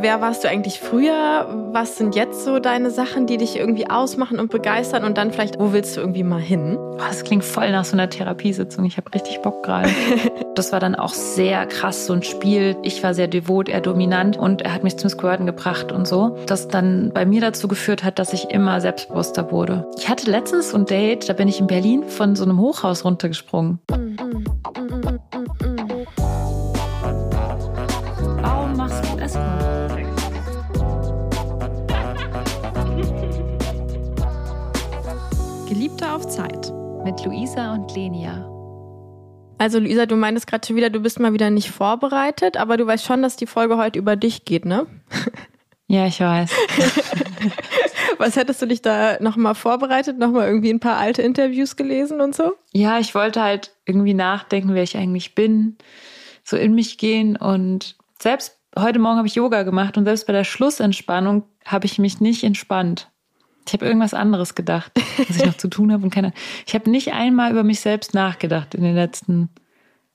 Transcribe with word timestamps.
Wer 0.00 0.20
warst 0.20 0.44
du 0.44 0.48
eigentlich 0.48 0.78
früher? 0.78 1.48
Was 1.72 1.96
sind 1.96 2.14
jetzt 2.14 2.44
so 2.44 2.60
deine 2.60 2.92
Sachen, 2.92 3.26
die 3.26 3.36
dich 3.36 3.56
irgendwie 3.56 3.90
ausmachen 3.90 4.38
und 4.38 4.48
begeistern? 4.48 5.02
Und 5.02 5.18
dann 5.18 5.32
vielleicht, 5.32 5.58
wo 5.58 5.72
willst 5.72 5.96
du 5.96 6.00
irgendwie 6.00 6.22
mal 6.22 6.40
hin? 6.40 6.78
Das 6.98 7.24
klingt 7.24 7.42
voll 7.42 7.72
nach 7.72 7.84
so 7.84 7.94
einer 7.94 8.08
Therapiesitzung. 8.08 8.84
Ich 8.84 8.96
habe 8.96 9.12
richtig 9.12 9.40
Bock 9.42 9.64
gerade. 9.64 9.88
das 10.54 10.70
war 10.70 10.78
dann 10.78 10.94
auch 10.94 11.14
sehr 11.14 11.66
krass, 11.66 12.06
so 12.06 12.12
ein 12.12 12.22
Spiel. 12.22 12.76
Ich 12.82 13.02
war 13.02 13.12
sehr 13.12 13.26
devot, 13.26 13.68
eher 13.68 13.80
dominant 13.80 14.36
und 14.36 14.62
er 14.62 14.72
hat 14.72 14.84
mich 14.84 14.96
zum 14.98 15.10
Squirten 15.10 15.46
gebracht 15.46 15.90
und 15.90 16.06
so. 16.06 16.36
Das 16.46 16.68
dann 16.68 17.10
bei 17.12 17.26
mir 17.26 17.40
dazu 17.40 17.66
geführt 17.66 18.04
hat, 18.04 18.20
dass 18.20 18.32
ich 18.32 18.50
immer 18.50 18.80
selbstbewusster 18.80 19.50
wurde. 19.50 19.84
Ich 19.96 20.08
hatte 20.08 20.30
letztens 20.30 20.70
so 20.70 20.76
ein 20.76 20.86
Date, 20.86 21.28
da 21.28 21.32
bin 21.32 21.48
ich 21.48 21.58
in 21.58 21.66
Berlin 21.66 22.04
von 22.04 22.36
so 22.36 22.44
einem 22.44 22.60
Hochhaus 22.60 23.04
runtergesprungen. 23.04 23.80
Mhm. 23.90 24.16
Geliebte 24.88 24.97
Mit 37.08 37.24
Luisa 37.24 37.72
und 37.72 37.94
Lenia. 37.94 38.44
Also 39.56 39.78
Luisa, 39.78 40.04
du 40.04 40.14
meintest 40.14 40.46
gerade 40.46 40.66
schon 40.66 40.76
wieder, 40.76 40.90
du 40.90 41.00
bist 41.00 41.18
mal 41.18 41.32
wieder 41.32 41.48
nicht 41.48 41.70
vorbereitet, 41.70 42.58
aber 42.58 42.76
du 42.76 42.86
weißt 42.86 43.02
schon, 43.02 43.22
dass 43.22 43.36
die 43.36 43.46
Folge 43.46 43.78
heute 43.78 43.98
über 43.98 44.14
dich 44.14 44.44
geht, 44.44 44.66
ne? 44.66 44.86
Ja, 45.86 46.06
ich 46.06 46.20
weiß. 46.20 46.50
Was 48.18 48.36
hättest 48.36 48.60
du 48.60 48.66
dich 48.66 48.82
da 48.82 49.16
nochmal 49.22 49.54
vorbereitet? 49.54 50.18
Nochmal 50.18 50.48
irgendwie 50.48 50.68
ein 50.68 50.80
paar 50.80 50.98
alte 50.98 51.22
Interviews 51.22 51.76
gelesen 51.76 52.20
und 52.20 52.36
so? 52.36 52.52
Ja, 52.74 52.98
ich 52.98 53.14
wollte 53.14 53.42
halt 53.42 53.72
irgendwie 53.86 54.12
nachdenken, 54.12 54.74
wer 54.74 54.82
ich 54.82 54.98
eigentlich 54.98 55.34
bin, 55.34 55.78
so 56.44 56.58
in 56.58 56.74
mich 56.74 56.98
gehen 56.98 57.38
und 57.38 57.96
selbst 58.18 58.58
heute 58.78 58.98
Morgen 58.98 59.16
habe 59.16 59.28
ich 59.28 59.34
Yoga 59.34 59.62
gemacht 59.62 59.96
und 59.96 60.04
selbst 60.04 60.26
bei 60.26 60.34
der 60.34 60.44
Schlussentspannung 60.44 61.44
habe 61.64 61.86
ich 61.86 61.98
mich 61.98 62.20
nicht 62.20 62.44
entspannt. 62.44 63.10
Ich 63.68 63.74
habe 63.74 63.84
irgendwas 63.84 64.14
anderes 64.14 64.54
gedacht, 64.54 64.92
was 65.18 65.36
ich 65.36 65.44
noch 65.44 65.58
zu 65.58 65.68
tun 65.68 65.92
habe 65.92 66.02
und 66.02 66.10
keine. 66.10 66.32
Ich 66.66 66.74
habe 66.74 66.90
nicht 66.90 67.12
einmal 67.12 67.50
über 67.50 67.64
mich 67.64 67.80
selbst 67.80 68.14
nachgedacht 68.14 68.74
in 68.74 68.82
den 68.82 68.94
letzten 68.94 69.50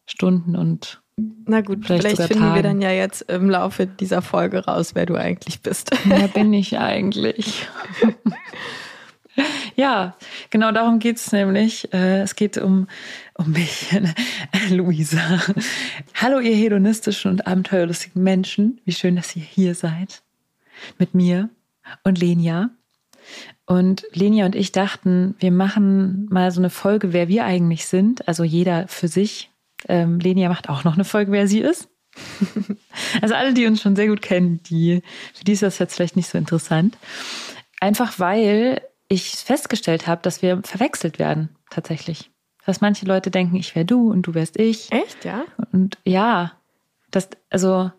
Stunden 0.08 0.56
und 0.56 1.04
na 1.46 1.62
gut, 1.62 1.86
vielleicht, 1.86 2.02
vielleicht 2.02 2.24
finden 2.24 2.42
Tagen. 2.42 2.56
wir 2.56 2.64
dann 2.64 2.82
ja 2.82 2.90
jetzt 2.90 3.22
im 3.30 3.48
Laufe 3.48 3.86
dieser 3.86 4.24
Folge 4.24 4.66
raus, 4.66 4.96
wer 4.96 5.06
du 5.06 5.16
eigentlich 5.16 5.62
bist. 5.62 5.92
Wer 6.06 6.28
bin 6.28 6.52
ich 6.52 6.80
eigentlich? 6.80 7.68
ja, 9.76 10.16
genau 10.50 10.72
darum 10.72 10.98
geht's 10.98 11.32
nämlich. 11.32 11.94
Äh, 11.94 12.22
es 12.22 12.36
geht 12.36 12.58
um, 12.58 12.88
um 13.36 13.52
mich, 13.52 13.96
Luisa. 14.72 15.40
Hallo, 16.16 16.40
ihr 16.40 16.56
hedonistischen 16.56 17.30
und 17.30 17.46
abenteuerlustigen 17.46 18.24
Menschen. 18.24 18.82
Wie 18.84 18.94
schön, 18.94 19.16
dass 19.16 19.36
ihr 19.36 19.44
hier 19.44 19.76
seid. 19.76 20.24
Mit 20.98 21.14
mir 21.14 21.50
und 22.04 22.18
Lenia. 22.20 22.72
Und 23.66 24.06
Lenia 24.12 24.46
und 24.46 24.56
ich 24.56 24.72
dachten, 24.72 25.36
wir 25.40 25.52
machen 25.52 26.28
mal 26.30 26.52
so 26.52 26.60
eine 26.60 26.70
Folge, 26.70 27.14
wer 27.14 27.28
wir 27.28 27.46
eigentlich 27.46 27.86
sind. 27.86 28.28
Also 28.28 28.44
jeder 28.44 28.88
für 28.88 29.08
sich. 29.08 29.52
Ähm, 29.88 30.20
Lenia 30.20 30.50
macht 30.50 30.70
auch 30.70 30.84
noch 30.84 30.96
eine 30.96 31.06
Folge, 31.06 31.32
wer 31.32 31.48
sie 31.48 31.60
ist. 31.60 31.90
also 33.22 33.36
alle, 33.36 33.54
die 33.54 33.66
uns 33.66 33.82
schon 33.82 33.96
sehr 33.96 34.08
gut 34.08 34.22
kennen, 34.22 34.62
die, 34.64 35.02
für 35.34 35.44
die 35.46 35.54
ist 35.54 35.64
das 35.64 35.80
jetzt 35.80 35.96
vielleicht 35.96 36.16
nicht 36.16 36.30
so 36.30 36.38
interessant. 36.38 36.98
Einfach 37.80 38.20
weil 38.20 38.82
ich 39.08 39.32
festgestellt 39.32 40.08
habe, 40.08 40.22
dass 40.22 40.42
wir 40.42 40.62
verwechselt 40.64 41.20
werden, 41.20 41.50
tatsächlich. 41.70 42.32
Dass 42.66 42.82
manche 42.82 43.06
Leute 43.06 43.32
denken, 43.32 43.56
ich 43.56 43.76
wäre 43.76 43.86
du 43.86 44.12
und 44.12 44.24
du 44.24 44.34
wärst 44.34 44.58
ich. 44.58 44.92
Echt, 44.92 45.26
ja? 45.26 45.46
Und 45.72 45.98
ja, 46.06 46.54
das, 47.12 47.30
also 47.50 47.92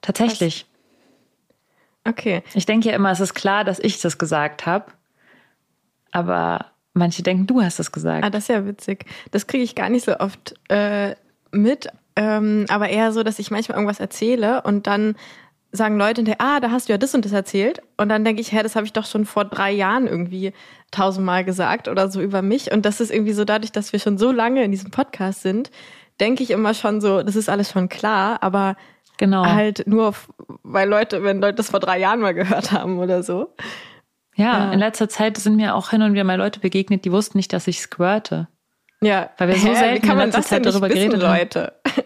tatsächlich. 0.00 0.66
Okay. 2.08 2.42
Ich 2.54 2.66
denke 2.66 2.88
ja 2.88 2.94
immer, 2.94 3.10
es 3.10 3.20
ist 3.20 3.34
klar, 3.34 3.64
dass 3.64 3.78
ich 3.78 4.00
das 4.00 4.18
gesagt 4.18 4.66
habe. 4.66 4.86
Aber 6.10 6.66
manche 6.94 7.22
denken, 7.22 7.46
du 7.46 7.62
hast 7.62 7.78
das 7.78 7.92
gesagt. 7.92 8.24
Ah, 8.24 8.30
das 8.30 8.44
ist 8.44 8.48
ja 8.48 8.66
witzig. 8.66 9.04
Das 9.30 9.46
kriege 9.46 9.64
ich 9.64 9.74
gar 9.74 9.90
nicht 9.90 10.04
so 10.04 10.18
oft 10.18 10.54
äh, 10.68 11.14
mit. 11.50 11.88
Ähm, 12.16 12.66
aber 12.68 12.88
eher 12.88 13.12
so, 13.12 13.22
dass 13.22 13.38
ich 13.38 13.50
manchmal 13.50 13.76
irgendwas 13.76 14.00
erzähle 14.00 14.62
und 14.62 14.86
dann 14.86 15.16
sagen 15.70 15.98
Leute 15.98 16.20
hinterher, 16.20 16.40
ah, 16.40 16.60
da 16.60 16.70
hast 16.70 16.88
du 16.88 16.92
ja 16.92 16.98
das 16.98 17.14
und 17.14 17.24
das 17.24 17.32
erzählt. 17.32 17.82
Und 17.98 18.08
dann 18.08 18.24
denke 18.24 18.40
ich, 18.40 18.52
hä, 18.52 18.62
das 18.62 18.74
habe 18.74 18.86
ich 18.86 18.92
doch 18.92 19.04
schon 19.04 19.26
vor 19.26 19.44
drei 19.44 19.70
Jahren 19.70 20.06
irgendwie 20.06 20.52
tausendmal 20.90 21.44
gesagt 21.44 21.88
oder 21.88 22.10
so 22.10 22.20
über 22.20 22.40
mich. 22.40 22.72
Und 22.72 22.86
das 22.86 23.00
ist 23.00 23.10
irgendwie 23.10 23.34
so 23.34 23.44
dadurch, 23.44 23.70
dass 23.70 23.92
wir 23.92 24.00
schon 24.00 24.18
so 24.18 24.32
lange 24.32 24.64
in 24.64 24.70
diesem 24.70 24.90
Podcast 24.90 25.42
sind, 25.42 25.70
denke 26.20 26.42
ich 26.42 26.50
immer 26.50 26.74
schon 26.74 27.00
so, 27.00 27.22
das 27.22 27.36
ist 27.36 27.50
alles 27.50 27.70
schon 27.70 27.88
klar, 27.88 28.42
aber 28.42 28.76
Genau. 29.18 29.44
Halt 29.44 29.86
nur, 29.86 30.14
weil 30.62 30.88
Leute, 30.88 31.22
wenn 31.22 31.40
Leute 31.40 31.56
das 31.56 31.70
vor 31.70 31.80
drei 31.80 31.98
Jahren 31.98 32.20
mal 32.20 32.34
gehört 32.34 32.72
haben 32.72 32.98
oder 32.98 33.22
so. 33.22 33.54
Ja, 34.36 34.66
ja, 34.66 34.72
in 34.72 34.78
letzter 34.78 35.08
Zeit 35.08 35.36
sind 35.36 35.56
mir 35.56 35.74
auch 35.74 35.90
hin 35.90 36.00
und 36.00 36.12
wieder 36.12 36.24
mal 36.24 36.38
Leute 36.38 36.60
begegnet, 36.60 37.04
die 37.04 37.12
wussten 37.12 37.36
nicht, 37.36 37.52
dass 37.52 37.66
ich 37.66 37.80
squirte. 37.80 38.46
Ja. 39.00 39.30
Weil 39.36 39.48
wir 39.48 39.56
so 39.56 39.68
Hä, 39.68 39.74
selten 39.74 40.10
in 40.10 40.18
letzter 40.18 40.42
Zeit 40.42 40.64
darüber 40.64 40.88
wissen, 40.88 41.10
geredet 41.10 41.20
Leute? 41.20 41.72
haben. 41.84 42.04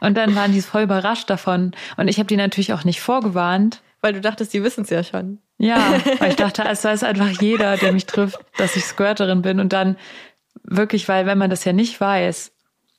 Und 0.00 0.16
dann 0.16 0.36
waren 0.36 0.52
die 0.52 0.62
voll 0.62 0.82
überrascht 0.82 1.28
davon. 1.28 1.72
Und 1.96 2.06
ich 2.06 2.18
habe 2.18 2.28
die 2.28 2.36
natürlich 2.36 2.72
auch 2.72 2.84
nicht 2.84 3.00
vorgewarnt. 3.00 3.82
Weil 4.00 4.12
du 4.12 4.20
dachtest, 4.20 4.54
die 4.54 4.62
wissen 4.62 4.84
es 4.84 4.90
ja 4.90 5.02
schon. 5.02 5.40
Ja, 5.58 5.94
weil 6.20 6.30
ich 6.30 6.36
dachte, 6.36 6.62
es 6.68 6.84
weiß 6.84 7.02
einfach 7.02 7.30
jeder, 7.40 7.76
der 7.76 7.92
mich 7.92 8.06
trifft, 8.06 8.38
dass 8.56 8.76
ich 8.76 8.84
Squirterin 8.84 9.42
bin. 9.42 9.58
Und 9.58 9.72
dann 9.72 9.96
wirklich, 10.62 11.08
weil 11.08 11.26
wenn 11.26 11.38
man 11.38 11.50
das 11.50 11.64
ja 11.64 11.72
nicht 11.72 12.00
weiß 12.00 12.52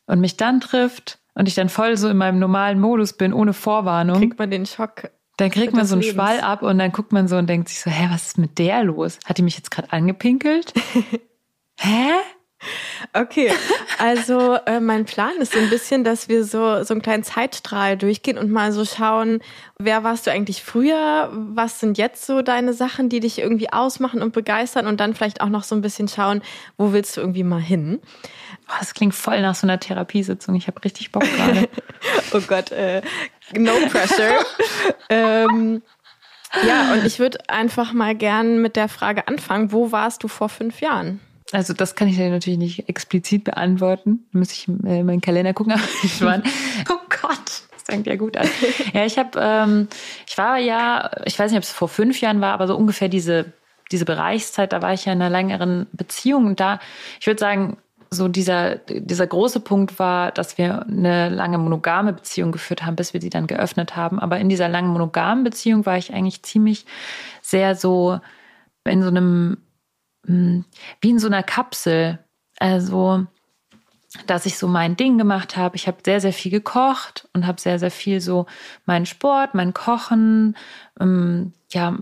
und 0.07 0.19
mich 0.19 0.35
dann 0.35 0.59
trifft, 0.59 1.18
und 1.39 1.47
ich 1.47 1.55
dann 1.55 1.69
voll 1.69 1.95
so 1.95 2.09
in 2.09 2.17
meinem 2.17 2.37
normalen 2.37 2.81
Modus 2.81 3.13
bin, 3.13 3.31
ohne 3.31 3.53
Vorwarnung. 3.53 4.17
Kriegt 4.17 4.37
man 4.37 4.51
den 4.51 4.65
Schock. 4.65 5.09
Dann 5.37 5.49
kriegt 5.49 5.73
man 5.73 5.85
so 5.85 5.95
einen 5.95 6.01
Lebens. 6.01 6.15
Schwall 6.15 6.41
ab 6.41 6.63
und 6.63 6.77
dann 6.79 6.91
guckt 6.91 7.13
man 7.13 7.29
so 7.29 7.37
und 7.37 7.47
denkt 7.47 7.69
sich 7.69 7.79
so, 7.79 7.89
hä, 7.89 8.09
was 8.11 8.27
ist 8.27 8.37
mit 8.37 8.59
der 8.59 8.83
los? 8.83 9.19
Hat 9.23 9.37
die 9.37 9.41
mich 9.41 9.55
jetzt 9.55 9.71
gerade 9.71 9.89
angepinkelt? 9.93 10.73
hä? 11.79 12.11
Okay, 13.13 13.51
also 13.99 14.55
äh, 14.65 14.81
mein 14.81 15.05
Plan 15.05 15.31
ist 15.39 15.53
so 15.53 15.59
ein 15.59 15.69
bisschen, 15.69 16.03
dass 16.03 16.27
wir 16.27 16.43
so, 16.43 16.83
so 16.83 16.93
einen 16.93 17.01
kleinen 17.01 17.23
Zeitstrahl 17.23 17.95
durchgehen 17.95 18.37
und 18.37 18.51
mal 18.51 18.73
so 18.73 18.83
schauen, 18.83 19.39
wer 19.77 20.03
warst 20.03 20.27
du 20.27 20.31
eigentlich 20.31 20.61
früher, 20.61 21.29
was 21.31 21.79
sind 21.79 21.97
jetzt 21.97 22.25
so 22.25 22.41
deine 22.41 22.73
Sachen, 22.73 23.07
die 23.07 23.21
dich 23.21 23.39
irgendwie 23.39 23.71
ausmachen 23.71 24.21
und 24.21 24.33
begeistern 24.33 24.87
und 24.87 24.99
dann 24.99 25.13
vielleicht 25.13 25.39
auch 25.39 25.47
noch 25.47 25.63
so 25.63 25.73
ein 25.73 25.81
bisschen 25.81 26.09
schauen, 26.09 26.41
wo 26.77 26.91
willst 26.91 27.15
du 27.15 27.21
irgendwie 27.21 27.43
mal 27.43 27.61
hin. 27.61 28.01
Oh, 28.69 28.75
das 28.79 28.93
klingt 28.93 29.15
voll 29.15 29.41
nach 29.41 29.55
so 29.55 29.65
einer 29.65 29.79
Therapiesitzung. 29.79 30.55
Ich 30.55 30.67
habe 30.67 30.83
richtig 30.83 31.11
Bock 31.11 31.23
gerade. 31.23 31.67
oh 32.33 32.41
Gott, 32.41 32.71
äh, 32.71 33.01
no 33.53 33.71
pressure. 33.89 34.45
ähm, 35.09 35.81
ja, 36.65 36.93
und 36.93 37.05
ich 37.05 37.19
würde 37.19 37.37
einfach 37.49 37.93
mal 37.93 38.15
gern 38.15 38.61
mit 38.61 38.75
der 38.75 38.87
Frage 38.87 39.27
anfangen, 39.27 39.71
wo 39.71 39.91
warst 39.91 40.23
du 40.23 40.27
vor 40.27 40.49
fünf 40.49 40.81
Jahren? 40.81 41.19
Also 41.51 41.73
das 41.73 41.95
kann 41.95 42.07
ich 42.07 42.15
dir 42.15 42.29
natürlich 42.29 42.59
nicht 42.59 42.89
explizit 42.89 43.43
beantworten. 43.43 44.27
Da 44.31 44.39
muss 44.39 44.51
ich 44.51 44.67
äh, 44.67 45.03
meinen 45.03 45.21
Kalender 45.21 45.53
gucken. 45.53 45.73
ich 46.03 46.21
war, 46.21 46.41
oh 46.89 46.99
Gott, 47.21 47.63
das 47.71 47.83
fängt 47.85 48.05
ja 48.05 48.17
gut 48.17 48.37
an. 48.37 48.47
Ja, 48.93 49.05
ich 49.05 49.17
habe, 49.17 49.31
ähm, 49.41 49.87
ich 50.27 50.37
war 50.37 50.59
ja, 50.59 51.09
ich 51.25 51.39
weiß 51.39 51.49
nicht, 51.49 51.57
ob 51.57 51.63
es 51.63 51.71
vor 51.71 51.89
fünf 51.89 52.21
Jahren 52.21 52.39
war, 52.39 52.53
aber 52.53 52.67
so 52.67 52.75
ungefähr 52.75 53.09
diese 53.09 53.53
diese 53.91 54.05
Bereichszeit, 54.05 54.73
da 54.73 54.81
war 54.81 54.93
ich 54.93 55.05
ja 55.05 55.13
in 55.13 55.21
einer 55.21 55.29
längeren 55.29 55.87
Beziehung 55.91 56.45
und 56.45 56.59
da, 56.59 56.79
ich 57.19 57.27
würde 57.27 57.39
sagen, 57.39 57.77
so 58.11 58.27
dieser, 58.27 58.77
dieser 58.77 59.27
große 59.27 59.59
Punkt 59.59 59.99
war, 59.99 60.31
dass 60.31 60.57
wir 60.57 60.83
eine 60.83 61.29
lange 61.29 61.57
monogame 61.57 62.13
Beziehung 62.13 62.51
geführt 62.51 62.85
haben, 62.85 62.95
bis 62.95 63.13
wir 63.13 63.21
sie 63.21 63.29
dann 63.29 63.47
geöffnet 63.47 63.95
haben. 63.95 64.19
Aber 64.19 64.39
in 64.39 64.49
dieser 64.49 64.67
langen 64.67 64.89
monogamen 64.89 65.43
Beziehung 65.43 65.85
war 65.85 65.97
ich 65.97 66.13
eigentlich 66.13 66.43
ziemlich 66.43 66.85
sehr 67.41 67.75
so 67.75 68.19
in 68.83 69.03
so 69.03 69.09
einem, 69.09 69.57
hm, 70.25 70.65
wie 71.01 71.09
in 71.09 71.19
so 71.19 71.27
einer 71.27 71.43
Kapsel. 71.43 72.19
Also, 72.57 73.25
dass 74.25 74.47
ich 74.47 74.57
so 74.57 74.67
mein 74.67 74.95
Ding 74.95 75.17
gemacht 75.17 75.55
habe. 75.55 75.75
Ich 75.75 75.87
habe 75.87 75.97
sehr, 76.03 76.19
sehr 76.19 76.33
viel 76.33 76.51
gekocht 76.51 77.27
und 77.33 77.45
habe 77.45 77.61
sehr, 77.61 77.77
sehr 77.77 77.91
viel 77.91 78.21
so 78.21 78.47
meinen 78.85 79.05
Sport, 79.05 79.53
mein 79.53 79.73
Kochen, 79.73 80.57
ähm, 80.99 81.53
ja, 81.69 81.95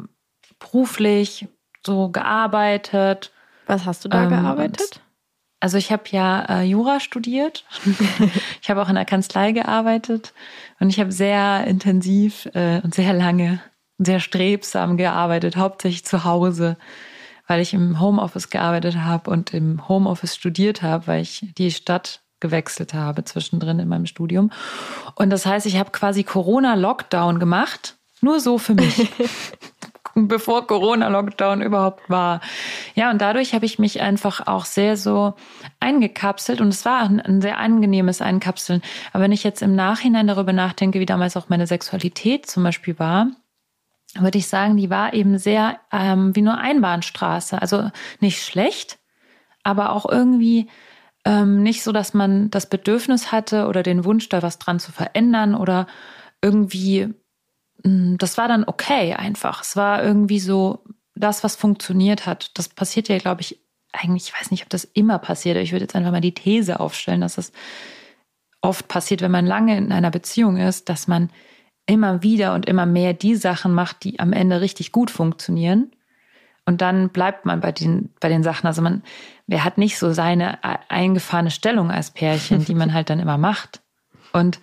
beruflich 0.60 1.48
so 1.86 2.10
gearbeitet. 2.10 3.32
Was 3.66 3.86
hast 3.86 4.06
du 4.06 4.10
da 4.10 4.24
ähm, 4.24 4.30
gearbeitet? 4.30 5.02
Also 5.60 5.78
ich 5.78 5.92
habe 5.92 6.04
ja 6.12 6.46
äh, 6.50 6.64
Jura 6.64 7.00
studiert. 7.00 7.66
ich 8.62 8.70
habe 8.70 8.82
auch 8.82 8.90
in 8.90 8.96
der 8.96 9.06
Kanzlei 9.06 9.52
gearbeitet 9.52 10.34
und 10.80 10.90
ich 10.90 11.00
habe 11.00 11.12
sehr 11.12 11.66
intensiv 11.66 12.48
äh, 12.54 12.82
und 12.84 12.94
sehr 12.94 13.14
lange 13.14 13.60
sehr 13.98 14.20
strebsam 14.20 14.98
gearbeitet, 14.98 15.58
hauptsächlich 15.58 16.06
zu 16.06 16.24
Hause, 16.24 16.78
weil 17.48 17.62
ich 17.62 17.74
im 17.74 18.00
Homeoffice 18.00 18.50
gearbeitet 18.50 18.98
habe 18.98 19.32
und 19.32 19.54
im 19.54 19.88
Homeoffice 19.88 20.36
studiert 20.36 20.82
habe, 20.82 21.08
weil 21.08 21.22
ich 21.22 21.48
die 21.58 21.72
Stadt 21.72 22.22
gewechselt 22.40 22.94
habe 22.94 23.24
zwischendrin 23.24 23.80
in 23.80 23.88
meinem 23.88 24.06
Studium. 24.06 24.52
Und 25.16 25.32
das 25.32 25.46
heißt, 25.46 25.66
ich 25.66 25.78
habe 25.78 25.92
quasi 25.92 26.24
Corona-Lockdown 26.24 27.40
gemacht, 27.40 27.96
nur 28.22 28.40
so 28.40 28.60
für 28.60 28.76
mich. 28.76 29.10
bevor 30.18 30.66
Corona-Lockdown 30.66 31.62
überhaupt 31.62 32.10
war. 32.10 32.42
Ja, 32.96 33.12
und 33.12 33.22
dadurch 33.22 33.54
habe 33.54 33.66
ich 33.66 33.78
mich 33.78 34.02
einfach 34.02 34.48
auch 34.48 34.66
sehr 34.66 34.98
so 34.98 35.36
eingekapselt 35.80 36.60
und 36.62 36.70
es 36.70 36.84
war 36.86 37.04
ein, 37.04 37.42
sehr 37.42 37.60
angenehmes 37.60 38.22
Einkapseln. 38.22 38.82
Aber 39.14 39.24
wenn 39.24 39.32
ich 39.32 39.44
jetzt 39.44 39.62
im 39.62 39.76
Nachhinein 39.76 40.28
darüber 40.28 40.54
nachdenke, 40.54 41.00
wie 41.00 41.06
damals 41.06 41.38
auch 41.38 41.50
meine 41.50 41.68
Sexualität 41.68 42.48
zum 42.48 42.64
Beispiel 42.64 42.98
war, 42.98 43.28
würde 44.18 44.38
ich 44.38 44.48
sagen, 44.48 44.78
die 44.78 44.90
war 44.90 45.14
eben 45.14 45.38
sehr 45.38 45.80
ähm, 45.92 46.36
wie 46.36 46.42
nur 46.42 46.58
Einbahnstraße. 46.58 47.62
Also 47.62 47.92
nicht 48.20 48.44
schlecht, 48.44 48.98
aber 49.64 49.92
auch 49.92 50.10
irgendwie 50.10 50.68
ähm, 51.26 51.62
nicht 51.62 51.84
so, 51.84 51.92
dass 51.92 52.14
man 52.14 52.50
das 52.50 52.70
Bedürfnis 52.70 53.32
hatte 53.32 53.68
oder 53.68 53.84
den 53.84 54.06
Wunsch, 54.06 54.30
da 54.30 54.42
was 54.42 54.60
dran 54.60 54.80
zu 54.80 54.92
verändern 54.92 55.56
oder 55.56 55.88
irgendwie 56.42 57.14
das 57.84 58.38
war 58.38 58.48
dann 58.48 58.64
okay 58.66 59.14
einfach. 59.14 59.62
Es 59.62 59.76
war 59.76 60.04
irgendwie 60.04 60.40
so 60.40 60.84
das, 61.16 61.44
was 61.44 61.56
funktioniert 61.56 62.26
hat. 62.26 62.52
Das 62.58 62.70
passiert 62.70 63.08
ja, 63.08 63.18
glaube 63.18 63.42
ich, 63.42 63.60
eigentlich, 63.92 64.28
ich 64.28 64.40
weiß 64.40 64.52
nicht, 64.52 64.64
ob 64.64 64.70
das 64.70 64.84
immer 64.84 65.20
passiert. 65.20 65.58
Ich 65.58 65.72
würde 65.72 65.84
jetzt 65.84 65.96
einfach 65.96 66.12
mal 66.12 66.22
die 66.22 66.34
These 66.34 66.80
aufstellen, 66.80 67.22
dass 67.22 67.36
das 67.36 67.52
oft 68.62 68.88
passiert, 68.88 69.22
wenn 69.22 69.32
man 69.32 69.46
lange 69.46 69.78
in 69.78 69.92
einer 69.92 70.12
Beziehung 70.12 70.58
ist, 70.58 70.90
dass 70.90 71.08
man 71.08 71.30
immer 71.86 72.22
wieder 72.22 72.54
und 72.54 72.66
immer 72.68 72.86
mehr 72.86 73.14
die 73.14 73.36
Sachen 73.36 73.74
macht, 73.74 74.04
die 74.04 74.20
am 74.20 74.34
Ende 74.34 74.62
richtig 74.62 74.92
gut 74.92 75.10
funktionieren. 75.10 75.92
Und 76.66 76.82
dann 76.82 77.10
bleibt 77.10 77.46
man 77.46 77.62
bei 77.62 77.72
den, 77.72 78.10
bei 78.20 78.28
den 78.28 78.44
Sachen. 78.44 78.68
Also 78.68 78.82
man, 78.82 79.04
wer 79.48 79.64
hat 79.64 79.78
nicht 79.78 79.98
so 79.98 80.12
seine 80.12 80.60
eingefahrene 80.90 81.52
Stellung 81.52 81.92
als 81.92 82.12
Pärchen, 82.12 82.66
die 82.66 82.76
man 82.76 82.94
halt 82.94 83.10
dann 83.10 83.20
immer 83.20 83.38
macht. 83.38 83.82
Und 84.34 84.60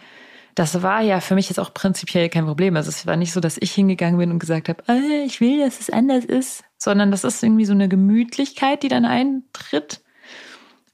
das 0.54 0.82
war 0.82 1.00
ja 1.00 1.20
für 1.20 1.34
mich 1.34 1.48
jetzt 1.48 1.58
auch 1.58 1.74
prinzipiell 1.74 2.28
kein 2.28 2.46
Problem. 2.46 2.76
Also 2.76 2.88
es 2.88 3.06
war 3.06 3.16
nicht 3.16 3.32
so, 3.32 3.40
dass 3.40 3.58
ich 3.58 3.72
hingegangen 3.72 4.18
bin 4.18 4.30
und 4.30 4.38
gesagt 4.38 4.68
habe, 4.68 4.82
äh, 4.88 5.24
ich 5.24 5.40
will, 5.40 5.58
dass 5.58 5.80
es 5.80 5.90
anders 5.90 6.24
ist, 6.24 6.64
sondern 6.78 7.10
das 7.10 7.24
ist 7.24 7.42
irgendwie 7.42 7.64
so 7.64 7.72
eine 7.72 7.88
Gemütlichkeit, 7.88 8.82
die 8.82 8.88
dann 8.88 9.04
eintritt. 9.04 10.02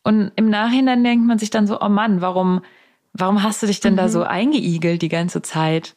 Und 0.03 0.33
im 0.37 0.49
Nachhinein 0.49 1.05
denkt 1.05 1.27
man 1.27 1.39
sich 1.39 1.51
dann 1.51 1.67
so, 1.67 1.81
oh 1.81 1.89
Mann, 1.89 2.23
warum, 2.23 2.63
warum 3.13 3.43
hast 3.43 3.63
du 3.63 3.67
dich 3.67 3.81
denn 3.81 3.95
mhm. 3.95 3.99
da 3.99 4.09
so 4.09 4.23
eingeigelt 4.23 5.03
die 5.03 5.09
ganze 5.09 5.43
Zeit? 5.43 5.95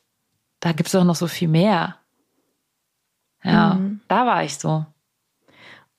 Da 0.60 0.74
gibt's 0.74 0.92
doch 0.92 1.06
noch 1.06 1.16
so 1.16 1.28
viel 1.28 1.48
mehr. 1.48 1.98
Ja, 3.44 3.76
mhm. 3.76 4.02
da 4.08 4.26
war 4.26 4.44
ich 4.44 4.58
so. 4.58 4.86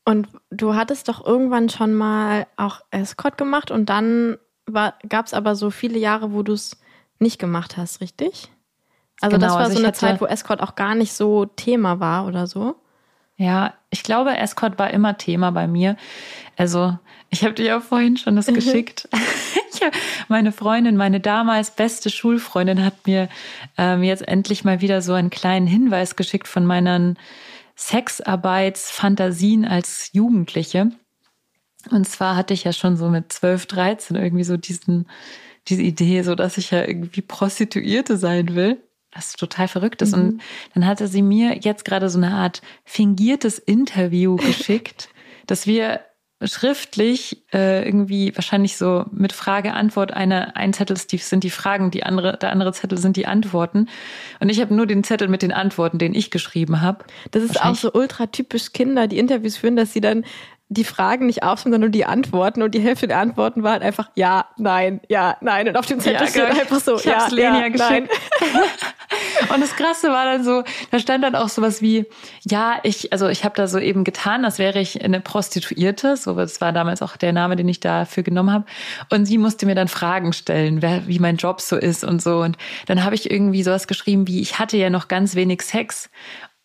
Und 0.04 0.28
du 0.50 0.74
hattest 0.74 1.08
doch 1.08 1.24
irgendwann 1.24 1.70
schon 1.70 1.94
mal 1.94 2.46
auch 2.56 2.80
Escort 2.90 3.38
gemacht 3.38 3.70
und 3.70 3.88
dann 3.88 4.36
gab 5.08 5.26
es 5.26 5.34
aber 5.34 5.54
so 5.56 5.70
viele 5.70 5.98
Jahre, 5.98 6.32
wo 6.32 6.42
du 6.42 6.52
es 6.52 6.78
nicht 7.18 7.38
gemacht 7.38 7.76
hast, 7.76 8.00
richtig? 8.00 8.50
Also 9.20 9.36
genau, 9.36 9.46
das 9.46 9.54
war 9.54 9.62
also 9.62 9.78
so 9.78 9.84
eine 9.84 9.92
Zeit, 9.92 10.20
wo 10.20 10.26
Escort 10.26 10.60
auch 10.60 10.74
gar 10.74 10.94
nicht 10.94 11.12
so 11.12 11.46
Thema 11.46 12.00
war 12.00 12.26
oder 12.26 12.46
so. 12.46 12.76
Ja, 13.36 13.74
ich 13.90 14.02
glaube, 14.02 14.36
Escort 14.36 14.78
war 14.78 14.90
immer 14.90 15.18
Thema 15.18 15.50
bei 15.50 15.66
mir. 15.66 15.96
Also 16.56 16.98
ich 17.30 17.42
habe 17.42 17.54
dir 17.54 17.64
ja 17.64 17.80
vorhin 17.80 18.16
schon 18.16 18.36
das 18.36 18.46
geschickt. 18.54 19.08
meine 20.28 20.52
Freundin, 20.52 20.96
meine 20.96 21.20
damals 21.20 21.72
beste 21.72 22.10
Schulfreundin 22.10 22.84
hat 22.84 23.06
mir 23.06 23.28
ähm, 23.76 24.02
jetzt 24.02 24.26
endlich 24.26 24.64
mal 24.64 24.80
wieder 24.80 25.02
so 25.02 25.12
einen 25.14 25.30
kleinen 25.30 25.66
Hinweis 25.66 26.16
geschickt 26.16 26.48
von 26.48 26.64
meinen 26.64 27.18
Sexarbeitsfantasien 27.76 29.64
als 29.64 30.10
Jugendliche. 30.12 30.90
Und 31.90 32.08
zwar 32.08 32.36
hatte 32.36 32.54
ich 32.54 32.64
ja 32.64 32.72
schon 32.72 32.96
so 32.96 33.08
mit 33.08 33.32
12, 33.32 33.66
13 33.66 34.16
irgendwie 34.16 34.44
so 34.44 34.56
diesen 34.56 35.06
diese 35.68 35.82
Idee, 35.82 36.22
so 36.22 36.34
dass 36.34 36.58
ich 36.58 36.70
ja 36.70 36.86
irgendwie 36.86 37.22
Prostituierte 37.22 38.16
sein 38.16 38.54
will. 38.54 38.78
Das 39.10 39.34
total 39.34 39.68
verrückt 39.68 40.02
ist. 40.02 40.16
Mhm. 40.16 40.22
Und 40.22 40.42
dann 40.74 40.86
hatte 40.86 41.06
sie 41.06 41.22
mir 41.22 41.58
jetzt 41.60 41.84
gerade 41.84 42.10
so 42.10 42.18
eine 42.18 42.32
Art 42.32 42.62
fingiertes 42.84 43.58
Interview 43.58 44.36
geschickt, 44.36 45.08
dass 45.46 45.66
wir 45.66 46.00
schriftlich 46.42 47.44
äh, 47.52 47.86
irgendwie 47.86 48.34
wahrscheinlich 48.34 48.76
so 48.76 49.04
mit 49.12 49.32
Frage-Antwort 49.32 50.12
eine 50.12 50.56
ein 50.56 50.72
Zettel 50.72 50.96
Steve 50.96 51.22
sind 51.22 51.44
die 51.44 51.50
Fragen, 51.50 51.90
die 51.90 52.02
andere 52.02 52.36
der 52.36 52.50
andere 52.50 52.72
Zettel 52.72 52.98
sind 52.98 53.16
die 53.16 53.26
Antworten 53.26 53.88
und 54.40 54.48
ich 54.48 54.60
habe 54.60 54.74
nur 54.74 54.86
den 54.86 55.04
Zettel 55.04 55.28
mit 55.28 55.42
den 55.42 55.52
Antworten, 55.52 55.98
den 55.98 56.14
ich 56.14 56.30
geschrieben 56.30 56.80
habe. 56.80 57.04
Das 57.30 57.42
ist 57.42 57.62
auch 57.62 57.74
so 57.74 57.92
ultra 57.92 58.26
typisch 58.26 58.72
Kinder, 58.72 59.06
die 59.06 59.18
Interviews 59.18 59.56
führen, 59.56 59.76
dass 59.76 59.92
sie 59.92 60.00
dann 60.00 60.24
die 60.68 60.84
Fragen 60.84 61.26
nicht 61.26 61.42
aufschreiben, 61.42 61.72
sondern 61.72 61.80
nur 61.82 61.90
die 61.90 62.06
Antworten. 62.06 62.62
Und 62.62 62.74
die 62.74 62.80
Hälfte 62.80 63.06
der 63.06 63.18
Antworten 63.18 63.62
war 63.62 63.72
halt 63.72 63.82
einfach 63.82 64.10
ja, 64.14 64.46
nein, 64.56 65.00
ja, 65.08 65.36
nein. 65.40 65.68
Und 65.68 65.76
auf 65.76 65.86
dem 65.86 66.00
Zettel 66.00 66.22
ja, 66.22 66.26
steht 66.26 66.60
einfach 66.60 66.80
so, 66.80 66.96
ich 66.96 67.04
ja, 67.04 67.28
ja, 67.28 67.68
nein. 67.68 68.08
und 69.54 69.60
das 69.60 69.76
Krasse 69.76 70.08
war 70.08 70.24
dann 70.24 70.42
so, 70.42 70.64
da 70.90 70.98
stand 70.98 71.22
dann 71.22 71.34
auch 71.34 71.48
sowas 71.48 71.82
wie, 71.82 72.06
ja, 72.42 72.78
ich, 72.82 73.12
also 73.12 73.28
ich 73.28 73.44
habe 73.44 73.54
da 73.54 73.66
so 73.66 73.78
eben 73.78 74.04
getan, 74.04 74.44
als 74.44 74.58
wäre 74.58 74.80
ich 74.80 75.04
eine 75.04 75.20
Prostituierte. 75.20 76.16
So, 76.16 76.34
das 76.34 76.60
war 76.60 76.72
damals 76.72 77.02
auch 77.02 77.16
der 77.16 77.32
Name, 77.32 77.56
den 77.56 77.68
ich 77.68 77.80
dafür 77.80 78.22
genommen 78.22 78.52
habe. 78.52 78.64
Und 79.10 79.26
sie 79.26 79.38
musste 79.38 79.66
mir 79.66 79.74
dann 79.74 79.88
Fragen 79.88 80.32
stellen, 80.32 80.80
wer, 80.80 81.06
wie 81.06 81.18
mein 81.18 81.36
Job 81.36 81.60
so 81.60 81.76
ist 81.76 82.04
und 82.04 82.22
so. 82.22 82.40
Und 82.40 82.56
dann 82.86 83.04
habe 83.04 83.14
ich 83.14 83.30
irgendwie 83.30 83.62
sowas 83.62 83.86
geschrieben 83.86 84.26
wie, 84.26 84.40
ich 84.40 84.58
hatte 84.58 84.78
ja 84.78 84.88
noch 84.88 85.08
ganz 85.08 85.34
wenig 85.34 85.62
Sex. 85.62 86.10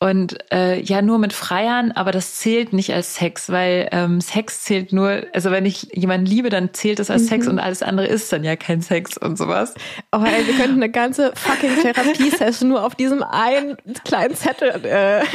Und 0.02 0.38
äh, 0.54 0.82
ja, 0.82 1.02
nur 1.02 1.20
mit 1.20 1.34
Freiern, 1.34 1.92
aber 1.92 2.14
das 2.14 2.36
zählt 2.36 2.72
nicht 2.72 2.94
als 2.94 3.16
Sex, 3.16 3.50
weil 3.50 3.90
ähm, 3.92 4.22
Sex 4.22 4.62
zählt 4.64 4.94
nur, 4.94 5.24
also 5.34 5.52
wenn 5.52 5.66
ich 5.66 5.90
jemanden 5.94 6.26
liebe, 6.26 6.50
dann 6.50 6.74
zählt 6.74 7.00
das 7.00 7.10
als 7.10 7.24
mhm. 7.24 7.28
Sex 7.28 7.48
und 7.50 7.60
alles 7.60 7.84
andere 7.84 8.08
ist 8.08 8.32
dann 8.32 8.46
ja 8.46 8.56
kein 8.56 8.82
Sex 8.82 9.18
und 9.18 9.38
sowas. 9.38 9.74
Oh, 10.14 10.24
ey, 10.24 10.48
wir 10.48 10.54
könnten 10.56 10.78
eine 10.78 10.90
ganze 10.90 11.34
fucking 11.36 11.82
Therapie-Session 11.82 12.70
nur 12.70 12.86
auf 12.86 12.96
diesem 12.96 13.24
einen 13.24 13.76
kleinen 14.06 14.36
Zettel 14.36 14.86
äh, 14.86 15.26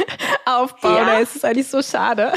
aufbauen. 0.45 0.95
Ja. 0.95 1.19
Es 1.19 1.35
ist 1.35 1.45
eigentlich 1.45 1.67
so 1.67 1.83
schade. 1.83 2.33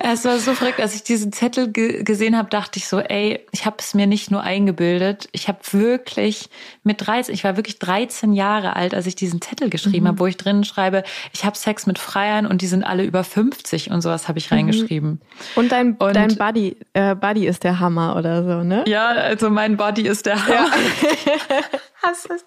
Es 0.00 0.24
war 0.24 0.38
so 0.38 0.54
verrückt, 0.54 0.80
als 0.80 0.94
ich 0.94 1.04
diesen 1.04 1.32
Zettel 1.32 1.70
ge 1.70 2.02
gesehen 2.02 2.36
habe, 2.36 2.48
dachte 2.48 2.78
ich 2.78 2.88
so, 2.88 2.98
ey, 2.98 3.46
ich 3.52 3.64
habe 3.64 3.76
es 3.78 3.94
mir 3.94 4.06
nicht 4.06 4.30
nur 4.30 4.42
eingebildet, 4.42 5.28
ich 5.32 5.48
habe 5.48 5.58
wirklich 5.70 6.48
mit 6.82 7.06
13, 7.06 7.34
ich 7.34 7.44
war 7.44 7.56
wirklich 7.56 7.78
13 7.78 8.32
Jahre 8.32 8.74
alt, 8.74 8.94
als 8.94 9.06
ich 9.06 9.14
diesen 9.14 9.40
Zettel 9.40 9.70
geschrieben 9.70 10.04
mhm. 10.04 10.08
habe, 10.08 10.18
wo 10.18 10.26
ich 10.26 10.36
drinnen 10.36 10.64
schreibe, 10.64 10.95
schreibe, 10.96 11.08
ich 11.32 11.44
habe 11.44 11.56
Sex 11.56 11.86
mit 11.86 11.98
Freiern 11.98 12.46
und 12.46 12.62
die 12.62 12.66
sind 12.66 12.84
alle 12.84 13.04
über 13.04 13.24
50 13.24 13.90
und 13.90 14.00
sowas 14.00 14.28
habe 14.28 14.38
ich 14.38 14.50
mhm. 14.50 14.56
reingeschrieben. 14.56 15.20
Und 15.54 15.72
dein, 15.72 15.96
und 15.96 16.16
dein 16.16 16.36
Buddy, 16.36 16.76
äh, 16.92 17.14
Buddy 17.14 17.46
ist 17.46 17.64
der 17.64 17.80
Hammer 17.80 18.16
oder 18.16 18.44
so, 18.44 18.64
ne? 18.64 18.84
Ja, 18.86 19.08
also 19.08 19.50
mein 19.50 19.76
Buddy 19.76 20.02
ist 20.02 20.26
der 20.26 20.44
Hammer. 20.44 20.54
Ja. 20.54 20.70
was, 22.02 22.24
ist, 22.26 22.46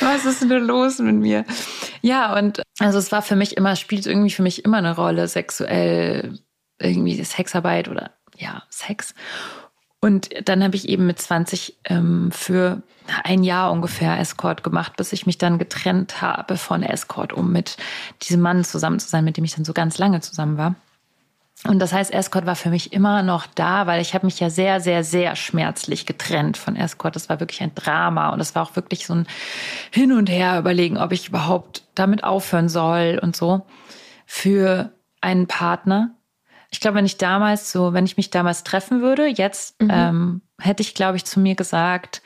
was 0.00 0.24
ist 0.24 0.42
denn 0.42 0.64
los 0.64 0.98
mit 0.98 1.16
mir? 1.16 1.44
Ja, 2.00 2.36
und 2.36 2.62
also 2.78 2.98
es 2.98 3.12
war 3.12 3.22
für 3.22 3.36
mich 3.36 3.56
immer, 3.56 3.76
spielt 3.76 4.06
irgendwie 4.06 4.30
für 4.30 4.42
mich 4.42 4.64
immer 4.64 4.78
eine 4.78 4.94
Rolle, 4.94 5.28
sexuell, 5.28 6.38
irgendwie 6.80 7.22
Sexarbeit 7.22 7.88
oder 7.88 8.12
ja, 8.36 8.62
Sex. 8.70 9.14
Und 10.04 10.30
dann 10.48 10.64
habe 10.64 10.74
ich 10.74 10.88
eben 10.88 11.06
mit 11.06 11.20
20 11.20 11.78
ähm, 11.84 12.32
für 12.32 12.82
ein 13.22 13.44
Jahr 13.44 13.70
ungefähr 13.70 14.18
Escort 14.18 14.64
gemacht, 14.64 14.96
bis 14.96 15.12
ich 15.12 15.26
mich 15.26 15.38
dann 15.38 15.58
getrennt 15.58 16.20
habe 16.20 16.56
von 16.56 16.82
Escort, 16.82 17.32
um 17.32 17.52
mit 17.52 17.76
diesem 18.22 18.40
Mann 18.40 18.64
zusammen 18.64 18.98
zu 18.98 19.08
sein, 19.08 19.24
mit 19.24 19.36
dem 19.36 19.44
ich 19.44 19.54
dann 19.54 19.64
so 19.64 19.72
ganz 19.72 19.98
lange 19.98 20.20
zusammen 20.20 20.58
war. 20.58 20.74
Und 21.68 21.78
das 21.78 21.92
heißt, 21.92 22.12
Escort 22.12 22.46
war 22.46 22.56
für 22.56 22.70
mich 22.70 22.92
immer 22.92 23.22
noch 23.22 23.46
da, 23.46 23.86
weil 23.86 24.00
ich 24.02 24.12
habe 24.12 24.26
mich 24.26 24.40
ja 24.40 24.50
sehr, 24.50 24.80
sehr, 24.80 25.04
sehr 25.04 25.36
schmerzlich 25.36 26.04
getrennt 26.04 26.56
von 26.56 26.74
Escort. 26.74 27.14
Das 27.14 27.28
war 27.28 27.38
wirklich 27.38 27.62
ein 27.62 27.72
Drama 27.76 28.30
und 28.30 28.40
es 28.40 28.56
war 28.56 28.64
auch 28.64 28.74
wirklich 28.74 29.06
so 29.06 29.14
ein 29.14 29.28
Hin 29.92 30.10
und 30.10 30.28
Her 30.28 30.58
überlegen, 30.58 30.98
ob 30.98 31.12
ich 31.12 31.28
überhaupt 31.28 31.84
damit 31.94 32.24
aufhören 32.24 32.68
soll 32.68 33.20
und 33.22 33.36
so 33.36 33.64
für 34.26 34.90
einen 35.20 35.46
Partner 35.46 36.16
ich 36.72 36.80
glaube, 36.80 36.96
wenn 36.96 37.06
ich 37.06 37.18
damals 37.18 37.70
so, 37.70 37.92
wenn 37.92 38.06
ich 38.06 38.16
mich 38.16 38.30
damals 38.30 38.64
treffen 38.64 39.02
würde, 39.02 39.26
jetzt 39.26 39.80
mhm. 39.80 39.90
ähm, 39.92 40.42
hätte 40.58 40.82
ich, 40.82 40.94
glaube 40.94 41.16
ich, 41.18 41.24
zu 41.24 41.38
mir 41.38 41.54
gesagt, 41.54 42.22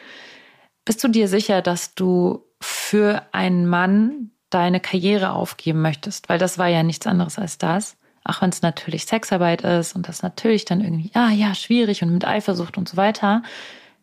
bist 0.85 1.03
du 1.03 1.09
dir 1.09 1.27
sicher, 1.29 1.63
dass 1.63 1.95
du 1.95 2.45
für 2.61 3.23
einen 3.33 3.67
Mann 3.67 4.31
deine 4.51 4.79
Karriere 4.81 5.33
aufgeben 5.33 5.83
möchtest? 5.83 6.29
Weil 6.29 6.39
das 6.39 6.59
war 6.59 6.69
ja 6.69 6.85
nichts 6.85 7.09
anderes 7.09 7.39
als 7.39 7.59
das. 7.59 7.97
Auch 8.25 8.41
wenn 8.41 8.51
es 8.51 8.63
natürlich 8.63 9.07
Sexarbeit 9.07 9.63
ist 9.63 9.95
und 9.95 10.09
das 10.09 10.23
natürlich 10.23 10.65
dann 10.65 10.81
irgendwie, 10.81 11.11
ah 11.15 11.31
ja, 11.31 11.55
schwierig 11.55 12.03
und 12.03 12.13
mit 12.13 12.25
Eifersucht 12.25 12.79
und 12.79 12.89
so 12.89 12.97
weiter, 12.97 13.43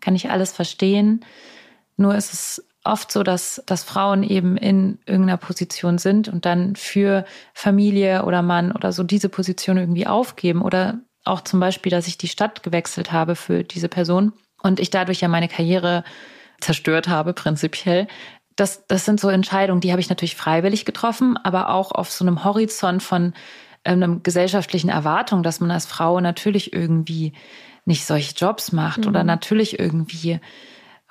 kann 0.02 0.16
ich 0.16 0.30
alles 0.30 0.52
verstehen. 0.52 1.24
Nur 1.96 2.16
ist 2.16 2.34
es 2.34 2.68
oft 2.84 3.12
so, 3.12 3.24
dass, 3.24 3.64
dass 3.66 3.84
Frauen 3.84 4.24
eben 4.24 4.58
in 4.58 5.00
irgendeiner 5.06 5.38
Position 5.38 5.98
sind 5.98 6.28
und 6.28 6.46
dann 6.46 6.76
für 6.76 7.26
Familie 7.54 8.26
oder 8.26 8.42
Mann 8.42 8.72
oder 8.72 8.92
so 8.92 9.04
diese 9.04 9.30
Position 9.30 9.78
irgendwie 9.78 10.08
aufgeben 10.08 10.62
oder 10.62 11.00
auch 11.24 11.42
zum 11.42 11.60
Beispiel, 11.60 11.90
dass 11.90 12.08
ich 12.08 12.18
die 12.18 12.28
Stadt 12.28 12.64
gewechselt 12.64 13.12
habe 13.12 13.36
für 13.36 13.64
diese 13.64 13.88
Person 13.88 14.34
und 14.62 14.80
ich 14.80 14.90
dadurch 14.90 15.22
ja 15.22 15.30
meine 15.30 15.48
Karriere 15.48 16.04
zerstört 16.60 17.08
habe, 17.08 17.34
prinzipiell. 17.34 18.08
Das, 18.56 18.86
das 18.88 19.06
sind 19.06 19.20
so 19.20 19.30
Entscheidungen, 19.30 19.82
die 19.82 19.92
habe 19.92 20.02
ich 20.02 20.10
natürlich 20.10 20.36
freiwillig 20.36 20.86
getroffen, 20.86 21.38
aber 21.38 21.70
auch 21.70 21.92
auf 21.92 22.12
so 22.12 22.26
einem 22.26 22.44
Horizont 22.44 23.02
von 23.02 23.34
ähm, 23.86 24.04
einem 24.04 24.24
gesellschaftlichen 24.24 24.90
Erwartung, 24.90 25.44
dass 25.44 25.60
man 25.60 25.72
als 25.72 25.86
Frau 25.86 26.20
natürlich 26.20 26.74
irgendwie 26.74 27.34
nicht 27.86 28.06
solche 28.06 28.34
Jobs 28.36 28.72
macht 28.72 29.02
mhm. 29.02 29.08
oder 29.08 29.24
natürlich 29.24 29.80
irgendwie 29.80 30.40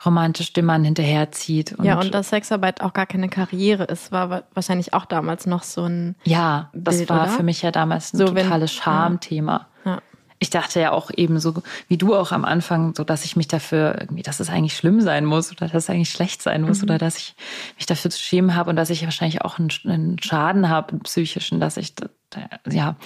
romantisch 0.04 0.52
Mann 0.60 0.84
hinterherzieht. 0.84 1.72
Und 1.72 1.84
ja, 1.84 1.98
und 1.98 2.12
dass 2.14 2.30
Sexarbeit 2.30 2.80
auch 2.80 2.92
gar 2.92 3.06
keine 3.06 3.28
Karriere 3.28 3.84
ist, 3.84 4.12
war 4.12 4.44
wahrscheinlich 4.54 4.94
auch 4.94 5.04
damals 5.04 5.46
noch 5.46 5.62
so 5.62 5.84
ein. 5.84 6.16
Ja, 6.24 6.70
das 6.72 6.98
Bild, 6.98 7.10
war 7.10 7.24
oder? 7.24 7.32
für 7.32 7.42
mich 7.42 7.62
ja 7.62 7.70
damals 7.70 8.12
ein 8.12 8.18
so, 8.18 8.26
totales 8.26 8.72
Schamthema. 8.72 9.68
Ja. 9.84 9.92
ja. 9.92 10.02
Ich 10.38 10.50
dachte 10.50 10.80
ja 10.80 10.90
auch 10.90 11.12
eben 11.16 11.38
so, 11.38 11.62
wie 11.86 11.96
du 11.96 12.16
auch 12.16 12.32
am 12.32 12.44
Anfang, 12.44 12.94
so 12.96 13.04
dass 13.04 13.24
ich 13.24 13.36
mich 13.36 13.46
dafür 13.46 13.96
irgendwie, 14.00 14.24
dass 14.24 14.40
es 14.40 14.50
eigentlich 14.50 14.76
schlimm 14.76 15.00
sein 15.00 15.24
muss 15.24 15.52
oder 15.52 15.68
dass 15.68 15.84
es 15.84 15.90
eigentlich 15.90 16.10
schlecht 16.10 16.42
sein 16.42 16.62
muss 16.62 16.78
mhm. 16.78 16.84
oder 16.84 16.98
dass 16.98 17.16
ich 17.16 17.36
mich 17.76 17.86
dafür 17.86 18.10
zu 18.10 18.18
schämen 18.18 18.56
habe 18.56 18.68
und 18.68 18.74
dass 18.74 18.90
ich 18.90 19.04
wahrscheinlich 19.04 19.42
auch 19.42 19.60
einen, 19.60 19.70
einen 19.84 20.18
Schaden 20.20 20.68
habe, 20.68 20.90
einen 20.90 21.00
psychischen, 21.02 21.60
dass 21.60 21.76
ich, 21.76 21.94
ja. 22.68 22.96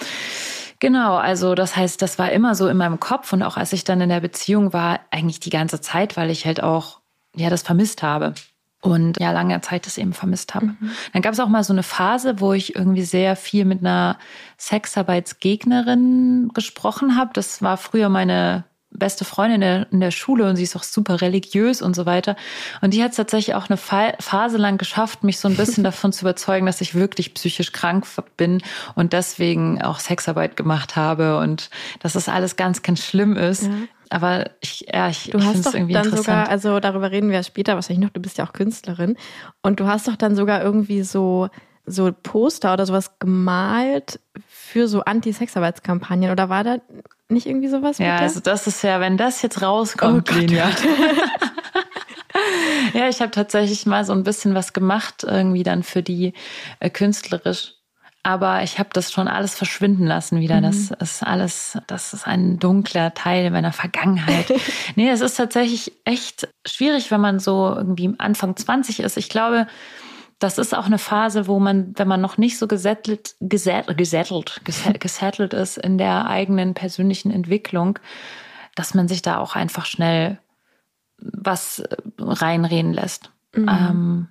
Genau, 0.79 1.15
also 1.15 1.55
das 1.55 1.75
heißt, 1.75 2.01
das 2.01 2.19
war 2.19 2.31
immer 2.31 2.53
so 2.53 2.67
in 2.67 2.77
meinem 2.77 2.99
Kopf 2.99 3.33
und 3.33 3.41
auch 3.41 3.57
als 3.57 3.73
ich 3.73 3.83
dann 3.83 4.01
in 4.01 4.09
der 4.09 4.19
Beziehung 4.19 4.73
war, 4.73 4.99
eigentlich 5.09 5.39
die 5.39 5.49
ganze 5.49 5.81
Zeit, 5.81 6.17
weil 6.17 6.29
ich 6.29 6.45
halt 6.45 6.61
auch 6.61 6.99
ja 7.35 7.49
das 7.49 7.63
vermisst 7.63 8.03
habe 8.03 8.33
und 8.81 9.19
ja 9.19 9.31
lange 9.31 9.59
Zeit 9.61 9.87
das 9.87 9.97
eben 9.97 10.13
vermisst 10.13 10.53
habe. 10.53 10.67
Mhm. 10.67 10.91
Dann 11.13 11.21
gab 11.21 11.33
es 11.33 11.39
auch 11.39 11.49
mal 11.49 11.63
so 11.63 11.73
eine 11.73 11.83
Phase, 11.83 12.39
wo 12.39 12.53
ich 12.53 12.75
irgendwie 12.75 13.03
sehr 13.03 13.35
viel 13.35 13.65
mit 13.65 13.79
einer 13.79 14.17
Sexarbeitsgegnerin 14.59 16.51
gesprochen 16.53 17.17
habe. 17.17 17.31
Das 17.33 17.61
war 17.61 17.77
früher 17.77 18.09
meine 18.09 18.65
beste 18.89 19.25
Freundin 19.25 19.55
in 19.55 19.61
der, 19.61 19.91
in 19.91 19.99
der 19.99 20.11
Schule 20.11 20.49
und 20.49 20.55
sie 20.55 20.63
ist 20.63 20.75
auch 20.75 20.83
super 20.83 21.21
religiös 21.21 21.81
und 21.81 21.95
so 21.95 22.05
weiter. 22.05 22.35
Und 22.81 22.93
die 22.93 23.03
hat 23.03 23.11
es 23.11 23.17
tatsächlich 23.17 23.55
auch 23.55 23.69
eine 23.69 23.77
Phase 23.77 24.57
lang 24.57 24.77
geschafft, 24.77 25.23
mich 25.23 25.39
so 25.39 25.47
ein 25.47 25.57
bisschen 25.57 25.83
davon 25.85 26.13
zu 26.13 26.23
überzeugen, 26.23 26.65
dass 26.65 26.81
ich 26.81 26.95
wirklich 26.95 27.33
psychisch 27.33 27.71
krank 27.71 28.05
bin 28.37 28.61
und 28.95 29.13
deswegen 29.13 29.81
auch 29.81 29.99
Sexarbeit 29.99 30.55
gemacht 30.55 30.95
habe 30.95 31.37
und 31.37 31.69
dass 31.99 32.13
das 32.13 32.29
alles 32.29 32.55
ganz, 32.55 32.81
ganz 32.81 33.03
schlimm 33.03 33.35
ist. 33.35 33.63
Ja. 33.63 33.71
Aber 34.09 34.51
ich, 34.61 34.85
ja, 34.91 35.09
ich, 35.09 35.31
du 35.31 35.37
ich 35.37 35.45
hast 35.45 35.65
doch 35.65 35.73
irgendwie 35.73 35.93
dann 35.93 36.15
sogar, 36.15 36.47
also 36.47 36.79
darüber 36.79 37.11
reden 37.11 37.29
wir 37.29 37.43
später 37.43 37.75
wahrscheinlich 37.75 38.05
noch, 38.05 38.13
du 38.13 38.21
bist 38.21 38.37
ja 38.37 38.45
auch 38.45 38.53
Künstlerin 38.53 39.17
und 39.61 39.81
du 39.81 39.87
hast 39.87 40.07
doch 40.07 40.15
dann 40.15 40.35
sogar 40.35 40.63
irgendwie 40.63 41.03
so 41.03 41.49
so 41.89 42.11
Poster 42.11 42.73
oder 42.73 42.85
sowas 42.85 43.17
gemalt 43.17 44.19
für 44.67 44.87
so 44.87 45.01
Anti-Sexarbeitskampagnen 45.01 46.31
oder 46.31 46.49
war 46.49 46.63
da 46.63 46.77
nicht 47.29 47.47
irgendwie 47.47 47.69
sowas? 47.69 47.99
Ja, 47.99 48.17
also 48.17 48.41
das 48.41 48.67
ist 48.67 48.83
ja, 48.83 48.99
wenn 48.99 49.15
das 49.15 49.41
jetzt 49.41 49.61
rauskommt, 49.61 50.29
oh 50.29 50.39
ja. 50.39 50.69
ja, 52.93 53.07
ich 53.07 53.21
habe 53.21 53.31
tatsächlich 53.31 53.85
mal 53.85 54.03
so 54.03 54.11
ein 54.11 54.23
bisschen 54.23 54.55
was 54.55 54.73
gemacht, 54.73 55.23
irgendwie 55.23 55.63
dann 55.63 55.83
für 55.83 56.03
die 56.03 56.33
äh, 56.81 56.89
künstlerisch. 56.89 57.75
Aber 58.23 58.61
ich 58.61 58.77
habe 58.77 58.89
das 58.91 59.13
schon 59.13 59.29
alles 59.29 59.55
verschwinden 59.55 60.05
lassen 60.05 60.41
wieder. 60.41 60.57
Mhm. 60.57 60.63
Das 60.63 60.91
ist 60.91 61.23
alles, 61.23 61.77
das 61.87 62.13
ist 62.13 62.27
ein 62.27 62.59
dunkler 62.59 63.13
Teil 63.13 63.49
meiner 63.51 63.71
Vergangenheit. 63.71 64.51
nee, 64.95 65.09
es 65.09 65.21
ist 65.21 65.35
tatsächlich 65.35 65.93
echt 66.03 66.49
schwierig, 66.67 67.09
wenn 67.09 67.21
man 67.21 67.39
so 67.39 67.73
irgendwie 67.73 68.13
Anfang 68.17 68.57
20 68.57 68.99
ist. 68.99 69.15
Ich 69.15 69.29
glaube, 69.29 69.65
das 70.39 70.57
ist 70.57 70.75
auch 70.75 70.85
eine 70.85 70.99
Phase, 70.99 71.47
wo 71.47 71.59
man, 71.59 71.93
wenn 71.97 72.07
man 72.07 72.21
noch 72.21 72.37
nicht 72.37 72.57
so 72.57 72.67
gesettelt, 72.67 73.35
gesettelt, 73.39 73.97
gesettelt, 73.97 74.61
gesettelt 74.99 75.53
ist 75.53 75.77
in 75.77 75.97
der 75.97 76.27
eigenen 76.27 76.73
persönlichen 76.73 77.31
Entwicklung, 77.31 77.99
dass 78.75 78.93
man 78.93 79.07
sich 79.07 79.21
da 79.21 79.39
auch 79.39 79.55
einfach 79.55 79.85
schnell 79.85 80.39
was 81.19 81.83
reinreden 82.19 82.93
lässt. 82.93 83.31
Mhm. 83.55 83.69
Ähm, 83.69 84.27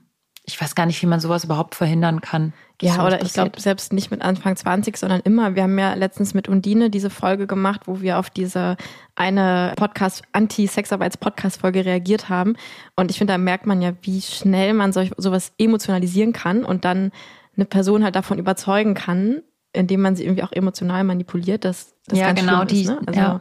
ich 0.49 0.61
weiß 0.61 0.77
gar 0.77 0.87
nicht, 0.87 1.03
wie 1.03 1.07
man 1.07 1.19
sowas 1.19 1.43
überhaupt 1.43 1.75
verhindern 1.75 2.21
kann. 2.21 2.53
Ja, 2.81 3.05
oder 3.05 3.21
ich 3.21 3.33
glaube 3.33 3.61
selbst 3.61 3.93
nicht 3.93 4.13
mit 4.13 4.23
Anfang 4.23 4.55
20, 4.55 4.97
sondern 4.97 5.21
immer. 5.23 5.57
Wir 5.57 5.65
haben 5.65 5.77
ja 5.77 5.95
letztens 5.95 6.35
mit 6.35 6.47
Undine 6.49 6.89
diese 6.89 7.11
Folge 7.11 7.49
gemacht, 7.49 7.83
wo 7.87 8.01
wir 8.01 8.19
auf 8.19 8.31
diese 8.31 8.77
eine 9.17 9.73
Podcast, 9.77 10.23
Anti-Sexarbeits-Podcast-Folge 10.33 11.85
reagiert 11.85 12.29
haben. 12.29 12.55
Und 12.95 13.11
ich 13.11 13.19
finde, 13.19 13.33
da 13.33 13.39
merkt 13.39 13.67
man 13.67 13.83
ja, 13.83 13.93
wie 14.03 14.21
schnell 14.23 14.73
man 14.73 14.93
solch, 14.93 15.11
sowas 15.17 15.53
emotionalisieren 15.59 16.33
kann 16.33 16.65
und 16.65 16.85
dann 16.85 17.11
eine 17.57 17.65
Person 17.65 18.05
halt 18.05 18.15
davon 18.15 18.39
überzeugen 18.39 18.95
kann, 18.95 19.43
indem 19.73 20.03
man 20.03 20.15
sie 20.15 20.25
irgendwie 20.25 20.45
auch 20.45 20.53
emotional 20.53 21.03
manipuliert, 21.03 21.65
dass 21.65 21.95
das 22.07 22.21
ja, 22.21 22.27
ganz 22.27 22.41
genau 22.41 22.65
die, 22.65 22.83
ist, 22.83 22.89
ne? 22.89 23.01
also, 23.07 23.21
ja. 23.21 23.41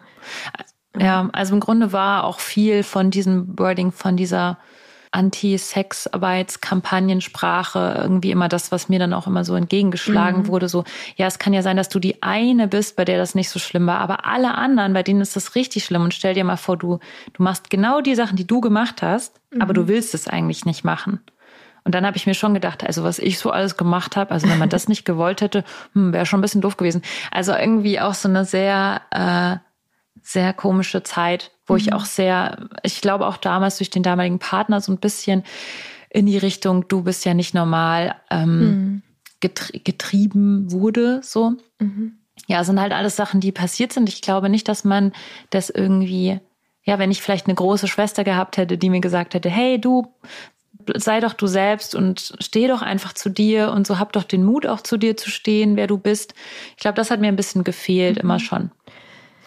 ja, 0.97 1.29
also 1.33 1.53
im 1.53 1.59
Grunde 1.59 1.93
war 1.93 2.23
auch 2.23 2.39
viel 2.39 2.81
von 2.81 3.11
diesem 3.11 3.59
Wording, 3.59 3.91
von 3.91 4.17
dieser 4.17 4.57
Anti-Sexarbeitskampagnensprache 5.15 7.99
irgendwie 8.01 8.31
immer 8.31 8.49
das, 8.49 8.73
was 8.73 8.89
mir 8.89 8.99
dann 8.99 9.13
auch 9.13 9.27
immer 9.27 9.45
so 9.45 9.55
entgegengeschlagen 9.55 10.41
mhm. 10.43 10.47
wurde. 10.47 10.67
So, 10.67 10.83
ja, 11.15 11.25
es 11.25 11.39
kann 11.39 11.53
ja 11.53 11.61
sein, 11.61 11.77
dass 11.77 11.87
du 11.87 11.99
die 11.99 12.21
eine 12.21 12.67
bist, 12.67 12.97
bei 12.97 13.05
der 13.05 13.17
das 13.17 13.33
nicht 13.33 13.49
so 13.49 13.57
schlimm 13.57 13.87
war, 13.87 13.99
aber 13.99 14.25
alle 14.25 14.55
anderen, 14.55 14.91
bei 14.93 15.03
denen 15.03 15.21
ist 15.21 15.37
das 15.37 15.55
richtig 15.55 15.85
schlimm. 15.85 16.01
Und 16.01 16.13
stell 16.13 16.33
dir 16.33 16.43
mal 16.43 16.57
vor, 16.57 16.75
du, 16.75 16.99
du 17.33 17.43
machst 17.43 17.69
genau 17.69 18.01
die 18.01 18.15
Sachen, 18.15 18.35
die 18.35 18.45
du 18.45 18.59
gemacht 18.59 19.01
hast, 19.01 19.39
mhm. 19.51 19.61
aber 19.61 19.73
du 19.73 19.83
mhm. 19.83 19.87
willst 19.87 20.13
es 20.13 20.27
eigentlich 20.27 20.65
nicht 20.65 20.83
machen. 20.83 21.21
Und 21.85 21.95
dann 21.95 22.05
habe 22.05 22.17
ich 22.17 22.27
mir 22.27 22.33
schon 22.33 22.53
gedacht, 22.53 22.83
also 22.83 23.03
was 23.03 23.19
ich 23.19 23.39
so 23.39 23.51
alles 23.51 23.77
gemacht 23.77 24.17
habe, 24.17 24.31
also 24.31 24.49
wenn 24.49 24.57
man 24.57 24.67
das 24.69 24.89
nicht 24.89 25.05
gewollt 25.05 25.39
hätte, 25.41 25.63
hm, 25.93 26.11
wäre 26.13 26.25
schon 26.25 26.39
ein 26.39 26.41
bisschen 26.41 26.61
doof 26.61 26.77
gewesen. 26.77 27.03
Also 27.31 27.53
irgendwie 27.53 28.01
auch 28.01 28.15
so 28.15 28.27
eine 28.27 28.43
sehr, 28.43 29.01
äh, 29.11 29.57
sehr 30.21 30.51
komische 30.53 31.03
Zeit 31.03 31.51
wo 31.65 31.73
mhm. 31.73 31.79
ich 31.79 31.93
auch 31.93 32.05
sehr, 32.05 32.69
ich 32.83 33.01
glaube 33.01 33.27
auch 33.27 33.37
damals 33.37 33.77
durch 33.77 33.89
den 33.89 34.03
damaligen 34.03 34.39
Partner 34.39 34.81
so 34.81 34.91
ein 34.91 34.97
bisschen 34.97 35.43
in 36.09 36.25
die 36.25 36.37
Richtung, 36.37 36.87
du 36.87 37.03
bist 37.03 37.25
ja 37.25 37.33
nicht 37.33 37.53
normal 37.53 38.15
ähm, 38.31 38.59
mhm. 38.59 39.01
getrie 39.41 39.81
getrieben 39.83 40.71
wurde, 40.71 41.21
so. 41.23 41.53
Mhm. 41.79 42.19
Ja, 42.47 42.63
sind 42.63 42.79
halt 42.79 42.93
alles 42.93 43.15
Sachen, 43.15 43.39
die 43.39 43.51
passiert 43.51 43.93
sind. 43.93 44.09
Ich 44.09 44.21
glaube 44.21 44.49
nicht, 44.49 44.67
dass 44.67 44.83
man 44.83 45.13
das 45.49 45.69
irgendwie, 45.69 46.39
ja, 46.83 46.99
wenn 46.99 47.11
ich 47.11 47.21
vielleicht 47.21 47.47
eine 47.47 47.55
große 47.55 47.87
Schwester 47.87 48.23
gehabt 48.23 48.57
hätte, 48.57 48.77
die 48.77 48.89
mir 48.89 48.99
gesagt 48.99 49.33
hätte, 49.33 49.49
hey, 49.49 49.79
du, 49.79 50.13
sei 50.95 51.19
doch 51.19 51.33
du 51.33 51.47
selbst 51.47 51.95
und 51.95 52.35
steh 52.39 52.67
doch 52.67 52.81
einfach 52.81 53.13
zu 53.13 53.29
dir 53.29 53.71
und 53.71 53.87
so 53.87 53.99
hab 53.99 54.13
doch 54.13 54.23
den 54.23 54.43
Mut 54.43 54.67
auch 54.67 54.81
zu 54.81 54.97
dir 54.97 55.17
zu 55.17 55.29
stehen, 55.29 55.75
wer 55.75 55.87
du 55.87 55.97
bist. 55.97 56.33
Ich 56.71 56.81
glaube, 56.81 56.95
das 56.95 57.09
hat 57.09 57.19
mir 57.19 57.27
ein 57.27 57.37
bisschen 57.37 57.63
gefehlt, 57.63 58.17
mhm. 58.17 58.21
immer 58.21 58.39
schon. 58.39 58.71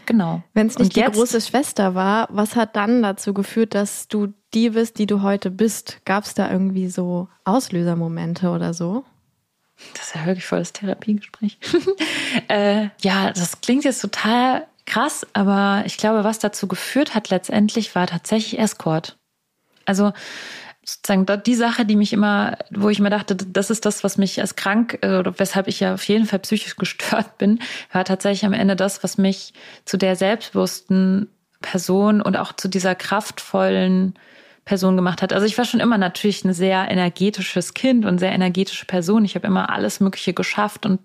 Genau. 0.09 0.43
Wenn 0.55 0.69
es 0.69 0.79
nicht 0.79 0.97
und 0.97 0.97
die 0.97 1.13
große 1.13 1.39
Schwester 1.43 1.95
war, 1.95 2.29
was 2.31 2.57
hat 2.57 2.77
dann 2.77 3.03
dazu 3.03 3.35
geführt, 3.35 3.75
dass 3.75 4.09
du 4.09 4.33
die 4.55 4.71
bist, 4.71 4.99
die 4.99 5.05
du 5.05 5.21
heute 5.21 5.51
bist? 5.51 6.01
Gab 6.07 6.25
es 6.25 6.33
da 6.33 6.51
irgendwie 6.51 6.89
so 6.89 7.29
Auslösermomente 7.45 8.49
oder 8.49 8.73
so? 8.73 9.05
Das 9.93 10.07
ist 10.07 10.15
ja 10.15 10.25
wirklich 10.25 10.47
voll 10.47 10.61
das 10.61 10.73
Therapiegespräch. 10.73 11.59
äh, 12.49 12.89
ja, 13.03 13.33
das 13.33 13.61
klingt 13.61 13.85
jetzt 13.85 14.01
total 14.01 14.67
krass, 14.87 15.27
aber 15.35 15.83
ich 15.85 15.99
glaube, 15.99 16.25
was 16.25 16.39
dazu 16.39 16.69
geführt 16.69 17.15
hat 17.15 17.29
letztendlich, 17.29 17.95
war 17.95 18.07
tatsächlich 18.07 18.59
Escort. 18.59 19.19
Also 19.85 20.15
sozusagen 20.89 21.27
die 21.45 21.55
Sache, 21.55 21.85
die 21.85 21.97
mich 21.97 22.15
immer, 22.15 22.57
wo 22.71 22.89
ich 22.89 22.99
mir 22.99 23.11
dachte, 23.11 23.37
das 23.37 23.69
ist 23.69 23.85
das, 23.85 24.05
was 24.05 24.17
mich 24.17 24.41
als 24.41 24.57
krank 24.57 24.99
äh, 25.03 25.19
oder 25.19 25.39
weshalb 25.39 25.69
ich 25.69 25.81
ja 25.81 25.95
auf 25.95 26.05
jeden 26.05 26.25
Fall 26.25 26.39
psychisch 26.39 26.77
gestört 26.79 27.37
bin, 27.37 27.61
war 27.93 28.05
tatsächlich 28.05 28.47
am 28.47 28.55
Ende 28.55 28.75
das, 28.75 29.05
was 29.05 29.19
mich 29.19 29.53
zu 29.85 29.99
der 29.99 30.17
selbstbewussten 30.17 31.29
Person 31.61 32.23
und 32.23 32.37
auch 32.37 32.55
zu 32.55 32.69
dieser 32.69 32.95
kraftvollen 32.95 34.15
Person 34.69 34.97
gemacht 34.97 35.23
hat. 35.23 35.33
Also 35.33 35.47
ich 35.47 35.57
war 35.57 35.65
schon 35.65 35.81
immer 35.81 35.97
natürlich 35.97 36.45
ein 36.45 36.53
sehr 36.53 36.91
energetisches 36.91 37.73
Kind 37.73 38.05
und 38.05 38.19
sehr 38.19 38.33
energetische 38.33 38.85
Person. 38.85 39.25
Ich 39.25 39.35
habe 39.35 39.47
immer 39.47 39.71
alles 39.71 39.99
Mögliche 39.99 40.35
geschafft 40.35 40.85
und 40.85 41.01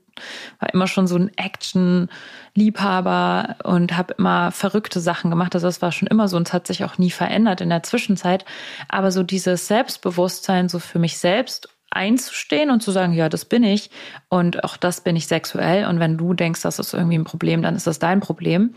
war 0.60 0.74
immer 0.74 0.86
schon 0.86 1.08
so 1.08 1.16
ein 1.16 1.32
Action-Liebhaber 1.38 3.56
und 3.64 3.96
habe 3.96 4.16
immer 4.18 4.52
verrückte 4.52 5.00
Sachen 5.00 5.30
gemacht. 5.30 5.56
Also 5.56 5.68
das 5.68 5.82
war 5.82 5.94
schon 5.94 6.10
immer 6.10 6.28
so 6.28 6.36
und 6.36 6.50
es 6.50 6.54
hat 6.54 6.68
sich 6.68 6.84
auch 6.84 6.98
nie 6.98 7.10
verändert 7.10 7.62
in 7.62 7.70
der 7.70 7.84
Zwischenzeit. 7.84 8.44
Aber 8.90 9.14
so 9.14 9.24
dieses 9.24 9.68
Selbstbewusstsein 9.68 10.68
so 10.68 10.80
für 10.80 11.00
mich 11.00 11.18
selbst 11.18 11.70
einzustehen 11.90 12.70
und 12.70 12.84
zu 12.84 12.92
sagen, 12.92 13.14
ja, 13.14 13.30
das 13.30 13.46
bin 13.46 13.64
ich 13.64 13.92
und 14.28 14.66
auch 14.66 14.76
das 14.76 15.00
bin 15.02 15.16
ich 15.16 15.28
sexuell 15.28 15.86
und 15.86 16.02
wenn 16.02 16.18
du 16.18 16.34
denkst, 16.34 16.64
das 16.64 16.80
ist 16.80 16.94
irgendwie 16.94 17.18
ein 17.18 17.24
Problem, 17.24 17.62
dann 17.62 17.78
ist 17.78 17.88
das 17.88 18.00
dein 18.00 18.20
Problem. 18.20 18.76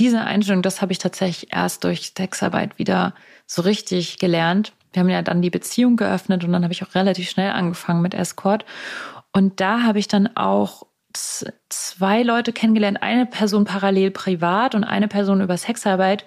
Diese 0.00 0.22
Einstellung, 0.22 0.62
das 0.62 0.82
habe 0.82 0.90
ich 0.90 0.98
tatsächlich 0.98 1.52
erst 1.52 1.84
durch 1.84 2.12
Sexarbeit 2.16 2.80
wieder 2.80 3.14
so 3.46 3.62
richtig 3.62 4.18
gelernt. 4.18 4.72
Wir 4.92 5.00
haben 5.00 5.08
ja 5.08 5.22
dann 5.22 5.42
die 5.42 5.50
Beziehung 5.50 5.96
geöffnet 5.96 6.44
und 6.44 6.52
dann 6.52 6.62
habe 6.62 6.72
ich 6.72 6.82
auch 6.84 6.94
relativ 6.94 7.28
schnell 7.28 7.50
angefangen 7.50 8.02
mit 8.02 8.14
Escort. 8.14 8.64
Und 9.32 9.60
da 9.60 9.82
habe 9.82 9.98
ich 9.98 10.08
dann 10.08 10.36
auch 10.36 10.86
zwei 11.68 12.22
Leute 12.22 12.52
kennengelernt, 12.52 13.02
eine 13.02 13.26
Person 13.26 13.64
parallel 13.64 14.10
privat 14.10 14.74
und 14.74 14.84
eine 14.84 15.08
Person 15.08 15.40
über 15.40 15.56
Sexarbeit, 15.56 16.24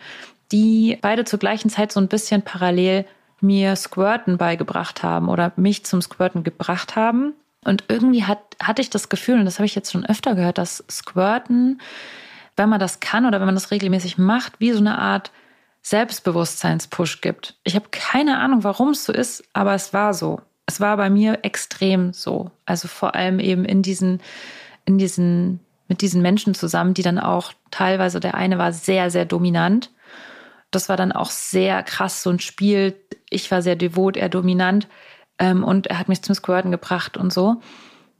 die 0.52 0.98
beide 1.02 1.26
zur 1.26 1.40
gleichen 1.40 1.70
Zeit 1.70 1.92
so 1.92 2.00
ein 2.00 2.08
bisschen 2.08 2.42
parallel 2.42 3.06
mir 3.42 3.76
Squirten 3.76 4.38
beigebracht 4.38 5.04
haben 5.04 5.30
oder 5.30 5.52
mich 5.56 5.86
zum 5.86 6.02
Squirten 6.02 6.44
gebracht 6.44 6.96
haben. 6.96 7.34
Und 7.64 7.84
irgendwie 7.90 8.24
hat, 8.24 8.40
hatte 8.62 8.82
ich 8.82 8.90
das 8.90 9.10
Gefühl, 9.10 9.40
und 9.40 9.46
das 9.46 9.60
habe 9.60 9.66
ich 9.66 9.76
jetzt 9.76 9.92
schon 9.92 10.06
öfter 10.06 10.36
gehört, 10.36 10.58
dass 10.58 10.84
Squirten, 10.90 11.82
wenn 12.56 12.70
man 12.70 12.80
das 12.80 13.00
kann 13.00 13.26
oder 13.26 13.40
wenn 13.40 13.46
man 13.46 13.56
das 13.56 13.72
regelmäßig 13.72 14.18
macht, 14.18 14.60
wie 14.60 14.72
so 14.72 14.80
eine 14.80 14.98
Art 14.98 15.32
Selbstbewusstseinspush 15.89 17.22
gibt. 17.22 17.56
Ich 17.63 17.75
habe 17.75 17.88
keine 17.91 18.39
Ahnung, 18.39 18.63
warum 18.63 18.89
es 18.89 19.06
so 19.06 19.13
ist, 19.13 19.44
aber 19.53 19.74
es 19.74 19.94
war 19.94 20.13
so. 20.13 20.41
Es 20.65 20.82
war 20.82 20.98
bei 20.98 21.10
mir 21.10 21.39
extrem 21.44 22.13
so. 22.13 22.51
Also 22.65 22.88
vor 22.88 23.15
allem 23.15 23.39
eben 23.39 23.63
in 23.65 23.82
diesen, 23.82 24.22
in 24.86 24.98
diesen, 24.98 25.62
mit 25.88 26.01
diesen 26.01 26.22
Menschen 26.22 26.56
zusammen, 26.56 26.94
die 26.94 27.03
dann 27.03 27.20
auch 27.20 27.53
teilweise, 27.72 28.20
der 28.20 28.36
eine 28.36 28.58
war 28.58 28.74
sehr, 28.74 29.10
sehr 29.10 29.25
dominant 29.25 29.91
das 30.72 30.89
war 30.89 30.98
dann 30.98 31.12
auch 31.12 31.32
sehr 31.32 31.84
krass, 31.84 32.24
so 32.24 32.29
ein 32.29 32.39
Spiel. 32.39 32.96
Ich 33.29 33.50
war 33.51 33.62
sehr 33.62 33.75
devot, 33.75 34.17
er 34.17 34.29
dominant. 34.29 34.88
Ähm, 35.39 35.63
und 35.63 35.88
er 35.88 36.00
hat 36.00 36.10
mich 36.10 36.22
zum 36.22 36.36
Squirten 36.36 36.72
gebracht 36.72 37.17
und 37.17 37.32
so. 37.32 37.62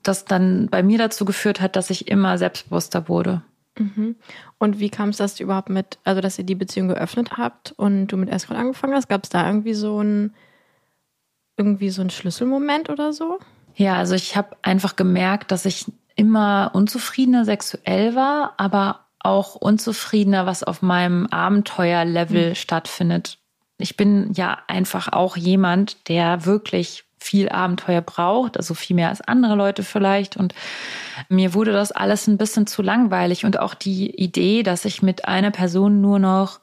Das 0.03 0.25
dann 0.25 0.67
bei 0.67 0.83
mir 0.83 0.97
dazu 0.97 1.25
geführt 1.25 1.59
hat, 1.59 1.75
dass 1.75 1.89
ich 1.89 2.07
immer 2.07 2.38
selbstbewusster 2.38 3.09
wurde. 3.09 3.41
Mhm. 3.77 4.15
Und 4.59 4.79
wie 4.79 4.89
kam 4.89 5.09
es, 5.09 5.17
dass 5.17 5.35
du 5.35 5.43
überhaupt 5.43 5.69
mit, 5.69 5.99
also 6.03 6.21
dass 6.21 6.39
ihr 6.39 6.45
die 6.45 6.55
Beziehung 6.55 6.87
geöffnet 6.87 7.37
habt 7.37 7.73
und 7.77 8.07
du 8.07 8.17
mit 8.17 8.29
Escort 8.29 8.57
angefangen 8.59 8.95
hast? 8.95 9.07
Gab 9.07 9.23
es 9.23 9.29
da 9.29 9.45
irgendwie 9.45 9.75
so 9.75 10.01
ein, 10.01 10.33
irgendwie 11.57 11.89
so 11.89 12.01
ein 12.01 12.09
Schlüsselmoment 12.09 12.89
oder 12.89 13.13
so? 13.13 13.39
Ja, 13.75 13.95
also 13.95 14.15
ich 14.15 14.35
habe 14.35 14.57
einfach 14.63 14.95
gemerkt, 14.95 15.51
dass 15.51 15.65
ich 15.65 15.85
immer 16.15 16.71
unzufriedener 16.73 17.45
sexuell 17.45 18.15
war, 18.15 18.55
aber 18.57 19.05
auch 19.19 19.55
unzufriedener, 19.55 20.45
was 20.45 20.63
auf 20.63 20.81
meinem 20.81 21.27
Abenteuerlevel 21.27 22.49
mhm. 22.49 22.55
stattfindet. 22.55 23.37
Ich 23.77 23.95
bin 23.95 24.33
ja 24.33 24.57
einfach 24.67 25.13
auch 25.13 25.37
jemand, 25.37 26.09
der 26.09 26.45
wirklich 26.45 27.06
viel 27.27 27.50
Abenteuer 27.50 28.01
braucht, 28.01 28.57
also 28.57 28.74
viel 28.74 28.96
mehr 28.96 29.10
als 29.10 29.22
andere 29.22 29.55
Leute 29.55 29.84
vielleicht. 29.84 30.38
Und 30.38 30.55
mir 31.29 31.53
wurde 31.53 31.74
das 31.74 31.91
alles 31.91 32.27
ein 32.27 32.38
bisschen 32.38 32.67
zu 32.67 32.81
langweilig. 32.81 33.46
Und 33.46 33.60
auch 33.60 33.74
die 33.74 34.15
Idee, 34.15 34.63
dass 34.63 34.86
ich 34.86 35.01
mit 35.01 35.27
einer 35.27 35.51
Person 35.51 36.01
nur 36.01 36.19
noch 36.19 36.60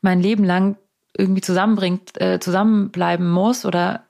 mein 0.00 0.20
Leben 0.20 0.44
lang 0.44 0.76
irgendwie 1.16 1.40
zusammenbringt, 1.40 2.20
äh, 2.20 2.40
zusammenbleiben 2.40 3.30
muss 3.30 3.64
oder 3.64 4.06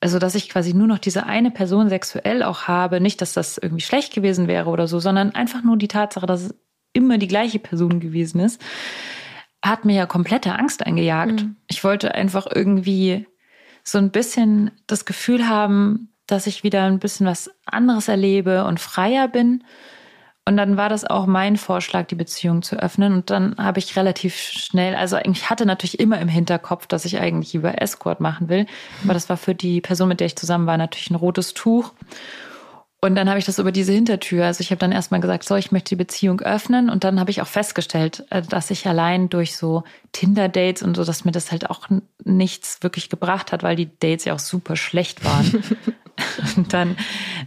also 0.00 0.18
dass 0.18 0.34
ich 0.34 0.48
quasi 0.48 0.72
nur 0.72 0.86
noch 0.86 0.98
diese 0.98 1.26
eine 1.26 1.50
Person 1.50 1.88
sexuell 1.88 2.42
auch 2.42 2.68
habe, 2.68 3.00
nicht, 3.00 3.20
dass 3.20 3.32
das 3.32 3.58
irgendwie 3.58 3.82
schlecht 3.82 4.14
gewesen 4.14 4.46
wäre 4.46 4.70
oder 4.70 4.86
so, 4.86 5.00
sondern 5.00 5.34
einfach 5.34 5.64
nur 5.64 5.76
die 5.76 5.88
Tatsache, 5.88 6.26
dass 6.26 6.42
es 6.42 6.54
immer 6.92 7.18
die 7.18 7.28
gleiche 7.28 7.58
Person 7.58 7.98
gewesen 7.98 8.40
ist, 8.40 8.60
hat 9.64 9.84
mir 9.84 9.96
ja 9.96 10.06
komplette 10.06 10.54
Angst 10.54 10.86
eingejagt. 10.86 11.42
Mhm. 11.42 11.56
Ich 11.66 11.82
wollte 11.82 12.14
einfach 12.14 12.46
irgendwie 12.52 13.26
so 13.86 13.98
ein 13.98 14.10
bisschen 14.10 14.72
das 14.88 15.04
Gefühl 15.04 15.48
haben, 15.48 16.10
dass 16.26 16.48
ich 16.48 16.64
wieder 16.64 16.82
ein 16.82 16.98
bisschen 16.98 17.24
was 17.26 17.50
anderes 17.64 18.08
erlebe 18.08 18.64
und 18.64 18.80
freier 18.80 19.28
bin. 19.28 19.62
Und 20.44 20.56
dann 20.56 20.76
war 20.76 20.88
das 20.88 21.04
auch 21.04 21.26
mein 21.26 21.56
Vorschlag, 21.56 22.06
die 22.06 22.16
Beziehung 22.16 22.62
zu 22.62 22.76
öffnen. 22.76 23.12
Und 23.12 23.30
dann 23.30 23.56
habe 23.58 23.78
ich 23.78 23.96
relativ 23.96 24.36
schnell, 24.36 24.96
also 24.96 25.18
ich 25.18 25.50
hatte 25.50 25.66
natürlich 25.66 26.00
immer 26.00 26.20
im 26.20 26.28
Hinterkopf, 26.28 26.88
dass 26.88 27.04
ich 27.04 27.18
eigentlich 27.18 27.54
über 27.54 27.80
Escort 27.80 28.20
machen 28.20 28.48
will. 28.48 28.66
Aber 29.04 29.14
das 29.14 29.28
war 29.28 29.36
für 29.36 29.54
die 29.54 29.80
Person, 29.80 30.08
mit 30.08 30.18
der 30.18 30.26
ich 30.26 30.36
zusammen 30.36 30.66
war, 30.66 30.76
natürlich 30.76 31.10
ein 31.10 31.16
rotes 31.16 31.54
Tuch. 31.54 31.92
Und 33.06 33.14
dann 33.14 33.28
habe 33.28 33.38
ich 33.38 33.44
das 33.44 33.60
über 33.60 33.70
diese 33.70 33.92
Hintertür. 33.92 34.46
Also 34.46 34.60
ich 34.60 34.70
habe 34.70 34.80
dann 34.80 34.90
erstmal 34.90 35.20
gesagt, 35.20 35.44
so, 35.44 35.54
ich 35.54 35.70
möchte 35.70 35.90
die 35.90 35.96
Beziehung 35.96 36.40
öffnen. 36.40 36.90
Und 36.90 37.04
dann 37.04 37.20
habe 37.20 37.30
ich 37.30 37.40
auch 37.40 37.46
festgestellt, 37.46 38.26
äh, 38.30 38.42
dass 38.42 38.70
ich 38.72 38.86
allein 38.88 39.28
durch 39.28 39.56
so 39.56 39.84
Tinder-Dates 40.10 40.82
und 40.82 40.96
so, 40.96 41.04
dass 41.04 41.24
mir 41.24 41.30
das 41.30 41.52
halt 41.52 41.70
auch 41.70 41.88
nichts 42.24 42.82
wirklich 42.82 43.08
gebracht 43.08 43.52
hat, 43.52 43.62
weil 43.62 43.76
die 43.76 43.96
Dates 44.00 44.24
ja 44.24 44.34
auch 44.34 44.40
super 44.40 44.74
schlecht 44.74 45.24
waren. 45.24 45.62
und 46.56 46.72
dann 46.72 46.96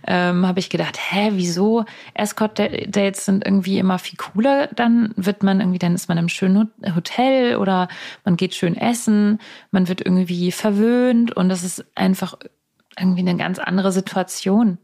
ähm, 0.07 0.47
habe 0.47 0.59
ich 0.59 0.69
gedacht, 0.69 0.97
hä, 0.97 1.31
wieso? 1.33 1.83
Escort-Dates 2.13 3.25
sind 3.25 3.45
irgendwie 3.45 3.79
immer 3.79 3.99
viel 3.99 4.17
cooler. 4.17 4.67
Dann 4.67 5.13
wird 5.17 5.43
man 5.43 5.59
irgendwie, 5.59 5.79
dann 5.79 5.93
ist 5.93 6.07
man 6.07 6.17
im 6.17 6.29
schönen 6.29 6.71
Hotel 6.95 7.57
oder 7.57 7.89
man 8.23 8.37
geht 8.37 8.55
schön 8.55 8.77
essen, 8.77 9.39
man 9.71 9.89
wird 9.89 9.99
irgendwie 9.99 10.53
verwöhnt 10.53 11.35
und 11.35 11.49
das 11.49 11.63
ist 11.63 11.83
einfach 11.95 12.37
irgendwie 12.97 13.21
eine 13.21 13.35
ganz 13.35 13.59
andere 13.59 13.91
Situation. 13.91 14.77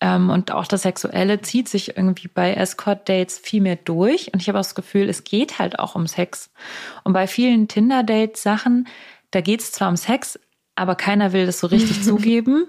Ähm, 0.00 0.30
und 0.30 0.52
auch 0.52 0.66
das 0.66 0.82
Sexuelle 0.82 1.40
zieht 1.40 1.68
sich 1.68 1.96
irgendwie 1.96 2.28
bei 2.28 2.54
Escort-Dates 2.54 3.38
viel 3.38 3.60
mehr 3.60 3.76
durch. 3.76 4.32
Und 4.32 4.40
ich 4.40 4.48
habe 4.48 4.58
auch 4.58 4.62
das 4.62 4.74
Gefühl, 4.74 5.08
es 5.08 5.24
geht 5.24 5.58
halt 5.58 5.78
auch 5.78 5.94
um 5.94 6.06
Sex. 6.06 6.50
Und 7.04 7.12
bei 7.12 7.26
vielen 7.26 7.68
Tinder-Date-Sachen, 7.68 8.86
da 9.30 9.40
geht 9.40 9.60
es 9.60 9.72
zwar 9.72 9.88
um 9.88 9.96
Sex, 9.96 10.38
aber 10.76 10.94
keiner 10.94 11.32
will 11.32 11.46
das 11.46 11.60
so 11.60 11.66
richtig 11.66 12.02
zugeben. 12.04 12.68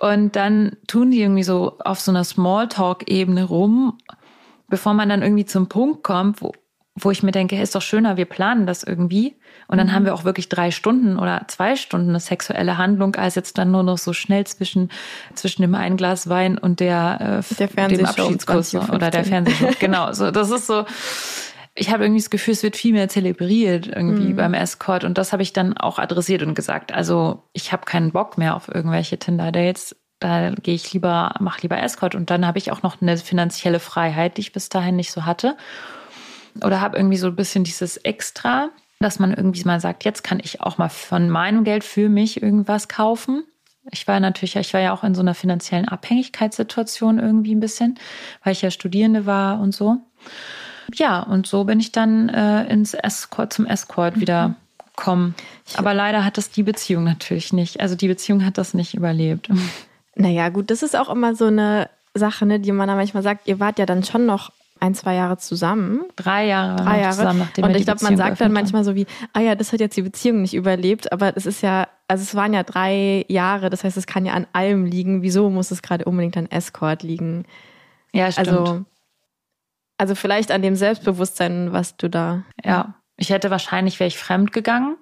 Und 0.00 0.36
dann 0.36 0.76
tun 0.86 1.10
die 1.10 1.20
irgendwie 1.20 1.42
so 1.42 1.78
auf 1.80 2.00
so 2.00 2.10
einer 2.12 2.24
Smalltalk-Ebene 2.24 3.44
rum, 3.44 3.98
bevor 4.68 4.94
man 4.94 5.08
dann 5.08 5.22
irgendwie 5.22 5.44
zum 5.44 5.68
Punkt 5.68 6.02
kommt, 6.02 6.40
wo, 6.40 6.52
wo 7.00 7.10
ich 7.10 7.22
mir 7.22 7.32
denke, 7.32 7.60
ist 7.60 7.74
doch 7.74 7.82
schöner, 7.82 8.16
wir 8.16 8.24
planen 8.24 8.66
das 8.66 8.82
irgendwie. 8.82 9.36
Und 9.66 9.78
dann 9.78 9.88
mhm. 9.88 9.92
haben 9.92 10.04
wir 10.04 10.14
auch 10.14 10.24
wirklich 10.24 10.48
drei 10.48 10.70
Stunden 10.70 11.18
oder 11.18 11.42
zwei 11.48 11.76
Stunden 11.76 12.10
eine 12.10 12.20
sexuelle 12.20 12.78
Handlung, 12.78 13.16
als 13.16 13.34
jetzt 13.34 13.58
dann 13.58 13.70
nur 13.70 13.82
noch 13.82 13.98
so 13.98 14.12
schnell 14.12 14.46
zwischen, 14.46 14.90
zwischen 15.34 15.62
dem 15.62 15.74
einen 15.74 15.96
Glas 15.96 16.28
Wein 16.28 16.58
und 16.58 16.80
der, 16.80 17.42
äh, 17.50 17.54
der 17.54 17.88
dem 17.88 18.06
Abschiedskuss 18.06 18.74
oder 18.74 19.10
der 19.10 19.24
Fernsehshow. 19.24 19.70
genau, 19.78 20.12
so, 20.12 20.30
das 20.30 20.50
ist 20.50 20.66
so, 20.66 20.84
ich 21.74 21.90
habe 21.90 22.04
irgendwie 22.04 22.20
das 22.20 22.30
Gefühl, 22.30 22.52
es 22.52 22.62
wird 22.62 22.76
viel 22.76 22.92
mehr 22.92 23.08
zelebriert 23.08 23.86
irgendwie 23.86 24.32
mhm. 24.32 24.36
beim 24.36 24.54
Escort. 24.54 25.04
Und 25.04 25.18
das 25.18 25.32
habe 25.32 25.42
ich 25.42 25.52
dann 25.52 25.76
auch 25.76 25.98
adressiert 25.98 26.42
und 26.42 26.54
gesagt. 26.54 26.92
Also 26.92 27.44
ich 27.52 27.72
habe 27.72 27.84
keinen 27.84 28.12
Bock 28.12 28.38
mehr 28.38 28.56
auf 28.56 28.68
irgendwelche 28.68 29.18
Tinder-Dates. 29.18 29.96
Da 30.18 30.50
gehe 30.50 30.74
ich 30.74 30.92
lieber, 30.92 31.34
mache 31.38 31.62
lieber 31.62 31.80
Escort. 31.80 32.16
Und 32.16 32.30
dann 32.30 32.46
habe 32.46 32.58
ich 32.58 32.72
auch 32.72 32.82
noch 32.82 33.00
eine 33.00 33.16
finanzielle 33.16 33.78
Freiheit, 33.78 34.36
die 34.36 34.40
ich 34.40 34.52
bis 34.52 34.68
dahin 34.68 34.96
nicht 34.96 35.12
so 35.12 35.24
hatte 35.24 35.56
oder 36.64 36.80
habe 36.80 36.96
irgendwie 36.96 37.16
so 37.16 37.28
ein 37.28 37.36
bisschen 37.36 37.64
dieses 37.64 37.96
Extra, 37.98 38.70
dass 39.00 39.18
man 39.18 39.32
irgendwie 39.32 39.64
mal 39.64 39.80
sagt, 39.80 40.04
jetzt 40.04 40.24
kann 40.24 40.40
ich 40.42 40.60
auch 40.60 40.78
mal 40.78 40.88
von 40.88 41.30
meinem 41.30 41.64
Geld 41.64 41.84
für 41.84 42.08
mich 42.08 42.42
irgendwas 42.42 42.88
kaufen. 42.88 43.44
Ich 43.90 44.06
war 44.06 44.20
natürlich, 44.20 44.56
ich 44.56 44.74
war 44.74 44.80
ja 44.80 44.92
auch 44.92 45.04
in 45.04 45.14
so 45.14 45.20
einer 45.20 45.34
finanziellen 45.34 45.88
Abhängigkeitssituation 45.88 47.18
irgendwie 47.18 47.54
ein 47.54 47.60
bisschen, 47.60 47.98
weil 48.44 48.52
ich 48.52 48.62
ja 48.62 48.70
Studierende 48.70 49.24
war 49.24 49.60
und 49.60 49.74
so. 49.74 49.98
Ja, 50.94 51.20
und 51.22 51.46
so 51.46 51.64
bin 51.64 51.80
ich 51.80 51.92
dann 51.92 52.28
äh, 52.28 52.64
ins 52.66 52.94
Escort, 52.94 53.52
zum 53.52 53.66
Escort 53.66 54.16
mhm. 54.16 54.20
wieder 54.20 54.54
gekommen. 54.96 55.34
Aber 55.76 55.94
leider 55.94 56.24
hat 56.24 56.38
das 56.38 56.50
die 56.50 56.62
Beziehung 56.62 57.04
natürlich 57.04 57.52
nicht. 57.52 57.80
Also 57.80 57.94
die 57.94 58.08
Beziehung 58.08 58.44
hat 58.44 58.58
das 58.58 58.74
nicht 58.74 58.94
überlebt. 58.94 59.48
Naja, 60.20 60.48
gut, 60.48 60.70
das 60.70 60.82
ist 60.82 60.96
auch 60.96 61.10
immer 61.10 61.36
so 61.36 61.46
eine 61.46 61.88
Sache, 62.14 62.44
ne, 62.44 62.58
die 62.58 62.72
man 62.72 62.88
da 62.88 62.96
manchmal 62.96 63.22
sagt, 63.22 63.46
ihr 63.46 63.60
wart 63.60 63.78
ja 63.78 63.86
dann 63.86 64.02
schon 64.02 64.26
noch 64.26 64.50
ein, 64.80 64.94
zwei 64.94 65.14
Jahre 65.14 65.38
zusammen. 65.38 66.04
Drei 66.16 66.46
Jahre. 66.46 66.76
Drei 66.76 67.00
Jahre. 67.00 67.16
Zusammen, 67.16 67.38
nachdem 67.40 67.64
und 67.64 67.76
ich 67.76 67.84
glaube, 67.84 68.02
man 68.02 68.16
sagt 68.16 68.40
dann 68.40 68.52
manchmal 68.52 68.84
so 68.84 68.94
wie, 68.94 69.06
ah 69.32 69.40
ja, 69.40 69.54
das 69.54 69.72
hat 69.72 69.80
jetzt 69.80 69.96
die 69.96 70.02
Beziehung 70.02 70.42
nicht 70.42 70.54
überlebt, 70.54 71.12
aber 71.12 71.36
es 71.36 71.46
ist 71.46 71.62
ja, 71.62 71.88
also 72.06 72.22
es 72.22 72.34
waren 72.34 72.52
ja 72.52 72.62
drei 72.62 73.24
Jahre, 73.28 73.70
das 73.70 73.84
heißt, 73.84 73.96
es 73.96 74.06
kann 74.06 74.26
ja 74.26 74.32
an 74.34 74.46
allem 74.52 74.84
liegen. 74.84 75.22
Wieso 75.22 75.50
muss 75.50 75.70
es 75.70 75.82
gerade 75.82 76.04
unbedingt 76.04 76.36
an 76.36 76.50
Escort 76.50 77.02
liegen? 77.02 77.44
Ja, 78.12 78.30
stimmt. 78.32 78.48
Also, 78.48 78.84
also 79.98 80.14
vielleicht 80.14 80.50
an 80.50 80.62
dem 80.62 80.76
Selbstbewusstsein, 80.76 81.72
was 81.72 81.96
du 81.96 82.08
da. 82.08 82.44
Ja, 82.64 82.94
ich 83.16 83.30
hätte 83.30 83.50
wahrscheinlich, 83.50 83.98
wäre 84.00 84.08
ich 84.08 84.18
fremd 84.18 84.52
gegangen 84.52 84.96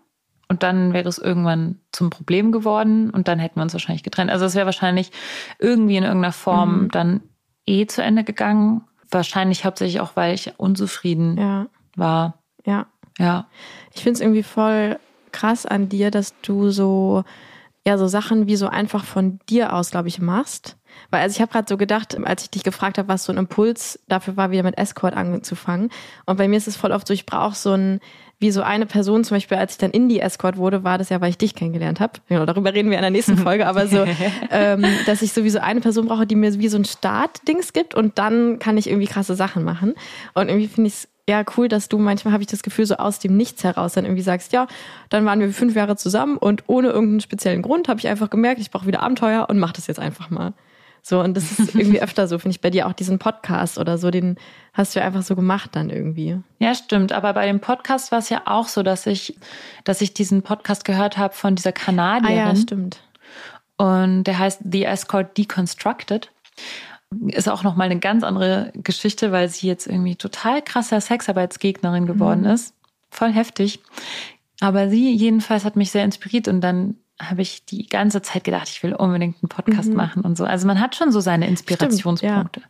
und 0.49 0.63
dann 0.63 0.93
wäre 0.93 1.09
es 1.09 1.19
irgendwann 1.19 1.81
zum 1.93 2.11
Problem 2.11 2.53
geworden 2.53 3.11
und 3.11 3.29
dann 3.29 3.39
hätten 3.39 3.57
wir 3.57 3.63
uns 3.63 3.75
wahrscheinlich 3.75 4.03
getrennt. 4.03 4.31
Also 4.31 4.47
es 4.47 4.55
wäre 4.55 4.67
wahrscheinlich 4.67 5.11
irgendwie 5.59 5.97
in 5.97 6.05
irgendeiner 6.05 6.33
Form 6.33 6.85
mhm. 6.85 6.91
dann 6.91 7.21
eh 7.67 7.87
zu 7.87 8.03
Ende 8.03 8.25
gegangen 8.25 8.83
Wahrscheinlich 9.11 9.65
hauptsächlich 9.65 10.01
auch, 10.01 10.13
weil 10.15 10.35
ich 10.35 10.55
unzufrieden 10.59 11.37
ja. 11.39 11.67
war. 11.97 12.39
Ja. 12.65 12.87
Ja. 13.19 13.49
Ich 13.95 14.03
finde 14.03 14.19
es 14.19 14.21
irgendwie 14.21 14.43
voll 14.43 14.99
krass 15.33 15.67
an 15.67 15.89
dir, 15.89 16.11
dass 16.11 16.35
du 16.41 16.71
so, 16.71 17.25
ja, 17.87 17.99
so 17.99 18.07
Sachen 18.07 18.47
wie 18.47 18.57
so 18.57 18.69
einfach 18.69 19.05
von 19.05 19.39
dir 19.49 19.73
aus, 19.73 19.91
glaube 19.91 20.09
ich, 20.09 20.21
machst. 20.21 20.77
Weil 21.11 21.23
also 21.23 21.35
ich 21.35 21.41
habe 21.41 21.53
gerade 21.53 21.69
so 21.69 21.77
gedacht, 21.77 22.17
als 22.25 22.45
ich 22.45 22.51
dich 22.51 22.63
gefragt 22.63 22.99
habe, 22.99 23.09
was 23.09 23.25
so 23.25 23.33
ein 23.33 23.39
Impuls 23.39 24.01
dafür 24.09 24.37
war, 24.37 24.51
wieder 24.51 24.63
mit 24.63 24.79
Escort 24.79 25.15
anzufangen. 25.15 25.91
Und 26.25 26.37
bei 26.37 26.49
mir 26.49 26.57
ist 26.57 26.69
es 26.69 26.77
voll 26.77 26.93
oft 26.93 27.07
so, 27.07 27.15
ich 27.15 27.27
brauche 27.27 27.55
so 27.55 27.73
ein, 27.73 28.01
wie 28.39 28.51
so 28.51 28.63
eine 28.63 28.85
Person, 28.85 29.25
zum 29.25 29.37
Beispiel, 29.37 29.57
als 29.57 29.73
ich 29.73 29.79
dann 29.79 29.91
Indie-Escort 29.91 30.59
wurde, 30.59 30.85
war 30.85 30.99
das 30.99 31.09
ja, 31.09 31.21
weil 31.21 31.31
ich 31.31 31.39
dich 31.39 31.55
kennengelernt 31.55 32.01
habe. 32.01 32.21
Genau, 32.29 32.45
darüber 32.45 32.75
reden 32.75 32.91
wir 32.91 32.99
in 32.99 33.03
der 33.03 33.11
nächsten 33.11 33.39
Folge, 33.39 33.67
aber 33.67 33.87
so, 33.87 34.05
ähm, 34.51 34.85
dass 35.07 35.23
ich 35.23 35.33
sowieso 35.33 35.61
eine 35.61 35.81
Person 35.81 36.07
brauche, 36.07 36.27
die 36.27 36.35
mir 36.35 36.59
wie 36.59 36.69
so 36.69 36.77
ein 36.77 36.85
Start-Dings 36.85 37.73
gibt 37.73 37.95
und 37.95 38.19
dann 38.19 38.59
kann 38.59 38.77
ich 38.77 38.89
irgendwie 38.89 39.07
krasse 39.07 39.35
Sachen 39.35 39.65
machen. 39.65 39.95
Und 40.35 40.49
irgendwie 40.49 40.69
finde 40.69 40.89
ich 40.89 40.95
es 40.95 41.09
ja 41.29 41.45
cool, 41.57 41.69
dass 41.69 41.89
du 41.89 41.99
manchmal 41.99 42.33
habe 42.33 42.43
ich 42.43 42.49
das 42.49 42.63
Gefühl, 42.63 42.85
so 42.87 42.97
aus 42.97 43.19
dem 43.19 43.37
Nichts 43.37 43.65
heraus 43.65 43.95
dann 43.95 44.05
irgendwie 44.05 44.23
sagst, 44.23 44.53
ja, 44.53 44.67
dann 45.09 45.25
waren 45.25 45.41
wir 45.41 45.51
fünf 45.51 45.75
Jahre 45.75 45.97
zusammen 45.97 46.37
und 46.37 46.65
ohne 46.67 46.89
irgendeinen 46.89 47.21
speziellen 47.21 47.63
Grund 47.63 47.89
habe 47.89 47.99
ich 48.01 48.07
einfach 48.07 48.29
gemerkt, 48.29 48.61
ich 48.61 48.71
brauche 48.71 48.87
wieder 48.87 49.03
Abenteuer 49.03 49.47
und 49.49 49.59
mach 49.59 49.73
das 49.73 49.87
jetzt 49.87 49.99
einfach 49.99 50.31
mal. 50.31 50.53
So, 51.09 51.21
und 51.21 51.37
das 51.37 51.57
ist 51.57 51.73
irgendwie 51.73 52.01
öfter 52.03 52.27
so, 52.27 52.37
finde 52.41 52.57
ich, 52.57 52.61
bei 52.61 52.71
dir 52.71 52.89
auch 52.89 52.93
diesen 52.93 53.21
Podcast 53.21 53.79
oder 53.79 53.97
so, 53.97 54.11
den 54.11 54.37
hast 54.73 54.97
du 54.97 55.01
einfach 55.01 55.23
so 55.23 55.37
gemacht 55.37 55.71
dann 55.77 55.89
irgendwie. 55.89 56.41
Ja, 56.59 56.75
stimmt. 56.75 57.13
Aber 57.13 57.33
bei 57.33 57.47
dem 57.47 57.61
Podcast 57.61 58.11
war 58.11 58.19
es 58.19 58.29
ja 58.29 58.43
auch 58.47 58.67
so, 58.67 58.83
dass 58.83 59.07
ich, 59.07 59.39
dass 59.85 60.01
ich 60.01 60.15
diesen 60.15 60.43
Podcast 60.43 60.85
gehört 60.85 61.17
habe 61.17 61.33
von 61.33 61.55
dieser 61.55 61.71
Kanadierin. 61.71 62.39
Ah 62.39 62.49
ja, 62.49 62.57
stimmt. 62.57 62.99
Und 63.77 64.25
der 64.25 64.37
heißt 64.37 64.63
The 64.69 64.85
Escort 64.85 65.39
Deconstructed. 65.39 66.33
Ist 67.29 67.49
auch 67.49 67.63
nochmal 67.63 67.87
eine 67.87 68.01
ganz 68.01 68.25
andere 68.25 68.73
Geschichte, 68.75 69.31
weil 69.31 69.49
sie 69.49 69.69
jetzt 69.69 69.87
irgendwie 69.87 70.17
total 70.17 70.61
krasser 70.61 71.01
Sexarbeitsgegnerin 71.01 72.07
geworden 72.07 72.41
mhm. 72.41 72.51
ist. 72.51 72.75
Voll 73.11 73.31
heftig. 73.31 73.79
Aber 74.59 74.89
sie 74.89 75.15
jedenfalls 75.15 75.65
hat 75.65 75.77
mich 75.77 75.93
sehr 75.93 76.03
inspiriert 76.03 76.49
und 76.49 76.63
dann 76.63 76.97
habe 77.21 77.41
ich 77.41 77.65
die 77.65 77.87
ganze 77.87 78.21
Zeit 78.21 78.45
gedacht, 78.45 78.69
ich 78.69 78.83
will 78.83 78.95
unbedingt 78.95 79.37
einen 79.43 79.49
Podcast 79.49 79.89
mhm. 79.89 79.97
machen 79.97 80.23
und 80.23 80.37
so. 80.37 80.45
Also 80.45 80.67
man 80.67 80.81
hat 80.81 80.97
schon 80.97 81.13
so 81.13 81.21
seine 81.21 81.47
Inspirationspunkte. 81.49 82.27
Stimmt, 82.27 82.57
ja. 82.57 82.63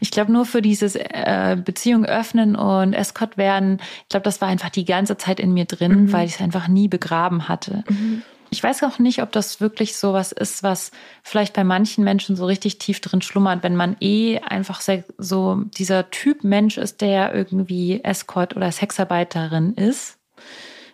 Ich 0.00 0.10
glaube, 0.10 0.32
nur 0.32 0.46
für 0.46 0.62
dieses 0.62 0.96
äh, 0.96 1.56
Beziehung 1.62 2.04
öffnen 2.04 2.56
und 2.56 2.92
Escort 2.92 3.36
werden, 3.36 3.78
ich 4.02 4.08
glaube, 4.08 4.24
das 4.24 4.40
war 4.40 4.48
einfach 4.48 4.70
die 4.70 4.84
ganze 4.84 5.16
Zeit 5.16 5.38
in 5.38 5.54
mir 5.54 5.66
drin, 5.66 6.04
mhm. 6.04 6.12
weil 6.12 6.26
ich 6.26 6.34
es 6.34 6.40
einfach 6.40 6.66
nie 6.66 6.88
begraben 6.88 7.48
hatte. 7.48 7.84
Mhm. 7.88 8.22
Ich 8.50 8.62
weiß 8.62 8.82
auch 8.84 8.98
nicht, 8.98 9.22
ob 9.22 9.32
das 9.32 9.60
wirklich 9.60 9.96
so 9.96 10.12
was 10.12 10.30
ist, 10.30 10.62
was 10.62 10.90
vielleicht 11.22 11.54
bei 11.54 11.64
manchen 11.64 12.04
Menschen 12.04 12.36
so 12.36 12.46
richtig 12.46 12.78
tief 12.78 13.00
drin 13.00 13.22
schlummert, 13.22 13.62
wenn 13.62 13.74
man 13.74 13.96
eh 14.00 14.38
einfach 14.40 14.80
so 15.18 15.62
dieser 15.76 16.10
Typ 16.10 16.44
Mensch 16.44 16.78
ist, 16.78 17.00
der 17.00 17.34
irgendwie 17.34 18.02
Escort 18.02 18.54
oder 18.54 18.70
Sexarbeiterin 18.70 19.74
ist 19.74 20.18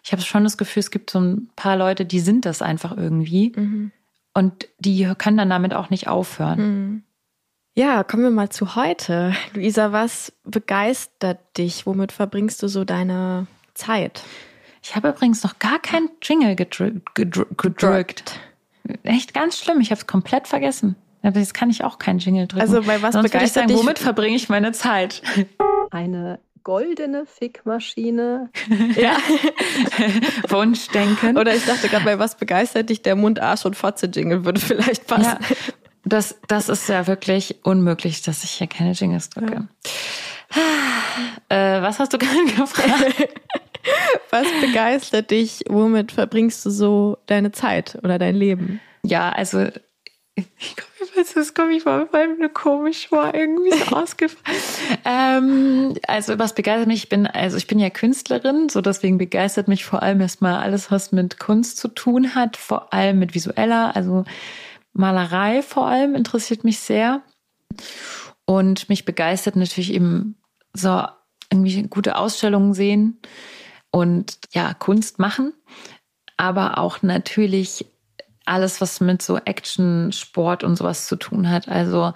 ich 0.03 0.13
habe 0.13 0.23
schon 0.23 0.45
das 0.45 0.57
Gefühl, 0.57 0.81
es 0.81 0.91
gibt 0.91 1.11
so 1.11 1.21
ein 1.21 1.51
paar 1.57 1.77
Leute, 1.77 2.05
die 2.05 2.21
sind 2.21 2.47
das 2.47 2.63
einfach 2.63 2.97
irgendwie. 2.97 3.53
Mhm. 3.55 3.93
Und 4.33 4.69
die 4.79 5.13
können 5.19 5.37
dann 5.37 5.51
damit 5.51 5.75
auch 5.75 5.91
nicht 5.91 6.09
aufhören. 6.09 6.61
Mhm. 6.61 7.03
Ja, 7.75 8.03
kommen 8.05 8.23
wir 8.23 8.31
mal 8.31 8.51
zu 8.51 8.75
heute. 8.75 9.35
Luisa, 9.55 9.93
was 9.93 10.33
begeistert 10.45 11.39
dich? 11.57 11.87
Womit 11.87 12.13
verbringst 12.13 12.63
du 12.63 12.69
so 12.69 12.85
deine 12.85 13.47
Zeit? 13.75 14.23
Ich 14.83 14.97
habe 14.97 15.11
übrigens 15.11 15.43
noch 15.43 15.59
gar 15.59 15.79
kein 15.79 16.09
Jingle 16.23 16.57
gedrückt. 16.57 17.15
gedrückt. 17.15 18.41
Echt 19.03 19.35
ganz 19.35 19.59
schlimm. 19.59 19.81
Ich 19.81 19.91
habe 19.91 20.01
es 20.01 20.07
komplett 20.07 20.49
vergessen. 20.49 20.97
Aber 21.23 21.39
jetzt 21.39 21.53
kann 21.53 21.69
ich 21.69 21.85
auch 21.85 21.99
keinen 21.99 22.19
Jingle 22.19 22.47
drücken. 22.47 22.63
Also 22.63 22.83
bei 22.83 23.03
was 23.03 23.13
Sonst 23.13 23.31
begeistert 23.31 23.45
ich 23.45 23.53
sagen, 23.53 23.69
dich? 23.69 23.77
Womit 23.77 23.99
verbringe 23.99 24.37
ich 24.37 24.49
meine 24.49 24.73
Zeit? 24.73 25.23
Eine 25.91 26.41
goldene 26.63 27.27
Fickmaschine. 27.27 28.51
Ja. 28.97 29.17
Wunschdenken. 30.49 31.37
Oder 31.39 31.55
ich 31.55 31.65
dachte 31.65 31.89
gerade, 31.89 32.05
bei 32.05 32.19
was 32.19 32.37
begeistert 32.37 32.91
dich 32.91 33.03
der 33.03 33.17
Mund, 33.17 33.41
Arsch 33.41 33.65
und 33.65 33.77
Fotze-Jingle 33.77 34.45
würde 34.45 34.61
vielleicht 34.61 35.07
passen. 35.07 35.39
Ja. 35.41 35.57
Das, 36.05 36.39
das 36.49 36.69
ist 36.69 36.89
ja 36.89 37.07
wirklich 37.07 37.57
unmöglich, 37.63 38.23
dass 38.23 38.43
ich 38.43 38.51
hier 38.51 38.67
keine 38.67 38.93
Jingles 38.93 39.31
drücke. 39.31 39.69
Ja. 40.55 41.79
Äh, 41.79 41.83
was 41.83 41.99
hast 41.99 42.13
du 42.13 42.19
gerade 42.19 42.45
gefragt? 42.45 43.29
was 44.31 44.47
begeistert 44.61 45.31
dich? 45.31 45.65
Womit 45.69 46.13
verbringst 46.13 46.65
du 46.65 46.71
so 46.71 47.19
deine 47.27 47.53
Zeit 47.53 47.99
oder 48.03 48.19
dein 48.19 48.35
Leben? 48.35 48.81
Ja, 49.03 49.31
also 49.31 49.69
ich 50.37 50.77
weiß, 51.17 51.35
das 51.35 51.55
komme 51.55 51.73
ich 51.73 51.83
vor, 51.83 52.09
weil 52.13 52.37
mir 52.37 52.49
komisch 52.49 53.09
vor, 53.09 53.35
irgendwie 53.35 53.77
so 53.77 53.97
ausgefallen. 53.97 54.59
ähm, 55.05 55.95
also 56.07 56.39
was 56.39 56.55
begeistert 56.55 56.89
mich, 56.89 57.05
ich 57.05 57.09
bin, 57.09 57.27
also 57.27 57.57
ich 57.57 57.67
bin 57.67 57.79
ja 57.79 57.91
Künstlerin, 57.91 58.69
so 58.69 58.81
deswegen 58.81 59.19
begeistert 59.19 59.69
mich 59.69 59.85
vor 59.85 60.03
allem 60.03 60.21
erstmal 60.21 60.61
alles, 60.61 60.91
was 60.91 61.13
mit 61.13 61.39
Kunst 61.39 61.79
zu 61.79 61.89
tun 61.89 62.35
hat, 62.35 62.57
vor 62.57 62.93
allem 62.93 63.19
mit 63.19 63.35
visueller, 63.35 63.95
also 63.97 64.25
Malerei 64.93 65.63
vor 65.63 65.87
allem 65.87 66.15
interessiert 66.15 66.65
mich 66.65 66.79
sehr. 66.81 67.23
Und 68.45 68.89
mich 68.89 69.05
begeistert 69.05 69.55
natürlich 69.55 69.93
eben 69.93 70.37
so 70.73 71.05
irgendwie 71.53 71.85
gute 71.85 72.17
Ausstellungen 72.17 72.75
sehen 72.75 73.21
und 73.91 74.39
ja, 74.53 74.75
Kunst 74.75 75.19
machen, 75.19 75.53
aber 76.37 76.79
auch 76.79 77.03
natürlich 77.03 77.87
alles, 78.51 78.81
was 78.81 79.01
mit 79.01 79.23
so 79.23 79.39
Action, 79.39 80.13
Sport 80.13 80.65
und 80.65 80.77
sowas 80.77 81.07
zu 81.07 81.17
tun 81.17 81.49
hat. 81.49 81.69
Also 81.69 82.13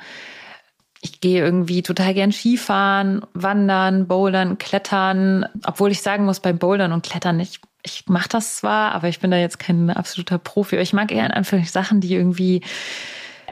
ich 1.05 1.21
gehe 1.21 1.45
irgendwie 1.45 1.83
total 1.83 2.15
gern 2.15 2.33
Skifahren, 2.33 3.21
wandern, 3.35 4.07
bouldern, 4.07 4.57
klettern. 4.57 5.47
Obwohl 5.67 5.91
ich 5.91 6.01
sagen 6.01 6.25
muss, 6.25 6.41
beim 6.41 6.59
Bouldern 6.59 6.93
und 6.93 7.05
Klettern, 7.05 7.39
ich, 7.41 7.61
ich 7.83 8.05
mache 8.09 8.31
das 8.31 8.57
zwar, 8.57 8.93
aber 8.93 9.09
ich 9.09 9.21
bin 9.21 9.31
da 9.31 9.37
jetzt 9.37 9.59
kein 9.59 9.91
absoluter 9.91 10.39
Profi. 10.39 10.77
Ich 10.79 10.95
mag 10.95 11.13
eher 11.13 11.27
in 11.27 11.33
Anführungszeichen 11.33 11.85
Sachen, 11.85 12.01
die 12.01 12.15
irgendwie 12.15 12.63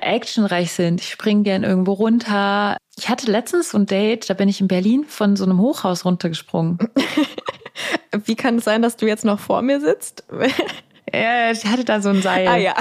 actionreich 0.00 0.72
sind. 0.72 1.00
Ich 1.02 1.10
springe 1.10 1.42
gern 1.42 1.62
irgendwo 1.62 1.92
runter. 1.92 2.78
Ich 2.96 3.10
hatte 3.10 3.30
letztens 3.30 3.70
so 3.70 3.78
ein 3.78 3.86
Date, 3.86 4.30
da 4.30 4.34
bin 4.34 4.48
ich 4.48 4.60
in 4.60 4.68
Berlin 4.68 5.04
von 5.06 5.36
so 5.36 5.44
einem 5.44 5.58
Hochhaus 5.58 6.06
runtergesprungen. 6.06 6.78
Wie 8.24 8.34
kann 8.34 8.56
es 8.56 8.64
sein, 8.64 8.80
dass 8.80 8.96
du 8.96 9.06
jetzt 9.06 9.24
noch 9.24 9.38
vor 9.38 9.60
mir 9.60 9.80
sitzt? 9.80 10.24
Ja, 11.14 11.50
ich 11.50 11.64
hatte 11.66 11.84
da 11.84 12.00
so 12.00 12.08
ein 12.08 12.22
Seil. 12.22 12.48
Ah 12.48 12.56
ja. 12.56 12.74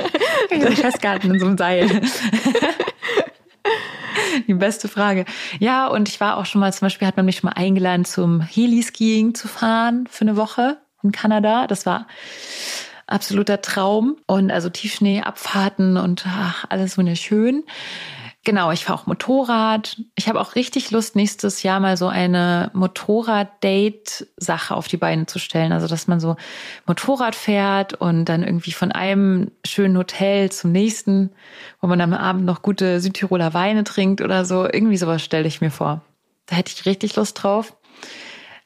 ich 0.50 0.60
bin 0.60 0.76
festgehalten 0.76 1.34
in 1.34 1.40
so 1.40 1.46
einem 1.46 1.58
Seil. 1.58 1.88
Die 4.46 4.54
beste 4.54 4.88
Frage. 4.88 5.24
Ja, 5.58 5.88
und 5.88 6.08
ich 6.08 6.20
war 6.20 6.36
auch 6.36 6.46
schon 6.46 6.60
mal, 6.60 6.72
zum 6.72 6.86
Beispiel 6.86 7.06
hat 7.06 7.16
man 7.16 7.26
mich 7.26 7.38
schon 7.38 7.50
mal 7.50 7.60
eingeladen, 7.60 8.04
zum 8.04 8.40
Heli-Skiing 8.40 9.34
zu 9.34 9.48
fahren 9.48 10.06
für 10.10 10.22
eine 10.22 10.36
Woche 10.36 10.78
in 11.02 11.12
Kanada. 11.12 11.66
Das 11.66 11.86
war 11.86 12.06
absoluter 13.06 13.60
Traum. 13.60 14.16
Und 14.26 14.50
also 14.50 14.68
Tiefschneeabfahrten 14.68 15.96
und 15.96 16.24
ach, 16.26 16.64
alles 16.68 16.98
wunderschön. 16.98 17.64
Genau, 18.44 18.72
ich 18.72 18.84
fahre 18.84 18.98
auch 18.98 19.06
Motorrad. 19.06 19.98
Ich 20.16 20.28
habe 20.28 20.40
auch 20.40 20.56
richtig 20.56 20.90
Lust, 20.90 21.14
nächstes 21.14 21.62
Jahr 21.62 21.78
mal 21.78 21.96
so 21.96 22.08
eine 22.08 22.72
Motorrad-Date-Sache 22.74 24.74
auf 24.74 24.88
die 24.88 24.96
Beine 24.96 25.26
zu 25.26 25.38
stellen. 25.38 25.70
Also, 25.70 25.86
dass 25.86 26.08
man 26.08 26.18
so 26.18 26.34
Motorrad 26.84 27.36
fährt 27.36 27.94
und 27.94 28.24
dann 28.24 28.42
irgendwie 28.42 28.72
von 28.72 28.90
einem 28.90 29.52
schönen 29.64 29.96
Hotel 29.96 30.50
zum 30.50 30.72
nächsten, 30.72 31.30
wo 31.80 31.86
man 31.86 32.00
am 32.00 32.12
Abend 32.12 32.44
noch 32.44 32.62
gute 32.62 33.00
Südtiroler 33.00 33.54
Weine 33.54 33.84
trinkt 33.84 34.20
oder 34.20 34.44
so. 34.44 34.64
Irgendwie 34.64 34.96
sowas 34.96 35.22
stelle 35.22 35.46
ich 35.46 35.60
mir 35.60 35.70
vor. 35.70 36.00
Da 36.46 36.56
hätte 36.56 36.72
ich 36.74 36.84
richtig 36.84 37.14
Lust 37.14 37.40
drauf. 37.40 37.76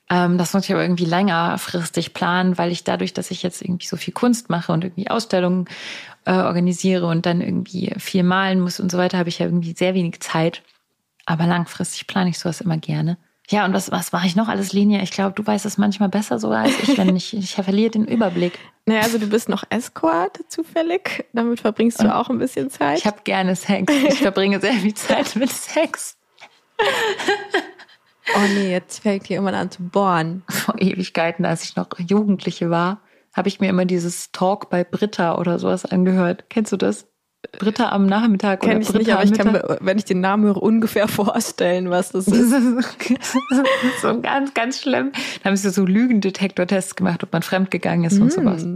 Ähm, 0.09 0.39
das 0.39 0.55
muss 0.55 0.65
ich 0.65 0.73
aber 0.73 0.83
irgendwie 0.83 1.05
längerfristig 1.05 2.15
planen, 2.15 2.57
weil 2.57 2.73
ich 2.73 2.85
dadurch, 2.85 3.13
dass 3.13 3.31
ich 3.31 3.43
jetzt 3.43 3.61
irgendwie 3.61 3.87
so 3.87 3.97
viel 3.97 4.15
Kunst 4.15 4.49
mache 4.49 4.73
und 4.73 4.85
irgendwie 4.85 5.11
Ausstellungen 5.11 5.67
äh, 6.27 6.33
organisiere 6.33 7.07
und 7.07 7.25
dann 7.25 7.41
irgendwie 7.41 7.93
viel 7.99 8.23
malen 8.23 8.61
muss 8.61 8.81
und 8.81 8.91
so 8.91 8.99
weiter, 8.99 9.17
habe 9.19 9.29
ich 9.29 9.39
ja 9.39 9.47
irgendwie 9.47 9.75
sehr 9.75 9.95
wenig 9.95 10.21
Zeit. 10.21 10.63
Aber 11.25 11.47
langfristig 11.47 12.07
plane 12.07 12.31
ich 12.31 12.39
sowas 12.39 12.61
immer 12.61 12.77
gerne. 12.77 13.17
Ja, 13.49 13.65
und 13.65 13.73
was, 13.73 13.93
was 13.93 14.11
mache 14.11 14.27
ich 14.27 14.35
noch 14.35 14.49
alles, 14.49 14.73
Linie? 14.73 15.03
Ich 15.03 15.13
glaube, 15.13 15.35
du 15.35 15.47
weißt 15.47 15.67
es 15.67 15.79
manchmal 15.79 16.09
besser 16.09 16.41
sogar 16.41 16.65
als 16.65 16.75
ich, 16.83 16.99
wenn 16.99 17.15
ich, 17.15 17.35
ich 17.37 17.55
verliere 17.55 17.91
den 17.91 18.05
Überblick. 18.07 18.59
Naja, 18.87 19.03
also 19.03 19.19
du 19.19 19.29
bist 19.29 19.49
noch 19.49 19.63
Escort 19.71 20.41
zufällig. 20.49 21.27
Damit 21.33 21.61
verbringst 21.61 22.01
du 22.01 22.05
und 22.05 22.11
auch 22.11 22.29
ein 22.29 22.39
bisschen 22.39 22.71
Zeit. 22.71 22.99
Ich 22.99 23.07
habe 23.07 23.19
gerne 23.23 23.55
Sex. 23.55 23.93
Ich 24.09 24.19
verbringe 24.19 24.61
sehr 24.61 24.75
viel 24.75 24.95
Zeit 24.95 25.37
mit 25.37 25.51
Sex. 25.51 26.17
oh 28.35 28.47
nee, 28.55 28.73
jetzt 28.73 29.01
fängt 29.01 29.29
hier 29.29 29.39
immer 29.39 29.55
an 29.55 29.71
zu 29.71 29.83
bohren. 29.83 30.43
Vor 30.49 30.75
Ewigkeiten, 30.81 31.45
als 31.45 31.63
ich 31.63 31.77
noch 31.77 31.89
Jugendliche 31.99 32.69
war, 32.69 33.01
habe 33.37 33.49
ich 33.49 33.61
mir 33.61 33.69
immer 33.69 33.85
dieses 33.85 34.33
Talk 34.33 34.71
bei 34.71 34.83
Britta 34.83 35.37
oder 35.37 35.59
sowas 35.59 35.85
angehört. 35.85 36.47
Kennst 36.49 36.73
du 36.73 36.77
das? 36.77 37.07
Britta 37.53 37.91
am 37.91 38.07
Nachmittag 38.07 38.61
Kenn 38.61 38.71
oder 38.71 38.81
ich 38.81 38.89
Britta 38.89 38.99
nicht, 38.99 39.13
aber 39.13 39.25
ich 39.25 39.33
kann 39.33 39.53
mir, 39.53 39.79
wenn 39.81 39.99
ich 39.99 40.05
den 40.05 40.21
Namen 40.21 40.45
höre, 40.45 40.61
ungefähr 40.61 41.07
vorstellen, 41.09 41.91
was 41.91 42.11
das 42.11 42.27
ist. 42.27 42.51
so 44.03 44.21
ganz, 44.21 44.55
ganz 44.55 44.81
schlimm. 44.81 45.13
Da 45.43 45.51
haben 45.51 45.57
sie 45.57 45.71
so 45.71 45.85
Lügendetektor-Tests 45.85 46.97
gemacht, 46.97 47.23
ob 47.23 47.33
man 47.33 47.43
fremdgegangen 47.43 48.07
ist 48.07 48.19
mm. 48.19 48.23
und 48.23 48.33
sowas. 48.33 48.67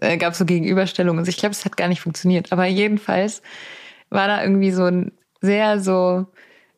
Äh, 0.00 0.16
gab 0.18 0.34
so 0.34 0.44
Gegenüberstellungen. 0.44 1.20
Also 1.20 1.30
ich 1.30 1.38
glaube, 1.38 1.52
es 1.52 1.64
hat 1.64 1.76
gar 1.76 1.88
nicht 1.88 2.00
funktioniert. 2.00 2.52
Aber 2.52 2.66
jedenfalls 2.66 3.42
war 4.10 4.26
da 4.26 4.42
irgendwie 4.42 4.72
so 4.72 4.84
ein 4.84 5.12
sehr 5.40 5.80
so 5.80 6.26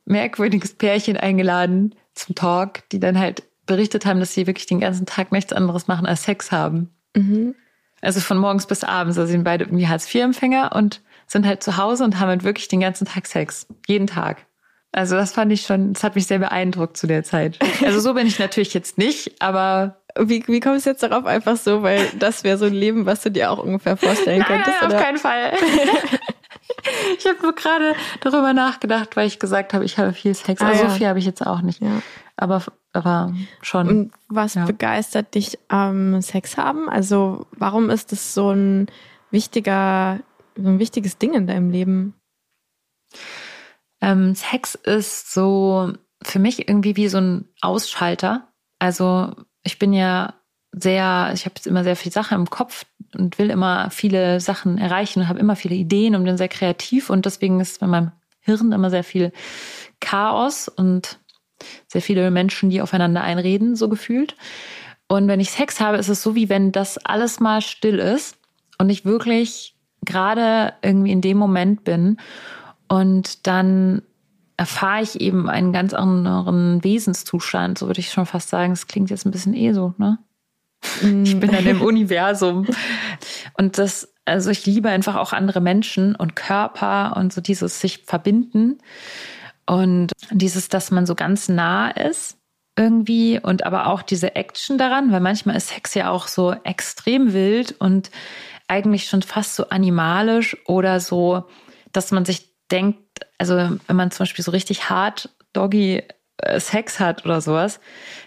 merkwürdiges 0.04 0.74
Pärchen 0.74 1.16
eingeladen 1.16 1.94
zum 2.14 2.34
Talk, 2.34 2.88
die 2.90 3.00
dann 3.00 3.18
halt 3.18 3.42
berichtet 3.70 4.04
haben, 4.04 4.18
dass 4.18 4.34
sie 4.34 4.48
wirklich 4.48 4.66
den 4.66 4.80
ganzen 4.80 5.06
Tag 5.06 5.30
nichts 5.30 5.52
anderes 5.52 5.86
machen 5.86 6.04
als 6.04 6.24
Sex 6.24 6.50
haben. 6.50 6.90
Mhm. 7.14 7.54
Also 8.02 8.18
von 8.18 8.36
morgens 8.36 8.66
bis 8.66 8.82
abends. 8.82 9.16
Also 9.16 9.30
sind 9.30 9.44
beide 9.44 9.64
irgendwie 9.64 9.86
Hartz-IV-Empfänger 9.86 10.72
und 10.74 11.02
sind 11.28 11.46
halt 11.46 11.62
zu 11.62 11.76
Hause 11.76 12.02
und 12.02 12.18
haben 12.18 12.28
halt 12.28 12.42
wirklich 12.42 12.66
den 12.66 12.80
ganzen 12.80 13.06
Tag 13.06 13.26
Sex. 13.26 13.68
Jeden 13.86 14.08
Tag. 14.08 14.46
Also 14.90 15.14
das 15.14 15.32
fand 15.32 15.52
ich 15.52 15.62
schon, 15.62 15.92
das 15.92 16.02
hat 16.02 16.16
mich 16.16 16.26
sehr 16.26 16.40
beeindruckt 16.40 16.96
zu 16.96 17.06
der 17.06 17.22
Zeit. 17.22 17.58
Also 17.84 18.00
so 18.00 18.14
bin 18.14 18.26
ich 18.26 18.38
natürlich 18.38 18.74
jetzt 18.74 18.98
nicht, 18.98 19.40
aber 19.40 20.00
wie, 20.18 20.44
wie 20.48 20.60
kommst 20.60 20.84
du 20.84 20.90
jetzt 20.90 21.02
darauf 21.02 21.24
einfach 21.24 21.56
so, 21.56 21.82
weil 21.82 22.10
das 22.18 22.42
wäre 22.42 22.58
so 22.58 22.66
ein 22.66 22.74
Leben, 22.74 23.06
was 23.06 23.22
du 23.22 23.30
dir 23.30 23.52
auch 23.52 23.58
ungefähr 23.58 23.96
vorstellen 23.96 24.40
nein, 24.40 24.62
könntest? 24.64 24.76
Nein, 24.82 24.92
auf 24.92 25.02
keinen 25.02 25.16
Fall. 25.18 25.52
ich 27.18 27.26
habe 27.26 27.40
nur 27.40 27.54
gerade 27.54 27.94
darüber 28.20 28.52
nachgedacht, 28.52 29.16
weil 29.16 29.28
ich 29.28 29.38
gesagt 29.38 29.72
habe, 29.72 29.84
ich 29.84 29.96
habe 29.96 30.12
viel 30.12 30.34
Sex. 30.34 30.60
Ah, 30.60 30.68
also 30.68 30.82
ja. 30.82 30.90
so 30.90 30.96
viel 30.96 31.06
habe 31.06 31.18
ich 31.20 31.24
jetzt 31.24 31.46
auch 31.46 31.62
nicht. 31.62 31.80
Ja. 31.80 32.02
Aber, 32.40 32.64
aber 32.94 33.34
schon. 33.60 33.88
Und 33.88 34.12
was 34.28 34.54
ja. 34.54 34.64
begeistert 34.64 35.34
dich 35.34 35.58
am 35.68 36.14
ähm, 36.14 36.22
Sex 36.22 36.56
haben? 36.56 36.88
Also 36.88 37.46
warum 37.52 37.90
ist 37.90 38.12
das 38.12 38.32
so 38.32 38.50
ein 38.50 38.86
wichtiger, 39.30 40.20
so 40.56 40.66
ein 40.66 40.78
wichtiges 40.78 41.18
Ding 41.18 41.34
in 41.34 41.46
deinem 41.46 41.70
Leben? 41.70 42.14
Ähm, 44.00 44.34
Sex 44.34 44.74
ist 44.74 45.34
so 45.34 45.92
für 46.22 46.38
mich 46.38 46.66
irgendwie 46.66 46.96
wie 46.96 47.08
so 47.08 47.18
ein 47.18 47.48
Ausschalter. 47.60 48.48
Also 48.78 49.34
ich 49.62 49.78
bin 49.78 49.92
ja 49.92 50.32
sehr, 50.72 51.32
ich 51.34 51.44
habe 51.44 51.56
jetzt 51.56 51.66
immer 51.66 51.84
sehr 51.84 51.96
viel 51.96 52.10
Sachen 52.12 52.38
im 52.38 52.48
Kopf 52.48 52.86
und 53.18 53.38
will 53.38 53.50
immer 53.50 53.90
viele 53.90 54.40
Sachen 54.40 54.78
erreichen 54.78 55.20
und 55.20 55.28
habe 55.28 55.40
immer 55.40 55.56
viele 55.56 55.74
Ideen 55.74 56.14
und 56.14 56.24
bin 56.24 56.38
sehr 56.38 56.48
kreativ 56.48 57.10
und 57.10 57.26
deswegen 57.26 57.60
ist 57.60 57.80
bei 57.80 57.86
meinem 57.86 58.12
Hirn 58.40 58.72
immer 58.72 58.88
sehr 58.88 59.04
viel 59.04 59.30
Chaos 60.00 60.68
und 60.68 61.18
sehr 61.88 62.02
viele 62.02 62.30
Menschen, 62.30 62.70
die 62.70 62.82
aufeinander 62.82 63.22
einreden, 63.22 63.76
so 63.76 63.88
gefühlt. 63.88 64.36
Und 65.08 65.26
wenn 65.28 65.40
ich 65.40 65.50
Sex 65.50 65.80
habe, 65.80 65.96
ist 65.96 66.08
es 66.08 66.22
so, 66.22 66.34
wie 66.34 66.48
wenn 66.48 66.72
das 66.72 66.98
alles 66.98 67.40
mal 67.40 67.62
still 67.62 67.98
ist 67.98 68.36
und 68.78 68.90
ich 68.90 69.04
wirklich 69.04 69.74
gerade 70.04 70.74
irgendwie 70.82 71.12
in 71.12 71.20
dem 71.20 71.36
Moment 71.36 71.84
bin 71.84 72.16
und 72.88 73.46
dann 73.46 74.02
erfahre 74.56 75.02
ich 75.02 75.20
eben 75.20 75.48
einen 75.48 75.72
ganz 75.72 75.94
anderen 75.94 76.84
Wesenszustand, 76.84 77.78
so 77.78 77.86
würde 77.86 78.00
ich 78.00 78.10
schon 78.10 78.26
fast 78.26 78.50
sagen. 78.50 78.72
Das 78.72 78.86
klingt 78.86 79.10
jetzt 79.10 79.24
ein 79.24 79.30
bisschen 79.30 79.54
eh 79.54 79.72
so, 79.72 79.94
ne? 79.96 80.18
Ich 81.02 81.38
bin 81.40 81.50
dann 81.50 81.66
im 81.66 81.80
Universum. 81.82 82.66
Und 83.56 83.78
das, 83.78 84.12
also 84.24 84.50
ich 84.50 84.66
liebe 84.66 84.90
einfach 84.90 85.16
auch 85.16 85.32
andere 85.32 85.60
Menschen 85.60 86.14
und 86.14 86.36
Körper 86.36 87.16
und 87.16 87.32
so 87.32 87.40
dieses 87.40 87.80
sich 87.80 88.04
verbinden 88.06 88.78
und 89.70 90.10
dieses, 90.32 90.68
dass 90.68 90.90
man 90.90 91.06
so 91.06 91.14
ganz 91.14 91.48
nah 91.48 91.90
ist 91.90 92.36
irgendwie 92.76 93.38
und 93.40 93.64
aber 93.64 93.86
auch 93.86 94.02
diese 94.02 94.34
Action 94.34 94.78
daran, 94.78 95.12
weil 95.12 95.20
manchmal 95.20 95.54
ist 95.54 95.68
Sex 95.68 95.94
ja 95.94 96.10
auch 96.10 96.26
so 96.26 96.56
extrem 96.64 97.32
wild 97.32 97.76
und 97.78 98.10
eigentlich 98.66 99.06
schon 99.06 99.22
fast 99.22 99.54
so 99.54 99.68
animalisch 99.68 100.56
oder 100.66 100.98
so, 100.98 101.44
dass 101.92 102.10
man 102.10 102.24
sich 102.24 102.52
denkt, 102.72 103.20
also 103.38 103.54
wenn 103.54 103.96
man 103.96 104.10
zum 104.10 104.24
Beispiel 104.24 104.44
so 104.44 104.50
richtig 104.50 104.90
hart 104.90 105.28
Doggy 105.52 106.02
äh, 106.38 106.58
Sex 106.58 106.98
hat 106.98 107.24
oder 107.24 107.40
sowas, 107.40 107.78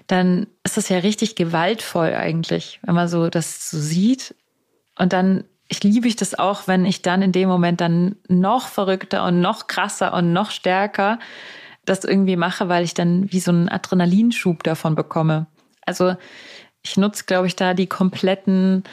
dann 0.08 0.48
ist 0.64 0.78
das 0.78 0.88
ja 0.88 1.00
richtig 1.00 1.36
gewaltvoll 1.36 2.14
eigentlich, 2.14 2.80
wenn 2.84 2.96
man 2.96 3.10
so 3.10 3.30
das 3.30 3.70
so 3.70 3.78
sieht. 3.78 4.34
Und 4.98 5.12
dann 5.12 5.44
ich 5.74 5.84
liebe 5.84 6.08
ich 6.08 6.16
das 6.16 6.38
auch, 6.38 6.68
wenn 6.68 6.86
ich 6.86 7.02
dann 7.02 7.24
in 7.24 7.32
dem 7.32 7.50
Moment 7.50 7.82
dann 7.82 8.16
noch 8.28 8.68
verrückter 8.68 9.26
und 9.26 9.42
noch 9.42 9.66
krasser 9.66 10.14
und 10.14 10.32
noch 10.32 10.52
stärker 10.52 11.18
das 11.84 12.04
irgendwie 12.04 12.36
mache, 12.36 12.70
weil 12.70 12.84
ich 12.84 12.94
dann 12.94 13.32
wie 13.32 13.40
so 13.40 13.52
einen 13.52 13.70
Adrenalinschub 13.70 14.62
davon 14.62 14.94
bekomme. 14.94 15.48
Also 15.84 16.16
ich 16.84 16.96
nutze, 16.96 17.24
glaube 17.26 17.48
ich, 17.48 17.56
da 17.56 17.74
die 17.74 17.88
kompletten 17.88 18.84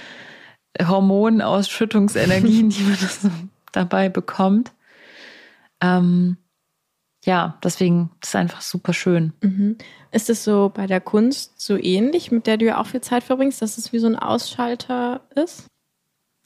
Hormonausschüttungsenergien, 0.81 2.71
die 2.71 2.83
man 2.83 3.51
dabei 3.73 4.09
bekommt. 4.09 4.73
Ähm, 5.83 6.39
ja, 7.27 7.59
deswegen 7.63 8.11
ist 8.23 8.29
es 8.29 8.35
einfach 8.35 8.63
super 8.63 8.95
schön. 8.95 9.35
Mhm. 9.43 9.77
Ist 10.13 10.31
es 10.31 10.45
so 10.45 10.73
bei 10.75 10.87
der 10.87 11.03
Kunst 11.03 11.61
so 11.61 11.77
ähnlich, 11.77 12.33
mit 12.33 12.47
der 12.47 12.57
du 12.57 12.65
ja 12.65 12.81
auch 12.81 12.87
viel 12.87 13.03
Zeit 13.03 13.23
verbringst, 13.23 13.61
dass 13.61 13.77
es 13.77 13.93
wie 13.93 13.99
so 13.99 14.07
ein 14.07 14.17
Ausschalter 14.17 15.21
ist? 15.35 15.70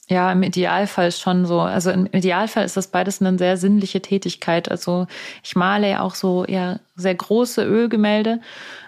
Ja, 0.07 0.31
im 0.31 0.43
Idealfall 0.43 1.11
schon 1.11 1.45
so. 1.45 1.61
Also 1.61 1.89
im 1.89 2.05
Idealfall 2.05 2.63
ist 2.63 2.77
das 2.77 2.89
beides 2.89 3.21
eine 3.21 3.37
sehr 3.39 3.57
sinnliche 3.57 4.01
Tätigkeit. 4.01 4.69
Also 4.69 5.07
ich 5.43 5.55
male 5.55 5.89
ja 5.89 6.01
auch 6.01 6.13
so 6.13 6.45
eher 6.45 6.79
sehr 6.95 7.15
große 7.15 7.63
Ölgemälde 7.63 8.39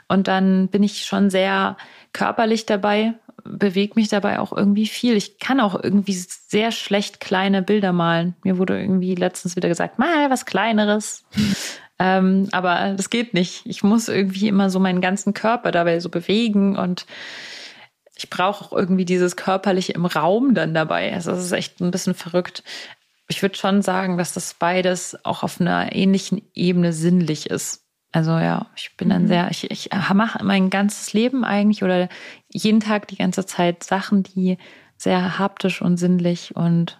und 0.07 0.27
dann 0.27 0.67
bin 0.67 0.83
ich 0.83 1.05
schon 1.05 1.29
sehr 1.29 1.75
körperlich 2.13 2.65
dabei, 2.65 3.13
bewege 3.43 3.93
mich 3.95 4.09
dabei 4.09 4.39
auch 4.39 4.51
irgendwie 4.51 4.85
viel. 4.85 5.15
Ich 5.15 5.39
kann 5.39 5.59
auch 5.59 5.81
irgendwie 5.81 6.13
sehr 6.13 6.71
schlecht 6.71 7.19
kleine 7.19 7.61
Bilder 7.61 7.93
malen. 7.93 8.35
Mir 8.43 8.57
wurde 8.57 8.79
irgendwie 8.79 9.15
letztens 9.15 9.55
wieder 9.55 9.69
gesagt, 9.69 9.97
mal 9.97 10.29
was 10.29 10.45
Kleineres. 10.45 11.25
ähm, 11.99 12.47
aber 12.51 12.93
das 12.95 13.09
geht 13.09 13.33
nicht. 13.33 13.65
Ich 13.65 13.83
muss 13.83 14.07
irgendwie 14.07 14.47
immer 14.47 14.69
so 14.69 14.79
meinen 14.79 15.01
ganzen 15.01 15.33
Körper 15.33 15.71
dabei 15.71 15.99
so 15.99 16.09
bewegen 16.09 16.77
und 16.77 17.07
ich 18.17 18.29
brauche 18.29 18.65
auch 18.65 18.73
irgendwie 18.73 19.05
dieses 19.05 19.35
Körperliche 19.35 19.93
im 19.93 20.05
Raum 20.05 20.53
dann 20.53 20.73
dabei. 20.73 21.13
Also 21.13 21.31
das 21.31 21.45
ist 21.45 21.51
echt 21.51 21.79
ein 21.79 21.91
bisschen 21.91 22.15
verrückt. 22.15 22.63
Ich 23.27 23.41
würde 23.41 23.55
schon 23.55 23.81
sagen, 23.81 24.17
dass 24.17 24.33
das 24.33 24.53
beides 24.53 25.17
auch 25.23 25.43
auf 25.43 25.61
einer 25.61 25.93
ähnlichen 25.93 26.41
Ebene 26.53 26.93
sinnlich 26.93 27.49
ist. 27.49 27.83
Also 28.11 28.31
ja, 28.31 28.67
ich 28.75 28.95
bin 28.97 29.09
dann 29.09 29.23
mhm. 29.23 29.27
sehr, 29.27 29.51
ich, 29.51 29.69
ich 29.69 29.89
mache 30.13 30.43
mein 30.43 30.69
ganzes 30.69 31.13
Leben 31.13 31.43
eigentlich 31.43 31.83
oder 31.83 32.09
jeden 32.49 32.79
Tag 32.79 33.07
die 33.09 33.17
ganze 33.17 33.45
Zeit 33.45 33.83
Sachen, 33.83 34.23
die 34.23 34.57
sehr 34.97 35.37
haptisch 35.37 35.81
und 35.81 35.97
sinnlich 35.97 36.55
und 36.55 36.99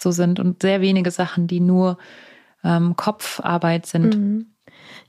so 0.00 0.10
sind 0.10 0.40
und 0.40 0.62
sehr 0.62 0.80
wenige 0.80 1.10
Sachen, 1.10 1.46
die 1.46 1.60
nur 1.60 1.96
ähm, 2.64 2.96
Kopfarbeit 2.96 3.86
sind. 3.86 4.16
Mhm. 4.16 4.46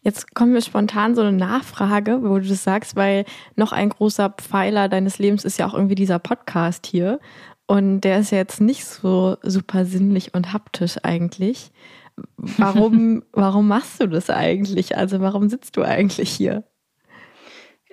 Jetzt 0.01 0.33
kommen 0.33 0.53
wir 0.53 0.61
spontan 0.61 1.15
so 1.15 1.21
eine 1.21 1.33
Nachfrage, 1.33 2.19
wo 2.21 2.39
du 2.39 2.47
das 2.47 2.63
sagst, 2.63 2.95
weil 2.95 3.25
noch 3.55 3.73
ein 3.73 3.89
großer 3.89 4.29
Pfeiler 4.29 4.87
deines 4.87 5.19
Lebens 5.19 5.43
ist 5.43 5.59
ja 5.59 5.67
auch 5.67 5.73
irgendwie 5.73 5.95
dieser 5.95 6.19
Podcast 6.19 6.85
hier. 6.85 7.19
Und 7.67 8.01
der 8.01 8.19
ist 8.19 8.31
ja 8.31 8.37
jetzt 8.37 8.61
nicht 8.61 8.85
so 8.85 9.37
super 9.43 9.85
sinnlich 9.85 10.33
und 10.33 10.53
haptisch 10.53 10.97
eigentlich. 11.03 11.71
Warum, 12.37 13.23
warum 13.33 13.67
machst 13.67 14.01
du 14.01 14.07
das 14.07 14.29
eigentlich? 14.29 14.97
Also 14.97 15.19
warum 15.19 15.49
sitzt 15.49 15.77
du 15.77 15.83
eigentlich 15.83 16.29
hier? 16.29 16.63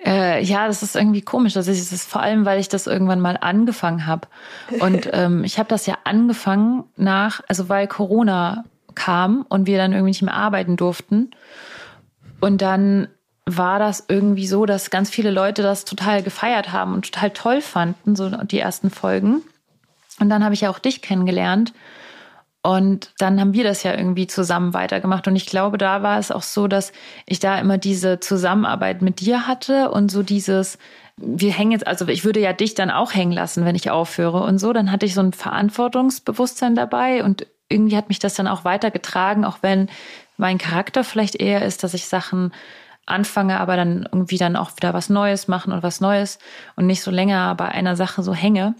Äh, 0.03 0.43
ja, 0.43 0.67
das 0.67 0.83
ist 0.83 0.95
irgendwie 0.95 1.21
komisch. 1.21 1.57
Also 1.57 1.71
es 1.71 1.91
ist 1.91 2.09
vor 2.09 2.21
allem, 2.21 2.45
weil 2.45 2.59
ich 2.59 2.69
das 2.69 2.87
irgendwann 2.87 3.19
mal 3.19 3.37
angefangen 3.39 4.05
habe. 4.05 4.27
Und 4.79 5.09
ähm, 5.13 5.43
ich 5.43 5.59
habe 5.59 5.69
das 5.69 5.85
ja 5.85 5.97
angefangen 6.03 6.85
nach, 6.95 7.41
also 7.47 7.69
weil 7.69 7.87
Corona 7.87 8.63
kam 8.95 9.45
und 9.49 9.67
wir 9.67 9.77
dann 9.77 9.91
irgendwie 9.91 10.11
nicht 10.11 10.21
mehr 10.21 10.33
arbeiten 10.33 10.75
durften. 10.75 11.31
Und 12.39 12.61
dann 12.61 13.07
war 13.45 13.79
das 13.79 14.05
irgendwie 14.07 14.47
so, 14.47 14.65
dass 14.65 14.89
ganz 14.89 15.09
viele 15.09 15.31
Leute 15.31 15.63
das 15.63 15.85
total 15.85 16.21
gefeiert 16.21 16.71
haben 16.71 16.93
und 16.93 17.11
total 17.11 17.31
toll 17.31 17.61
fanden, 17.61 18.15
so 18.15 18.29
die 18.29 18.59
ersten 18.59 18.89
Folgen. 18.89 19.41
Und 20.19 20.29
dann 20.29 20.43
habe 20.43 20.53
ich 20.53 20.61
ja 20.61 20.69
auch 20.69 20.79
dich 20.79 21.01
kennengelernt. 21.01 21.73
Und 22.61 23.13
dann 23.19 23.39
haben 23.39 23.53
wir 23.53 23.63
das 23.63 23.83
ja 23.83 23.93
irgendwie 23.93 24.27
zusammen 24.27 24.73
weitergemacht. 24.73 25.27
Und 25.27 25.37
ich 25.37 25.45
glaube, 25.45 25.77
da 25.77 26.03
war 26.03 26.19
es 26.19 26.31
auch 26.31 26.41
so, 26.41 26.67
dass 26.67 26.91
ich 27.25 27.39
da 27.39 27.57
immer 27.57 27.77
diese 27.77 28.19
Zusammenarbeit 28.19 29.01
mit 29.01 29.21
dir 29.21 29.47
hatte 29.47 29.89
und 29.91 30.11
so 30.11 30.23
dieses, 30.23 30.77
wir 31.15 31.53
hängen 31.53 31.71
jetzt, 31.71 31.87
also 31.87 32.05
ich 32.09 32.25
würde 32.25 32.41
ja 32.41 32.51
dich 32.51 32.75
dann 32.75 32.91
auch 32.91 33.13
hängen 33.13 33.31
lassen, 33.31 33.63
wenn 33.63 33.75
ich 33.75 33.89
aufhöre 33.89 34.43
und 34.43 34.59
so. 34.59 34.73
Dann 34.73 34.91
hatte 34.91 35.05
ich 35.05 35.13
so 35.13 35.21
ein 35.21 35.31
Verantwortungsbewusstsein 35.31 36.75
dabei 36.75 37.23
und 37.23 37.47
irgendwie 37.69 37.95
hat 37.95 38.09
mich 38.09 38.19
das 38.19 38.33
dann 38.33 38.47
auch 38.47 38.65
weitergetragen, 38.65 39.45
auch 39.45 39.59
wenn 39.61 39.87
mein 40.37 40.57
Charakter 40.57 41.03
vielleicht 41.03 41.35
eher 41.35 41.63
ist, 41.63 41.83
dass 41.83 41.93
ich 41.93 42.07
Sachen 42.07 42.53
anfange, 43.05 43.59
aber 43.59 43.75
dann 43.75 44.07
irgendwie 44.11 44.37
dann 44.37 44.55
auch 44.55 44.71
wieder 44.75 44.93
was 44.93 45.09
Neues 45.09 45.47
machen 45.47 45.71
und 45.73 45.83
was 45.83 46.01
Neues 46.01 46.39
und 46.75 46.85
nicht 46.87 47.01
so 47.01 47.11
länger 47.11 47.55
bei 47.55 47.69
einer 47.69 47.95
Sache 47.95 48.21
so 48.21 48.33
hänge. 48.33 48.75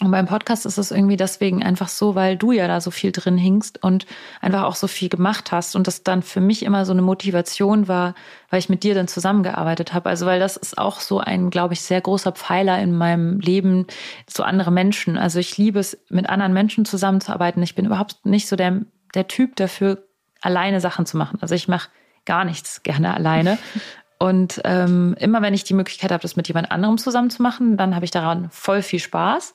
Und 0.00 0.10
beim 0.10 0.26
Podcast 0.26 0.64
ist 0.64 0.78
es 0.78 0.90
irgendwie 0.90 1.18
deswegen 1.18 1.62
einfach 1.62 1.88
so, 1.88 2.14
weil 2.14 2.36
du 2.36 2.50
ja 2.50 2.66
da 2.66 2.80
so 2.80 2.90
viel 2.90 3.12
drin 3.12 3.36
hingst 3.36 3.82
und 3.84 4.06
einfach 4.40 4.62
auch 4.64 4.74
so 4.74 4.88
viel 4.88 5.10
gemacht 5.10 5.52
hast 5.52 5.76
und 5.76 5.86
das 5.86 6.02
dann 6.02 6.22
für 6.22 6.40
mich 6.40 6.64
immer 6.64 6.86
so 6.86 6.92
eine 6.92 7.02
Motivation 7.02 7.88
war, 7.88 8.14
weil 8.48 8.58
ich 8.58 8.70
mit 8.70 8.84
dir 8.84 8.94
dann 8.94 9.06
zusammengearbeitet 9.06 9.92
habe. 9.92 10.08
Also 10.08 10.24
weil 10.24 10.40
das 10.40 10.56
ist 10.56 10.78
auch 10.78 10.98
so 10.98 11.20
ein, 11.20 11.50
glaube 11.50 11.74
ich, 11.74 11.82
sehr 11.82 12.00
großer 12.00 12.32
Pfeiler 12.32 12.80
in 12.80 12.96
meinem 12.96 13.38
Leben, 13.38 13.86
so 14.28 14.42
andere 14.42 14.72
Menschen. 14.72 15.18
Also 15.18 15.38
ich 15.38 15.58
liebe 15.58 15.78
es, 15.78 15.98
mit 16.08 16.28
anderen 16.28 16.54
Menschen 16.54 16.86
zusammenzuarbeiten. 16.86 17.62
Ich 17.62 17.74
bin 17.74 17.84
überhaupt 17.84 18.24
nicht 18.24 18.48
so 18.48 18.56
der, 18.56 18.80
der 19.14 19.28
Typ 19.28 19.56
dafür, 19.56 20.02
alleine 20.42 20.80
Sachen 20.80 21.06
zu 21.06 21.16
machen. 21.16 21.38
Also 21.40 21.54
ich 21.54 21.68
mache 21.68 21.88
gar 22.24 22.44
nichts 22.44 22.82
gerne 22.82 23.14
alleine. 23.14 23.58
Und 24.18 24.60
ähm, 24.64 25.16
immer 25.18 25.42
wenn 25.42 25.52
ich 25.52 25.64
die 25.64 25.74
Möglichkeit 25.74 26.12
habe, 26.12 26.22
das 26.22 26.36
mit 26.36 26.46
jemand 26.46 26.70
anderem 26.70 26.96
zusammen 26.96 27.28
zu 27.28 27.42
machen, 27.42 27.76
dann 27.76 27.96
habe 27.96 28.04
ich 28.04 28.12
daran 28.12 28.50
voll 28.50 28.82
viel 28.82 29.00
Spaß. 29.00 29.54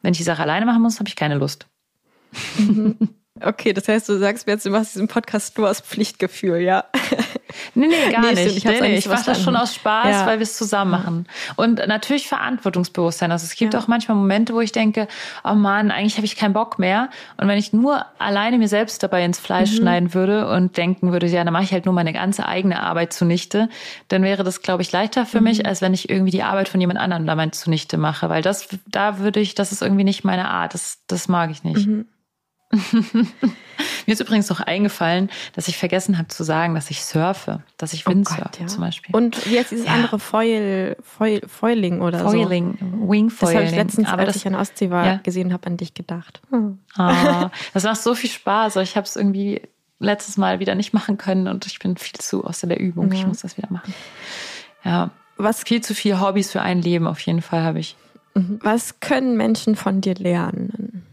Wenn 0.00 0.12
ich 0.12 0.18
die 0.18 0.24
Sache 0.24 0.40
alleine 0.40 0.64
machen 0.64 0.80
muss, 0.80 0.98
habe 0.98 1.08
ich 1.08 1.16
keine 1.16 1.34
Lust. 1.34 1.66
Mhm. 2.58 2.96
Okay, 3.40 3.72
das 3.72 3.86
heißt, 3.86 4.08
du 4.08 4.18
sagst 4.18 4.48
mir 4.48 4.54
jetzt, 4.54 4.66
du 4.66 4.70
machst 4.70 4.96
diesen 4.96 5.06
Podcast 5.06 5.56
nur 5.58 5.70
aus 5.70 5.80
Pflichtgefühl, 5.80 6.58
ja? 6.58 6.86
Nee, 7.74 7.86
nee, 7.86 8.12
gar 8.12 8.20
nee, 8.20 8.34
nicht. 8.34 8.56
Ich, 8.56 8.64
nee, 8.64 8.80
nee, 8.80 8.96
ich 8.96 9.08
mache 9.08 9.24
das 9.24 9.42
schon 9.42 9.56
aus 9.56 9.74
Spaß, 9.74 10.06
ja. 10.06 10.26
weil 10.26 10.38
wir 10.38 10.44
es 10.44 10.56
zusammen 10.56 10.90
machen. 10.90 11.26
Und 11.56 11.86
natürlich 11.86 12.28
Verantwortungsbewusstsein. 12.28 13.32
Also 13.32 13.44
es 13.44 13.54
gibt 13.56 13.74
ja. 13.74 13.80
auch 13.80 13.88
manchmal 13.88 14.16
Momente, 14.16 14.54
wo 14.54 14.60
ich 14.60 14.72
denke, 14.72 15.08
oh 15.44 15.54
Mann, 15.54 15.90
eigentlich 15.90 16.16
habe 16.16 16.26
ich 16.26 16.36
keinen 16.36 16.52
Bock 16.52 16.78
mehr. 16.78 17.08
Und 17.36 17.48
wenn 17.48 17.58
ich 17.58 17.72
nur 17.72 18.04
alleine 18.18 18.58
mir 18.58 18.68
selbst 18.68 19.02
dabei 19.02 19.24
ins 19.24 19.38
Fleisch 19.38 19.72
mhm. 19.72 19.76
schneiden 19.76 20.14
würde 20.14 20.48
und 20.48 20.76
denken 20.76 21.12
würde, 21.12 21.26
ja, 21.26 21.44
dann 21.44 21.52
mache 21.52 21.64
ich 21.64 21.72
halt 21.72 21.86
nur 21.86 21.94
meine 21.94 22.12
ganze 22.12 22.46
eigene 22.46 22.82
Arbeit 22.82 23.12
zunichte, 23.12 23.68
dann 24.08 24.22
wäre 24.22 24.44
das, 24.44 24.62
glaube 24.62 24.82
ich, 24.82 24.92
leichter 24.92 25.26
für 25.26 25.38
mhm. 25.38 25.44
mich, 25.44 25.66
als 25.66 25.80
wenn 25.80 25.94
ich 25.94 26.10
irgendwie 26.10 26.30
die 26.32 26.42
Arbeit 26.42 26.68
von 26.68 26.80
jemand 26.80 26.98
anderem 26.98 27.26
damit 27.26 27.54
zunichte 27.54 27.96
mache. 27.96 28.28
Weil 28.28 28.42
das, 28.42 28.68
da 28.86 29.18
würde 29.18 29.40
ich, 29.40 29.54
das 29.54 29.72
ist 29.72 29.82
irgendwie 29.82 30.04
nicht 30.04 30.24
meine 30.24 30.48
Art. 30.48 30.74
Das, 30.74 30.98
das 31.06 31.28
mag 31.28 31.50
ich 31.50 31.64
nicht. 31.64 31.86
Mhm. 31.86 32.06
Mir 34.06 34.12
ist 34.12 34.20
übrigens 34.20 34.48
noch 34.50 34.60
eingefallen, 34.60 35.30
dass 35.54 35.68
ich 35.68 35.78
vergessen 35.78 36.18
habe 36.18 36.28
zu 36.28 36.44
sagen, 36.44 36.74
dass 36.74 36.90
ich 36.90 37.02
surfe, 37.02 37.62
dass 37.78 37.92
ich 37.92 38.06
Windsurfe 38.06 38.42
oh 38.42 38.44
Gott, 38.44 38.60
ja. 38.60 38.66
zum 38.66 38.80
Beispiel. 38.80 39.14
Und 39.14 39.50
wie 39.50 39.58
heißt 39.58 39.70
dieses 39.70 39.86
ja. 39.86 39.92
andere 39.92 40.18
Foil, 40.18 40.96
Foil, 41.02 41.40
Foiling 41.46 42.02
oder 42.02 42.18
Foiling, 42.18 42.78
so? 42.80 43.08
Wing 43.08 43.30
Foiling. 43.30 43.30
Das 43.30 43.54
habe 43.54 43.64
ich 43.64 43.70
letztens, 43.72 44.08
Aber 44.08 44.22
als 44.22 44.34
das, 44.34 44.36
ich 44.36 44.46
an 44.46 44.54
Ostsee 44.54 44.90
war, 44.90 45.06
ja. 45.06 45.20
gesehen 45.22 45.52
habe, 45.52 45.66
an 45.66 45.76
dich 45.78 45.94
gedacht. 45.94 46.42
Hm. 46.50 46.78
Ah, 46.94 47.50
das 47.72 47.84
macht 47.84 48.02
so 48.02 48.14
viel 48.14 48.30
Spaß. 48.30 48.76
Ich 48.76 48.96
habe 48.96 49.06
es 49.06 49.16
irgendwie 49.16 49.62
letztes 49.98 50.36
Mal 50.36 50.60
wieder 50.60 50.74
nicht 50.74 50.92
machen 50.92 51.16
können 51.16 51.48
und 51.48 51.66
ich 51.66 51.78
bin 51.78 51.96
viel 51.96 52.18
zu 52.18 52.44
aus 52.44 52.60
der 52.60 52.78
Übung. 52.78 53.10
Ich 53.12 53.26
muss 53.26 53.40
das 53.40 53.56
wieder 53.56 53.68
machen. 53.70 53.94
Ja, 54.84 55.10
was 55.36 55.62
viel 55.62 55.80
zu 55.80 55.94
viele 55.94 56.20
Hobbys 56.20 56.52
für 56.52 56.62
ein 56.62 56.82
Leben 56.82 57.06
auf 57.06 57.20
jeden 57.20 57.42
Fall 57.42 57.62
habe 57.62 57.78
ich. 57.78 57.96
Mhm. 58.34 58.60
Was 58.62 59.00
können 59.00 59.36
Menschen 59.36 59.74
von 59.76 60.00
dir 60.00 60.14
lernen? 60.14 61.04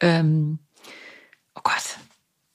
Ähm, 0.00 0.58
oh 1.54 1.60
Gott, 1.62 1.98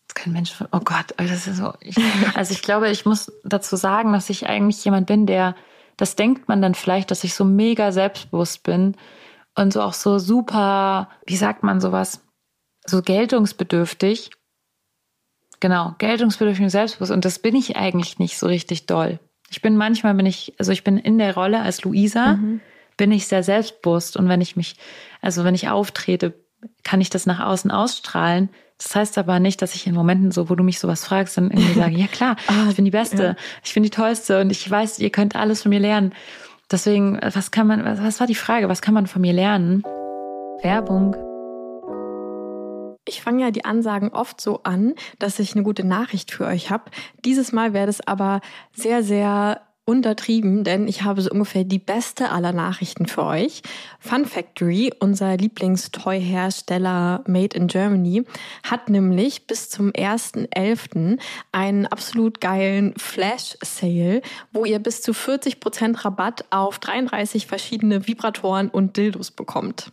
das 0.08 0.16
kein 0.16 0.34
Mensch, 0.34 0.54
oh 0.72 0.80
Gott, 0.80 1.14
also 1.18 1.34
das 1.34 1.48
ist 1.48 1.58
so. 1.58 1.74
Ich, 1.80 1.96
also 2.36 2.54
ich 2.54 2.62
glaube, 2.62 2.90
ich 2.90 3.06
muss 3.06 3.32
dazu 3.44 3.76
sagen, 3.76 4.14
dass 4.14 4.30
ich 4.30 4.48
eigentlich 4.48 4.84
jemand 4.86 5.08
bin, 5.08 5.26
der, 5.26 5.56
das 5.98 6.16
denkt 6.16 6.48
man 6.48 6.62
dann 6.62 6.76
vielleicht, 6.76 7.12
dass 7.12 7.24
ich 7.24 7.34
so 7.34 7.46
mega 7.46 7.92
selbstbewusst 7.92 8.64
bin 8.64 8.96
und 9.56 9.74
so 9.74 9.82
auch 9.82 9.94
so 9.94 10.20
super, 10.20 11.10
wie 11.26 11.36
sagt 11.36 11.64
man 11.64 11.80
sowas, 11.80 12.22
so 12.86 13.02
geltungsbedürftig. 13.02 14.32
Genau, 15.60 15.96
geltungsbedürftig 15.98 16.64
und 16.64 16.70
selbstbewusst. 16.70 17.12
Und 17.12 17.24
das 17.24 17.40
bin 17.40 17.56
ich 17.56 17.78
eigentlich 17.78 18.20
nicht 18.20 18.38
so 18.38 18.48
richtig 18.48 18.86
doll. 18.86 19.20
Ich 19.50 19.62
bin 19.62 19.78
manchmal, 19.78 20.14
bin 20.16 20.26
ich, 20.26 20.54
also 20.58 20.72
ich 20.72 20.84
bin 20.84 20.98
in 20.98 21.18
der 21.18 21.36
Rolle 21.36 21.62
als 21.62 21.84
Luisa, 21.84 22.34
mhm. 22.34 22.60
bin 22.98 23.12
ich 23.12 23.28
sehr 23.28 23.44
selbstbewusst. 23.44 24.18
Und 24.18 24.28
wenn 24.28 24.42
ich 24.42 24.56
mich, 24.56 24.76
also 25.22 25.44
wenn 25.44 25.56
ich 25.56 25.70
auftrete, 25.70 26.34
kann 26.84 27.02
ich 27.02 27.10
das 27.10 27.26
nach 27.26 27.40
außen 27.40 27.72
ausstrahlen. 27.72 28.50
Das 28.78 28.96
heißt 28.96 29.18
aber 29.18 29.40
nicht, 29.40 29.62
dass 29.62 29.76
ich 29.76 29.88
in 29.88 29.96
Momenten 29.96 30.32
so, 30.32 30.50
wo 30.50 30.56
du 30.56 30.64
mich 30.64 30.80
sowas 30.80 31.06
fragst, 31.06 31.38
dann 31.38 31.52
irgendwie 31.52 31.80
sage, 31.80 31.96
ja 31.98 32.08
klar, 32.08 32.36
ah, 32.48 32.68
ich 32.70 32.76
bin 32.76 32.86
die 32.86 32.92
Beste, 32.92 33.24
ja. 33.24 33.36
ich 33.64 33.74
bin 33.74 33.84
die 33.84 33.90
Tollste 33.90 34.42
und 34.42 34.52
ich 34.52 34.70
weiß, 34.70 35.00
ihr 35.00 35.10
könnt 35.10 35.36
alles 35.36 35.62
von 35.62 35.70
mir 35.70 35.80
lernen. 35.80 36.14
Deswegen, 36.72 37.20
was 37.22 37.52
kann 37.52 37.68
man, 37.68 37.86
was 37.86 38.20
war 38.20 38.28
die 38.28 38.36
Frage, 38.36 38.70
was 38.70 38.82
kann 38.82 38.94
man 38.94 39.08
von 39.08 39.22
mir 39.22 39.34
lernen? 39.34 39.84
Werbung. 40.62 41.16
Ich 43.06 43.22
fange 43.22 43.44
ja 43.44 43.52
die 43.52 43.66
Ansagen 43.66 44.10
oft 44.10 44.40
so 44.40 44.64
an, 44.64 44.94
dass 45.20 45.40
ich 45.40 45.54
eine 45.54 45.64
gute 45.64 45.84
Nachricht 45.84 46.32
für 46.32 46.46
euch 46.46 46.72
habe. 46.72 46.86
Dieses 47.26 47.52
Mal 47.52 47.74
werde 47.74 47.90
es 47.90 48.06
aber 48.08 48.40
sehr, 48.74 49.04
sehr 49.04 49.62
untertrieben, 49.86 50.64
denn 50.64 50.88
ich 50.88 51.04
habe 51.04 51.22
so 51.22 51.30
ungefähr 51.30 51.64
die 51.64 51.80
beste 51.80 52.32
aller 52.32 52.54
Nachrichten 52.54 53.06
für 53.06 53.24
euch. 53.24 53.62
Fun 54.00 54.26
Factory, 54.26 54.94
unser 55.00 55.36
Lieblingstoy-Hersteller 55.36 57.24
Made 57.28 57.58
in 57.58 57.68
Germany, 57.68 58.24
hat 58.64 58.90
nämlich 58.90 59.46
bis 59.48 59.70
zum 59.70 59.92
1.11. 59.92 61.20
einen 61.52 61.86
absolut 61.88 62.40
geilen 62.40 62.94
Flash-Sale, 62.98 64.22
wo 64.52 64.66
ihr 64.66 64.80
bis 64.80 65.02
zu 65.02 65.12
40% 65.12 66.06
Rabatt 66.06 66.46
auf 66.50 66.80
33 66.80 67.48
verschiedene 67.48 68.08
Vibratoren 68.08 68.70
und 68.70 68.96
Dildos 68.96 69.32
bekommt. 69.32 69.92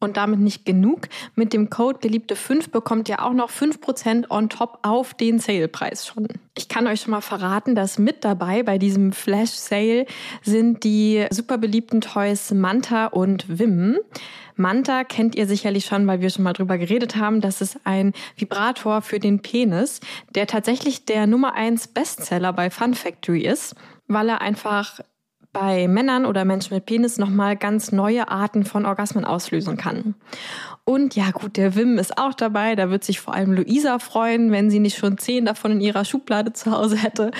Und 0.00 0.16
damit 0.18 0.40
nicht 0.40 0.66
genug. 0.66 1.08
Mit 1.34 1.52
dem 1.52 1.70
Code 1.70 2.00
Geliebte5 2.00 2.70
bekommt 2.70 3.08
ihr 3.08 3.22
auch 3.22 3.32
noch 3.32 3.50
5% 3.50 4.28
on 4.28 4.50
top 4.50 4.80
auf 4.82 5.14
den 5.14 5.38
Salepreis 5.38 6.06
schon. 6.06 6.28
Ich 6.56 6.68
kann 6.68 6.86
euch 6.86 7.00
schon 7.00 7.12
mal 7.12 7.22
verraten, 7.22 7.74
dass 7.74 7.98
mit 7.98 8.22
dabei 8.22 8.62
bei 8.62 8.76
diesem 8.76 9.12
Flash 9.12 9.52
Sale 9.52 10.04
sind 10.42 10.84
die 10.84 11.26
super 11.30 11.56
beliebten 11.56 12.00
Toys 12.00 12.50
Manta 12.52 13.06
und 13.06 13.58
Wim. 13.58 13.98
Manta 14.56 15.04
kennt 15.04 15.34
ihr 15.34 15.46
sicherlich 15.46 15.86
schon, 15.86 16.06
weil 16.06 16.20
wir 16.20 16.30
schon 16.30 16.44
mal 16.44 16.52
drüber 16.52 16.78
geredet 16.78 17.16
haben. 17.16 17.40
Das 17.40 17.60
ist 17.60 17.80
ein 17.84 18.12
Vibrator 18.36 19.02
für 19.02 19.18
den 19.18 19.40
Penis, 19.40 20.00
der 20.34 20.46
tatsächlich 20.46 21.04
der 21.06 21.26
Nummer 21.26 21.54
1 21.54 21.88
Bestseller 21.88 22.52
bei 22.52 22.70
Fun 22.70 22.94
Factory 22.94 23.42
ist, 23.42 23.74
weil 24.06 24.28
er 24.28 24.40
einfach 24.40 25.00
bei 25.54 25.88
Männern 25.88 26.26
oder 26.26 26.44
Menschen 26.44 26.74
mit 26.74 26.84
Penis 26.84 27.16
nochmal 27.16 27.56
ganz 27.56 27.92
neue 27.92 28.28
Arten 28.28 28.64
von 28.64 28.84
Orgasmen 28.84 29.24
auslösen 29.24 29.78
kann. 29.78 30.14
Und 30.86 31.16
ja 31.16 31.30
gut, 31.30 31.56
der 31.56 31.76
Wim 31.76 31.96
ist 31.96 32.18
auch 32.18 32.34
dabei. 32.34 32.74
Da 32.74 32.90
wird 32.90 33.04
sich 33.04 33.18
vor 33.18 33.32
allem 33.32 33.52
Luisa 33.52 33.98
freuen, 33.98 34.52
wenn 34.52 34.68
sie 34.68 34.80
nicht 34.80 34.98
schon 34.98 35.16
zehn 35.16 35.46
davon 35.46 35.72
in 35.72 35.80
ihrer 35.80 36.04
Schublade 36.04 36.52
zu 36.52 36.70
Hause 36.70 36.98
hätte. 36.98 37.30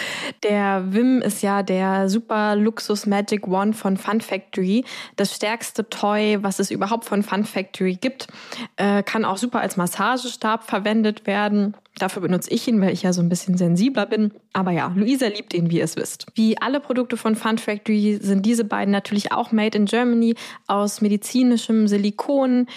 Der 0.43 0.85
Wim 0.95 1.21
ist 1.21 1.43
ja 1.43 1.63
der 1.63 2.09
super 2.09 2.57
Luxus 2.57 3.05
Magic 3.05 3.47
Wand 3.51 3.77
von 3.77 3.99
Fun 3.99 4.23
Factory. 4.23 4.87
Das 5.17 5.35
stärkste 5.35 5.87
Toy, 5.91 6.39
was 6.41 6.59
es 6.59 6.71
überhaupt 6.71 7.05
von 7.05 7.23
Fun 7.23 7.45
Factory 7.45 7.97
gibt. 7.97 8.29
Äh, 8.77 9.03
kann 9.03 9.27
auch 9.27 9.37
super 9.37 9.61
als 9.61 9.77
Massagestab 9.77 10.65
verwendet 10.65 11.27
werden. 11.27 11.77
Dafür 11.99 12.23
benutze 12.23 12.51
ich 12.51 12.67
ihn, 12.67 12.81
weil 12.81 12.95
ich 12.95 13.03
ja 13.03 13.13
so 13.13 13.21
ein 13.21 13.29
bisschen 13.29 13.59
sensibler 13.59 14.07
bin. 14.07 14.33
Aber 14.55 14.71
ja, 14.71 14.91
Luisa 14.97 15.27
liebt 15.27 15.53
ihn, 15.53 15.71
wie 15.71 15.79
ihr 15.79 15.85
es 15.85 15.97
wisst. 15.97 16.27
Wie 16.35 16.57
alle 16.57 16.81
Produkte 16.81 17.19
von 17.19 17.37
Fun 17.37 17.59
Factory 17.59 18.19
sind 18.23 18.47
diese 18.47 18.65
beiden 18.65 18.91
natürlich 18.91 19.33
auch 19.33 19.53
made 19.53 19.77
in 19.77 19.85
Germany 19.85 20.35
aus 20.67 21.03
medizinischem 21.03 21.89
Silikon 21.89 22.69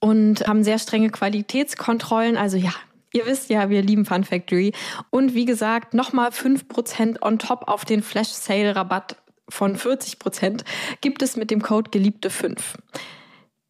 und 0.00 0.46
haben 0.46 0.64
sehr 0.64 0.78
strenge 0.78 1.10
Qualitätskontrollen. 1.10 2.36
Also 2.36 2.56
ja, 2.56 2.72
Ihr 3.14 3.26
wisst 3.26 3.48
ja, 3.48 3.70
wir 3.70 3.80
lieben 3.80 4.04
Fun 4.04 4.24
Factory. 4.24 4.72
Und 5.10 5.34
wie 5.34 5.44
gesagt, 5.44 5.94
nochmal 5.94 6.30
5% 6.30 7.22
on 7.22 7.38
top 7.38 7.68
auf 7.68 7.84
den 7.84 8.02
Flash 8.02 8.30
Sale 8.30 8.74
Rabatt 8.74 9.16
von 9.48 9.76
40% 9.76 10.64
gibt 11.00 11.22
es 11.22 11.36
mit 11.36 11.52
dem 11.52 11.62
Code 11.62 11.90
Geliebte 11.90 12.28
5. 12.28 12.76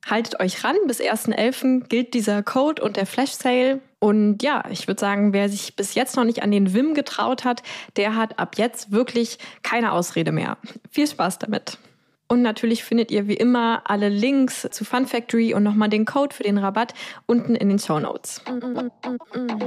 Haltet 0.06 0.40
euch 0.40 0.64
ran, 0.64 0.76
bis 0.86 1.00
1.11. 1.00 1.88
gilt 1.88 2.14
dieser 2.14 2.42
Code 2.42 2.82
und 2.82 2.96
der 2.96 3.06
Flash 3.06 3.32
Sale. 3.32 3.80
Und 3.98 4.42
ja, 4.42 4.64
ich 4.70 4.86
würde 4.86 5.00
sagen, 5.00 5.34
wer 5.34 5.50
sich 5.50 5.76
bis 5.76 5.94
jetzt 5.94 6.16
noch 6.16 6.24
nicht 6.24 6.42
an 6.42 6.50
den 6.50 6.72
Wim 6.72 6.94
getraut 6.94 7.44
hat, 7.44 7.62
der 7.96 8.16
hat 8.16 8.38
ab 8.38 8.56
jetzt 8.56 8.92
wirklich 8.92 9.38
keine 9.62 9.92
Ausrede 9.92 10.32
mehr. 10.32 10.56
Viel 10.90 11.06
Spaß 11.06 11.38
damit. 11.38 11.78
Und 12.26 12.40
natürlich 12.40 12.84
findet 12.84 13.10
ihr 13.10 13.28
wie 13.28 13.34
immer 13.34 13.82
alle 13.84 14.08
Links 14.08 14.66
zu 14.70 14.84
Fun 14.84 15.06
Factory 15.06 15.52
und 15.52 15.62
nochmal 15.62 15.90
den 15.90 16.06
Code 16.06 16.34
für 16.34 16.42
den 16.42 16.56
Rabatt 16.56 16.94
unten 17.26 17.54
in 17.54 17.68
den 17.68 17.78
Show 17.78 18.00
Notes. 18.00 18.42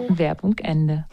Werbung 0.10 0.58
Ende. 0.64 1.06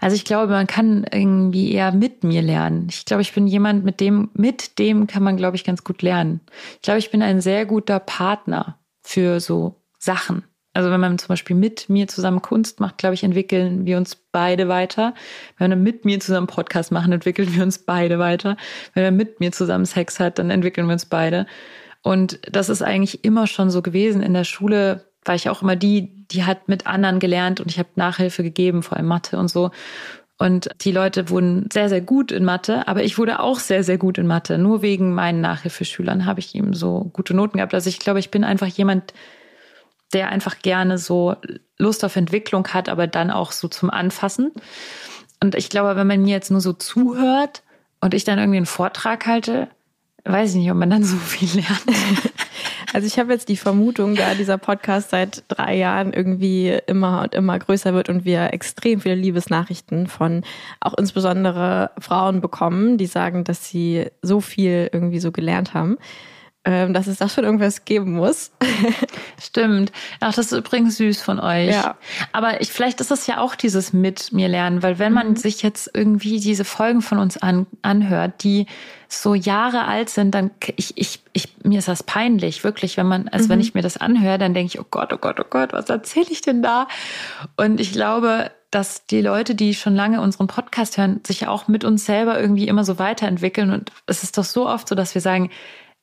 Also 0.00 0.16
ich 0.16 0.24
glaube, 0.24 0.52
man 0.52 0.66
kann 0.66 1.06
irgendwie 1.12 1.72
eher 1.72 1.92
mit 1.92 2.24
mir 2.24 2.42
lernen. 2.42 2.88
Ich 2.90 3.04
glaube, 3.04 3.22
ich 3.22 3.32
bin 3.32 3.46
jemand, 3.46 3.84
mit 3.84 4.00
dem, 4.00 4.30
mit 4.34 4.78
dem 4.80 5.06
kann 5.06 5.22
man, 5.22 5.36
glaube 5.36 5.56
ich, 5.56 5.64
ganz 5.64 5.84
gut 5.84 6.02
lernen. 6.02 6.40
Ich 6.74 6.82
glaube, 6.82 6.98
ich 6.98 7.10
bin 7.10 7.22
ein 7.22 7.40
sehr 7.40 7.64
guter 7.64 8.00
Partner 8.00 8.78
für 9.02 9.38
so 9.38 9.76
Sachen. 9.98 10.47
Also 10.74 10.90
wenn 10.90 11.00
man 11.00 11.18
zum 11.18 11.28
Beispiel 11.28 11.56
mit 11.56 11.88
mir 11.88 12.08
zusammen 12.08 12.42
Kunst 12.42 12.78
macht, 12.78 12.98
glaube 12.98 13.14
ich, 13.14 13.24
entwickeln 13.24 13.86
wir 13.86 13.96
uns 13.96 14.14
beide 14.14 14.68
weiter. 14.68 15.14
Wenn 15.56 15.70
wir 15.70 15.76
mit 15.76 16.04
mir 16.04 16.20
zusammen 16.20 16.46
Podcast 16.46 16.92
machen, 16.92 17.12
entwickeln 17.12 17.54
wir 17.54 17.62
uns 17.62 17.78
beide 17.78 18.18
weiter. 18.18 18.56
Wenn 18.94 19.04
er 19.04 19.10
mit 19.10 19.40
mir 19.40 19.50
zusammen 19.50 19.86
Sex 19.86 20.20
hat, 20.20 20.38
dann 20.38 20.50
entwickeln 20.50 20.86
wir 20.86 20.92
uns 20.92 21.06
beide. 21.06 21.46
Und 22.02 22.38
das 22.50 22.68
ist 22.68 22.82
eigentlich 22.82 23.24
immer 23.24 23.46
schon 23.46 23.70
so 23.70 23.82
gewesen. 23.82 24.22
In 24.22 24.34
der 24.34 24.44
Schule 24.44 25.06
war 25.24 25.34
ich 25.34 25.48
auch 25.50 25.62
immer 25.62 25.76
die, 25.76 26.26
die 26.28 26.44
hat 26.44 26.68
mit 26.68 26.86
anderen 26.86 27.18
gelernt 27.18 27.60
und 27.60 27.70
ich 27.70 27.78
habe 27.78 27.88
Nachhilfe 27.96 28.42
gegeben, 28.42 28.82
vor 28.82 28.96
allem 28.96 29.06
Mathe 29.06 29.38
und 29.38 29.48
so. 29.48 29.70
Und 30.38 30.68
die 30.82 30.92
Leute 30.92 31.30
wurden 31.30 31.68
sehr, 31.72 31.88
sehr 31.88 32.00
gut 32.00 32.30
in 32.30 32.44
Mathe, 32.44 32.86
aber 32.86 33.02
ich 33.02 33.18
wurde 33.18 33.40
auch 33.40 33.58
sehr, 33.58 33.82
sehr 33.82 33.98
gut 33.98 34.18
in 34.18 34.28
Mathe. 34.28 34.56
Nur 34.56 34.82
wegen 34.82 35.12
meinen 35.12 35.40
Nachhilfeschülern 35.40 36.26
habe 36.26 36.38
ich 36.38 36.54
eben 36.54 36.74
so 36.74 37.10
gute 37.12 37.34
Noten 37.34 37.56
gehabt. 37.56 37.74
Also 37.74 37.88
ich 37.88 37.98
glaube, 37.98 38.20
ich 38.20 38.30
bin 38.30 38.44
einfach 38.44 38.68
jemand, 38.68 39.12
der 40.12 40.28
einfach 40.28 40.58
gerne 40.60 40.98
so 40.98 41.36
Lust 41.78 42.04
auf 42.04 42.16
Entwicklung 42.16 42.66
hat, 42.68 42.88
aber 42.88 43.06
dann 43.06 43.30
auch 43.30 43.52
so 43.52 43.68
zum 43.68 43.90
Anfassen. 43.90 44.52
Und 45.42 45.54
ich 45.54 45.70
glaube, 45.70 45.96
wenn 45.96 46.06
man 46.06 46.22
mir 46.22 46.30
jetzt 46.30 46.50
nur 46.50 46.60
so 46.60 46.72
zuhört 46.72 47.62
und 48.00 48.14
ich 48.14 48.24
dann 48.24 48.38
irgendwie 48.38 48.56
einen 48.58 48.66
Vortrag 48.66 49.26
halte, 49.26 49.68
weiß 50.24 50.50
ich 50.50 50.56
nicht, 50.56 50.70
ob 50.70 50.76
man 50.76 50.90
dann 50.90 51.04
so 51.04 51.16
viel 51.16 51.60
lernt. 51.60 51.82
Also 52.94 53.06
ich 53.06 53.18
habe 53.18 53.32
jetzt 53.32 53.50
die 53.50 53.58
Vermutung, 53.58 54.14
da 54.14 54.34
dieser 54.34 54.56
Podcast 54.56 55.10
seit 55.10 55.44
drei 55.48 55.76
Jahren 55.76 56.14
irgendwie 56.14 56.78
immer 56.86 57.20
und 57.22 57.34
immer 57.34 57.58
größer 57.58 57.92
wird 57.92 58.08
und 58.08 58.24
wir 58.24 58.54
extrem 58.54 59.02
viele 59.02 59.14
Liebesnachrichten 59.14 60.06
von 60.06 60.42
auch 60.80 60.94
insbesondere 60.94 61.90
Frauen 61.98 62.40
bekommen, 62.40 62.96
die 62.96 63.06
sagen, 63.06 63.44
dass 63.44 63.68
sie 63.68 64.06
so 64.22 64.40
viel 64.40 64.88
irgendwie 64.90 65.20
so 65.20 65.32
gelernt 65.32 65.74
haben 65.74 65.98
dass 66.92 67.06
es 67.06 67.18
da 67.18 67.28
schon 67.28 67.44
irgendwas 67.44 67.84
geben 67.84 68.12
muss. 68.12 68.50
Stimmt. 69.42 69.92
Ach, 70.20 70.34
das 70.34 70.52
ist 70.52 70.58
übrigens 70.58 70.96
süß 70.96 71.22
von 71.22 71.40
euch. 71.40 71.70
Ja. 71.70 71.96
Aber 72.32 72.60
ich, 72.60 72.72
vielleicht 72.72 73.00
ist 73.00 73.10
das 73.10 73.26
ja 73.26 73.38
auch 73.40 73.54
dieses 73.54 73.92
mit 73.92 74.32
mir 74.32 74.48
lernen, 74.48 74.82
weil 74.82 74.98
wenn 74.98 75.12
man 75.12 75.30
mhm. 75.30 75.36
sich 75.36 75.62
jetzt 75.62 75.90
irgendwie 75.94 76.40
diese 76.40 76.64
Folgen 76.64 77.02
von 77.02 77.18
uns 77.18 77.36
an, 77.36 77.66
anhört, 77.82 78.42
die 78.44 78.66
so 79.08 79.34
Jahre 79.34 79.86
alt 79.86 80.10
sind, 80.10 80.34
dann 80.34 80.50
ich, 80.76 80.96
ich, 80.98 81.20
ich, 81.32 81.56
mir 81.64 81.78
ist 81.78 81.88
das 81.88 82.02
peinlich, 82.02 82.62
wirklich, 82.62 82.96
wenn 82.96 83.06
man, 83.06 83.28
also 83.28 83.46
mhm. 83.46 83.50
wenn 83.50 83.60
ich 83.60 83.74
mir 83.74 83.82
das 83.82 83.96
anhöre, 83.96 84.38
dann 84.38 84.52
denke 84.52 84.74
ich, 84.74 84.80
oh 84.80 84.86
Gott, 84.90 85.12
oh 85.12 85.18
Gott, 85.18 85.40
oh 85.40 85.46
Gott, 85.48 85.72
was 85.72 85.88
erzähle 85.88 86.26
ich 86.30 86.42
denn 86.42 86.62
da? 86.62 86.88
Und 87.56 87.80
ich 87.80 87.92
glaube, 87.92 88.50
dass 88.70 89.06
die 89.06 89.22
Leute, 89.22 89.54
die 89.54 89.74
schon 89.74 89.94
lange 89.94 90.20
unseren 90.20 90.46
Podcast 90.46 90.98
hören, 90.98 91.20
sich 91.26 91.46
auch 91.46 91.68
mit 91.68 91.84
uns 91.84 92.04
selber 92.04 92.38
irgendwie 92.38 92.68
immer 92.68 92.84
so 92.84 92.98
weiterentwickeln. 92.98 93.72
Und 93.72 93.92
es 94.06 94.22
ist 94.22 94.36
doch 94.36 94.44
so 94.44 94.68
oft 94.68 94.88
so, 94.88 94.94
dass 94.94 95.14
wir 95.14 95.22
sagen, 95.22 95.50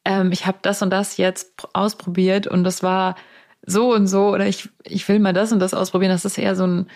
ähm, 0.05 0.31
ich 0.31 0.45
habe 0.45 0.59
das 0.61 0.81
und 0.81 0.91
das 0.91 1.17
jetzt 1.17 1.67
ausprobiert 1.73 2.47
und 2.47 2.63
das 2.63 2.83
war 2.83 3.15
so 3.65 3.93
und 3.93 4.07
so 4.07 4.29
oder 4.29 4.47
ich, 4.47 4.69
ich 4.83 5.07
will 5.09 5.19
mal 5.19 5.33
das 5.33 5.51
und 5.51 5.59
das 5.59 5.73
ausprobieren. 5.73 6.11
Das 6.11 6.23
ist 6.23 6.37
eher 6.37 6.55
so 6.55 6.65
ein, 6.65 6.87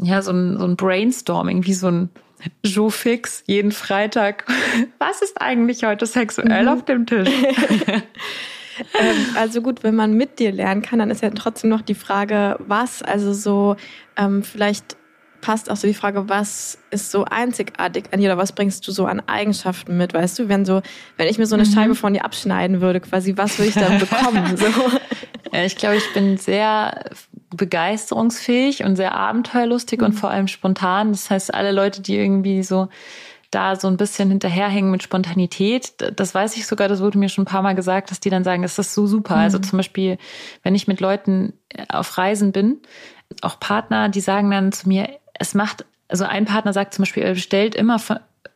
ja, 0.00 0.22
so 0.22 0.32
ein, 0.32 0.56
so 0.56 0.64
ein 0.64 0.76
Brainstorming, 0.76 1.64
wie 1.66 1.74
so 1.74 1.88
ein 1.88 2.10
Joe 2.64 2.90
Fix 2.90 3.42
jeden 3.46 3.72
Freitag. 3.72 4.44
Was 4.98 5.22
ist 5.22 5.40
eigentlich 5.40 5.84
heute 5.84 6.06
sexuell 6.06 6.62
mhm. 6.62 6.68
auf 6.68 6.84
dem 6.84 7.04
Tisch? 7.04 7.28
ähm, 8.98 9.16
also 9.36 9.62
gut, 9.62 9.82
wenn 9.82 9.94
man 9.94 10.14
mit 10.14 10.38
dir 10.38 10.52
lernen 10.52 10.82
kann, 10.82 10.98
dann 10.98 11.10
ist 11.10 11.22
ja 11.22 11.30
trotzdem 11.30 11.70
noch 11.70 11.82
die 11.82 11.94
Frage, 11.94 12.56
was, 12.60 13.02
also 13.02 13.32
so 13.32 13.76
ähm, 14.16 14.42
vielleicht 14.42 14.96
passt 15.40 15.70
auch 15.70 15.76
so 15.76 15.86
die 15.86 15.94
Frage, 15.94 16.28
was 16.28 16.78
ist 16.90 17.10
so 17.10 17.24
einzigartig 17.24 18.06
an 18.12 18.20
dir 18.20 18.26
oder 18.26 18.38
was 18.38 18.52
bringst 18.52 18.86
du 18.86 18.92
so 18.92 19.06
an 19.06 19.22
Eigenschaften 19.26 19.96
mit, 19.96 20.14
weißt 20.14 20.38
du, 20.38 20.48
wenn 20.48 20.64
so, 20.64 20.82
wenn 21.16 21.28
ich 21.28 21.38
mir 21.38 21.46
so 21.46 21.54
eine 21.54 21.64
mhm. 21.64 21.72
Scheibe 21.72 21.94
von 21.94 22.12
dir 22.12 22.24
abschneiden 22.24 22.80
würde, 22.80 23.00
quasi, 23.00 23.36
was 23.36 23.58
würde 23.58 23.68
ich 23.68 23.74
dann 23.74 23.98
bekommen? 23.98 24.56
so. 24.56 24.66
Ja, 25.52 25.64
ich 25.64 25.76
glaube, 25.76 25.96
ich 25.96 26.12
bin 26.12 26.36
sehr 26.36 27.04
begeisterungsfähig 27.56 28.84
und 28.84 28.96
sehr 28.96 29.14
abenteuerlustig 29.14 30.00
mhm. 30.00 30.06
und 30.06 30.12
vor 30.12 30.30
allem 30.30 30.48
spontan. 30.48 31.12
Das 31.12 31.30
heißt, 31.30 31.54
alle 31.54 31.72
Leute, 31.72 32.02
die 32.02 32.16
irgendwie 32.16 32.62
so 32.62 32.88
da 33.50 33.76
so 33.76 33.88
ein 33.88 33.96
bisschen 33.96 34.28
hinterherhängen 34.28 34.90
mit 34.90 35.02
Spontanität. 35.02 35.94
Das 36.16 36.34
weiß 36.34 36.56
ich 36.56 36.66
sogar, 36.66 36.88
das 36.88 37.00
wurde 37.00 37.16
mir 37.16 37.30
schon 37.30 37.42
ein 37.42 37.46
paar 37.46 37.62
Mal 37.62 37.74
gesagt, 37.74 38.10
dass 38.10 38.20
die 38.20 38.28
dann 38.28 38.44
sagen, 38.44 38.62
das 38.62 38.78
ist 38.78 38.92
so 38.92 39.06
super. 39.06 39.36
Also 39.36 39.56
mhm. 39.56 39.62
Also 39.62 39.70
zum 39.70 39.78
Beispiel, 39.78 40.18
wenn 40.62 40.74
ich 40.74 40.86
mit 40.86 41.00
Leuten 41.00 41.54
auf 41.88 42.18
Reisen 42.18 42.52
bin, 42.52 42.82
auch 43.40 43.58
Partner, 43.58 44.08
die 44.10 44.20
sagen 44.20 44.50
dann 44.50 44.72
zu 44.72 44.88
mir, 44.88 45.08
es 45.38 45.54
macht, 45.54 45.84
also 46.08 46.24
ein 46.24 46.44
Partner 46.44 46.72
sagt 46.72 46.94
zum 46.94 47.02
Beispiel, 47.02 47.22
er 47.22 47.34
bestellt 47.34 47.74
immer 47.74 47.98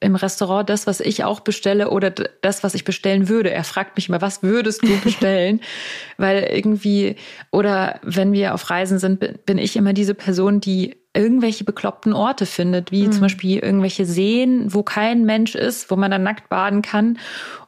im 0.01 0.17
Restaurant 0.17 0.69
das, 0.69 0.87
was 0.87 1.01
ich 1.01 1.25
auch 1.25 1.41
bestelle 1.41 1.91
oder 1.91 2.11
das, 2.11 2.65
was 2.65 2.75
ich 2.75 2.85
bestellen 2.85 3.29
würde. 3.29 3.51
Er 3.51 3.65
fragt 3.65 3.97
mich 3.97 4.09
immer, 4.09 4.21
was 4.21 4.43
würdest 4.43 4.83
du 4.83 4.97
bestellen? 4.99 5.61
Weil 6.17 6.43
irgendwie, 6.53 7.17
oder 7.51 8.01
wenn 8.03 8.33
wir 8.33 8.55
auf 8.55 8.69
Reisen 8.69 8.99
sind, 8.99 9.47
bin 9.47 9.59
ich 9.59 9.77
immer 9.77 9.93
diese 9.93 10.15
Person, 10.15 10.61
die 10.61 10.97
irgendwelche 11.15 11.65
bekloppten 11.65 12.15
Orte 12.15 12.47
findet, 12.47 12.91
wie 12.91 13.07
mhm. 13.07 13.13
zum 13.13 13.21
Beispiel 13.23 13.59
irgendwelche 13.59 14.07
Seen, 14.07 14.73
wo 14.73 14.83
kein 14.83 15.25
Mensch 15.25 15.55
ist, 15.55 15.91
wo 15.91 15.97
man 15.97 16.11
dann 16.11 16.23
nackt 16.23 16.49
baden 16.49 16.83
kann 16.83 17.19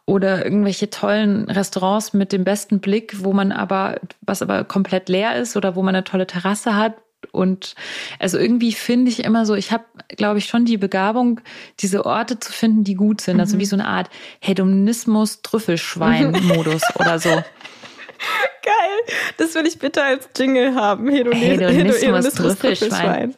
oder 0.06 0.44
irgendwelche 0.44 0.90
tollen 0.90 1.48
Restaurants 1.50 2.12
mit 2.12 2.32
dem 2.32 2.44
besten 2.44 2.80
Blick, 2.80 3.22
wo 3.22 3.32
man 3.32 3.52
aber, 3.52 4.00
was 4.22 4.42
aber 4.42 4.64
komplett 4.64 5.08
leer 5.08 5.36
ist 5.36 5.56
oder 5.56 5.76
wo 5.76 5.82
man 5.82 5.94
eine 5.94 6.04
tolle 6.04 6.26
Terrasse 6.26 6.76
hat, 6.76 6.94
und 7.32 7.74
also 8.18 8.38
irgendwie 8.38 8.72
finde 8.72 9.10
ich 9.10 9.24
immer 9.24 9.44
so, 9.46 9.54
ich 9.54 9.72
habe, 9.72 9.84
glaube 10.08 10.38
ich, 10.38 10.44
schon 10.46 10.64
die 10.64 10.76
Begabung, 10.76 11.40
diese 11.80 12.06
Orte 12.06 12.38
zu 12.40 12.52
finden, 12.52 12.84
die 12.84 12.94
gut 12.94 13.20
sind. 13.20 13.40
Also 13.40 13.56
mhm. 13.56 13.60
wie 13.60 13.66
so 13.66 13.76
eine 13.76 13.86
Art 13.86 14.08
Hedonismus-Trüffelschwein-Modus 14.40 16.82
oder 16.96 17.18
so. 17.18 17.30
Geil. 18.62 19.16
Das 19.36 19.54
will 19.54 19.66
ich 19.66 19.78
bitte 19.78 20.02
als 20.02 20.30
Jingle 20.36 20.74
haben. 20.74 21.08
Hedonismus, 21.08 22.02
Hedonismus 22.02 22.34
Trüffelschwein. 22.34 23.34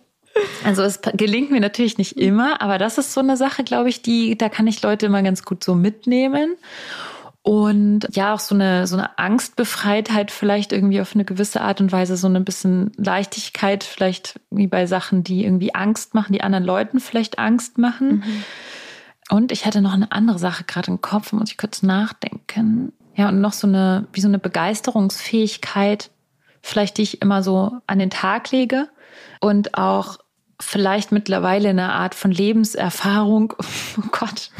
Also 0.64 0.82
es 0.82 1.00
gelingt 1.14 1.50
mir 1.50 1.60
natürlich 1.60 1.98
nicht 1.98 2.18
immer, 2.18 2.60
aber 2.60 2.78
das 2.78 2.98
ist 2.98 3.12
so 3.12 3.20
eine 3.20 3.36
Sache, 3.36 3.64
glaube 3.64 3.88
ich, 3.88 4.02
die, 4.02 4.36
da 4.36 4.48
kann 4.48 4.66
ich 4.66 4.82
Leute 4.82 5.06
immer 5.06 5.22
ganz 5.22 5.44
gut 5.44 5.64
so 5.64 5.74
mitnehmen. 5.74 6.56
Und 7.46 8.08
ja, 8.10 8.34
auch 8.34 8.40
so 8.40 8.56
eine, 8.56 8.88
so 8.88 8.96
eine 8.96 9.20
Angstbefreitheit 9.20 10.32
vielleicht 10.32 10.72
irgendwie 10.72 11.00
auf 11.00 11.14
eine 11.14 11.24
gewisse 11.24 11.60
Art 11.60 11.80
und 11.80 11.92
Weise, 11.92 12.16
so 12.16 12.26
ein 12.26 12.44
bisschen 12.44 12.90
Leichtigkeit 12.96 13.84
vielleicht 13.84 14.40
wie 14.50 14.66
bei 14.66 14.86
Sachen, 14.86 15.22
die 15.22 15.44
irgendwie 15.44 15.72
Angst 15.72 16.12
machen, 16.12 16.32
die 16.32 16.42
anderen 16.42 16.64
Leuten 16.64 16.98
vielleicht 16.98 17.38
Angst 17.38 17.78
machen. 17.78 18.24
Mhm. 18.26 18.44
Und 19.30 19.52
ich 19.52 19.64
hatte 19.64 19.80
noch 19.80 19.92
eine 19.92 20.10
andere 20.10 20.40
Sache 20.40 20.64
gerade 20.64 20.90
im 20.90 21.00
Kopf, 21.00 21.32
muss 21.32 21.52
ich 21.52 21.56
kurz 21.56 21.84
nachdenken. 21.84 22.92
Ja, 23.14 23.28
und 23.28 23.40
noch 23.40 23.52
so 23.52 23.68
eine, 23.68 24.08
wie 24.12 24.20
so 24.20 24.26
eine 24.26 24.40
Begeisterungsfähigkeit, 24.40 26.10
vielleicht 26.62 26.98
die 26.98 27.02
ich 27.02 27.22
immer 27.22 27.44
so 27.44 27.78
an 27.86 28.00
den 28.00 28.10
Tag 28.10 28.50
lege 28.50 28.88
und 29.40 29.74
auch 29.74 30.18
vielleicht 30.60 31.12
mittlerweile 31.12 31.68
eine 31.68 31.92
Art 31.92 32.16
von 32.16 32.32
Lebenserfahrung. 32.32 33.54
Oh 33.98 34.08
Gott 34.10 34.50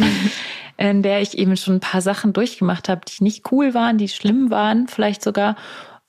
in 0.79 1.03
der 1.03 1.23
ich 1.23 1.39
eben 1.39 1.57
schon 1.57 1.75
ein 1.75 1.81
paar 1.81 2.01
Sachen 2.03 2.33
durchgemacht 2.33 2.89
habe, 2.89 3.03
die 3.07 3.25
nicht 3.25 3.51
cool 3.51 3.75
waren, 3.75 3.99
die 3.99 4.09
schlimm 4.09 4.51
waren, 4.51 4.89
vielleicht 4.89 5.23
sogar. 5.23 5.57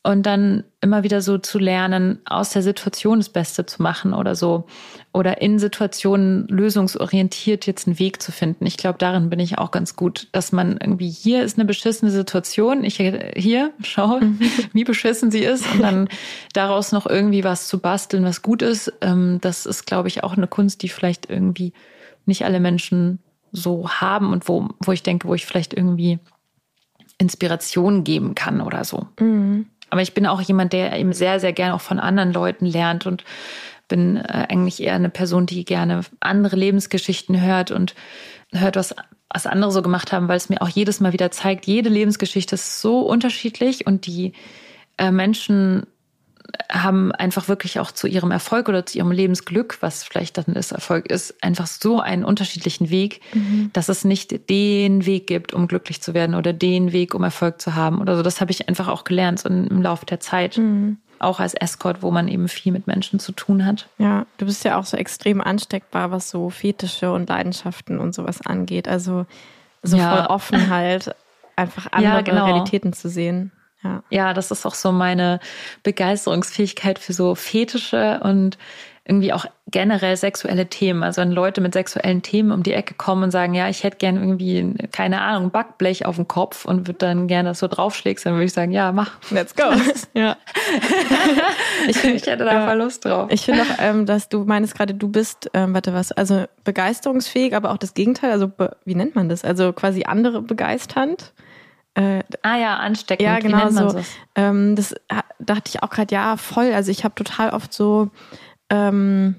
Und 0.03 0.25
dann 0.25 0.63
immer 0.79 1.03
wieder 1.03 1.21
so 1.21 1.37
zu 1.37 1.59
lernen, 1.59 2.19
aus 2.23 2.51
der 2.51 2.61
Situation 2.61 3.19
das 3.19 3.27
Beste 3.27 3.65
zu 3.65 3.81
machen 3.81 4.13
oder 4.13 4.35
so. 4.35 4.65
Oder 5.11 5.41
in 5.41 5.59
Situationen 5.59 6.47
lösungsorientiert 6.47 7.65
jetzt 7.65 7.87
einen 7.87 7.99
Weg 7.99 8.21
zu 8.21 8.31
finden. 8.31 8.65
Ich 8.65 8.77
glaube, 8.77 8.99
darin 8.99 9.29
bin 9.29 9.41
ich 9.41 9.57
auch 9.57 9.69
ganz 9.69 9.97
gut, 9.97 10.29
dass 10.31 10.53
man 10.53 10.77
irgendwie 10.79 11.09
hier 11.09 11.43
ist 11.43 11.57
eine 11.57 11.65
beschissene 11.65 12.09
Situation. 12.09 12.85
Ich 12.85 12.95
hier, 13.35 13.73
schau, 13.83 14.21
mhm. 14.21 14.39
wie 14.71 14.85
beschissen 14.85 15.29
sie 15.29 15.43
ist. 15.43 15.65
Und 15.73 15.81
dann 15.81 16.07
daraus 16.53 16.93
noch 16.93 17.05
irgendwie 17.05 17.43
was 17.43 17.67
zu 17.67 17.79
basteln, 17.79 18.23
was 18.23 18.41
gut 18.41 18.61
ist. 18.61 18.93
Ähm, 19.01 19.39
das 19.41 19.65
ist, 19.65 19.85
glaube 19.85 20.07
ich, 20.07 20.23
auch 20.23 20.37
eine 20.37 20.47
Kunst, 20.47 20.83
die 20.83 20.89
vielleicht 20.89 21.29
irgendwie 21.29 21.73
nicht 22.25 22.45
alle 22.45 22.61
Menschen 22.61 23.19
so 23.51 23.89
haben 23.89 24.31
und 24.31 24.47
wo, 24.47 24.69
wo 24.79 24.91
ich 24.91 25.03
denke, 25.03 25.27
wo 25.27 25.33
ich 25.33 25.45
vielleicht 25.45 25.73
irgendwie 25.73 26.19
Inspiration 27.17 28.03
geben 28.03 28.35
kann 28.35 28.61
oder 28.61 28.83
so. 28.83 29.07
Mhm. 29.19 29.67
Aber 29.89 30.01
ich 30.01 30.13
bin 30.13 30.25
auch 30.25 30.41
jemand, 30.41 30.73
der 30.73 30.97
eben 30.99 31.13
sehr, 31.13 31.39
sehr 31.39 31.53
gerne 31.53 31.73
auch 31.73 31.81
von 31.81 31.99
anderen 31.99 32.33
Leuten 32.33 32.65
lernt 32.65 33.05
und 33.05 33.23
bin 33.87 34.17
äh, 34.17 34.47
eigentlich 34.49 34.83
eher 34.83 34.95
eine 34.95 35.09
Person, 35.09 35.45
die 35.45 35.63
gerne 35.65 36.01
andere 36.19 36.55
Lebensgeschichten 36.55 37.41
hört 37.41 37.71
und 37.71 37.95
hört, 38.51 38.75
was, 38.75 38.95
was 39.29 39.47
andere 39.47 39.71
so 39.71 39.81
gemacht 39.81 40.11
haben, 40.11 40.27
weil 40.27 40.37
es 40.37 40.49
mir 40.49 40.61
auch 40.61 40.69
jedes 40.69 40.99
Mal 40.99 41.13
wieder 41.13 41.31
zeigt, 41.31 41.67
jede 41.67 41.89
Lebensgeschichte 41.89 42.55
ist 42.55 42.81
so 42.81 42.99
unterschiedlich 43.01 43.87
und 43.87 44.05
die 44.05 44.33
äh, 44.97 45.11
Menschen 45.11 45.87
haben 46.71 47.11
einfach 47.11 47.47
wirklich 47.47 47.79
auch 47.79 47.91
zu 47.91 48.07
ihrem 48.07 48.31
Erfolg 48.31 48.69
oder 48.69 48.85
zu 48.85 48.97
ihrem 48.97 49.11
Lebensglück, 49.11 49.77
was 49.81 50.03
vielleicht 50.03 50.37
dann 50.37 50.45
das 50.53 50.71
Erfolg 50.71 51.09
ist, 51.09 51.35
einfach 51.43 51.67
so 51.67 51.99
einen 51.99 52.23
unterschiedlichen 52.23 52.89
Weg, 52.89 53.21
mhm. 53.33 53.69
dass 53.73 53.89
es 53.89 54.03
nicht 54.03 54.49
den 54.49 55.05
Weg 55.05 55.27
gibt, 55.27 55.53
um 55.53 55.67
glücklich 55.67 56.01
zu 56.01 56.13
werden 56.13 56.35
oder 56.35 56.53
den 56.53 56.91
Weg, 56.91 57.13
um 57.13 57.23
Erfolg 57.23 57.61
zu 57.61 57.75
haben 57.75 57.99
oder 57.99 58.17
so. 58.17 58.23
Das 58.23 58.41
habe 58.41 58.51
ich 58.51 58.67
einfach 58.67 58.87
auch 58.87 59.03
gelernt 59.03 59.39
so 59.39 59.49
im 59.49 59.81
Laufe 59.81 60.05
der 60.05 60.19
Zeit. 60.19 60.57
Mhm. 60.57 60.97
Auch 61.19 61.39
als 61.39 61.55
Escort, 61.55 62.03
wo 62.03 62.11
man 62.11 62.27
eben 62.27 62.47
viel 62.47 62.71
mit 62.71 62.85
Menschen 62.85 63.19
zu 63.19 63.31
tun 63.31 63.65
hat. 63.65 63.89
Ja, 63.97 64.27
du 64.37 64.45
bist 64.45 64.63
ja 64.63 64.77
auch 64.77 64.85
so 64.85 64.97
extrem 64.97 65.41
ansteckbar, 65.41 66.11
was 66.11 66.29
so 66.29 66.51
Fetische 66.51 67.11
und 67.11 67.27
Leidenschaften 67.27 67.97
und 67.97 68.13
sowas 68.13 68.45
angeht. 68.45 68.87
Also 68.87 69.25
so 69.81 69.97
ja. 69.97 70.15
voll 70.15 70.25
offen 70.27 70.69
halt, 70.69 71.15
einfach 71.55 71.87
andere 71.91 72.13
ja, 72.13 72.21
genau. 72.21 72.45
Realitäten 72.45 72.93
zu 72.93 73.09
sehen. 73.09 73.51
Ja. 73.83 74.03
ja, 74.09 74.33
das 74.33 74.51
ist 74.51 74.65
auch 74.65 74.73
so 74.73 74.91
meine 74.91 75.39
Begeisterungsfähigkeit 75.83 76.97
für 76.99 77.13
so 77.13 77.35
Fetische 77.35 78.19
und 78.23 78.57
irgendwie 79.07 79.31
auch 79.31 79.45
generell 79.71 80.17
sexuelle 80.17 80.67
Themen. 80.67 81.01
Also 81.01 81.21
wenn 81.21 81.31
Leute 81.31 81.61
mit 81.61 81.73
sexuellen 81.73 82.21
Themen 82.21 82.51
um 82.51 82.63
die 82.63 82.73
Ecke 82.73 82.93
kommen 82.93 83.23
und 83.23 83.31
sagen, 83.31 83.53
ja, 83.53 83.69
ich 83.69 83.83
hätte 83.83 83.97
gern 83.97 84.17
irgendwie, 84.17 84.73
keine 84.91 85.21
Ahnung, 85.21 85.49
Backblech 85.49 86.05
auf 86.05 86.17
dem 86.17 86.27
Kopf 86.27 86.65
und 86.65 86.87
würde 86.87 86.99
dann 86.99 87.27
gerne, 87.27 87.49
dass 87.49 87.59
du 87.59 87.69
draufschlägst, 87.69 88.25
dann 88.25 88.33
würde 88.33 88.45
ich 88.45 88.53
sagen, 88.53 88.73
ja, 88.73 88.91
mach. 88.91 89.11
Let's 89.31 89.55
go. 89.55 89.63
ja. 90.13 90.35
ich, 91.87 92.03
ich 92.03 92.25
hätte 92.25 92.43
da 92.43 92.53
ja. 92.53 92.73
Lust 92.73 93.05
drauf. 93.05 93.29
Ich 93.31 93.45
finde 93.45 93.61
auch, 93.61 93.75
ähm, 93.79 94.05
dass 94.05 94.27
du 94.27 94.43
meinst 94.43 94.75
gerade, 94.75 94.93
du 94.93 95.07
bist, 95.07 95.49
ähm, 95.53 95.73
warte 95.73 95.93
was, 95.93 96.11
also 96.11 96.43
begeisterungsfähig, 96.65 97.55
aber 97.55 97.71
auch 97.71 97.77
das 97.77 97.93
Gegenteil, 97.93 98.31
also 98.31 98.51
wie 98.83 98.95
nennt 98.95 99.15
man 99.15 99.29
das? 99.29 99.45
Also 99.45 99.71
quasi 99.71 100.03
andere 100.03 100.41
begeisternd. 100.41 101.31
Äh, 101.97 102.23
ah 102.43 102.57
ja, 102.57 102.75
ansteckend. 102.75 103.25
Ja, 103.25 103.39
genau 103.39 103.69
so. 103.71 103.99
Ähm, 104.35 104.75
das 104.75 104.93
dachte 105.39 105.71
ich 105.73 105.81
auch 105.81 105.89
gerade, 105.89 106.13
ja, 106.13 106.37
voll. 106.37 106.71
Also 106.71 106.91
ich 106.91 107.03
habe 107.03 107.15
total 107.15 107.49
oft 107.49 107.73
so 107.73 108.11
ähm, 108.69 109.35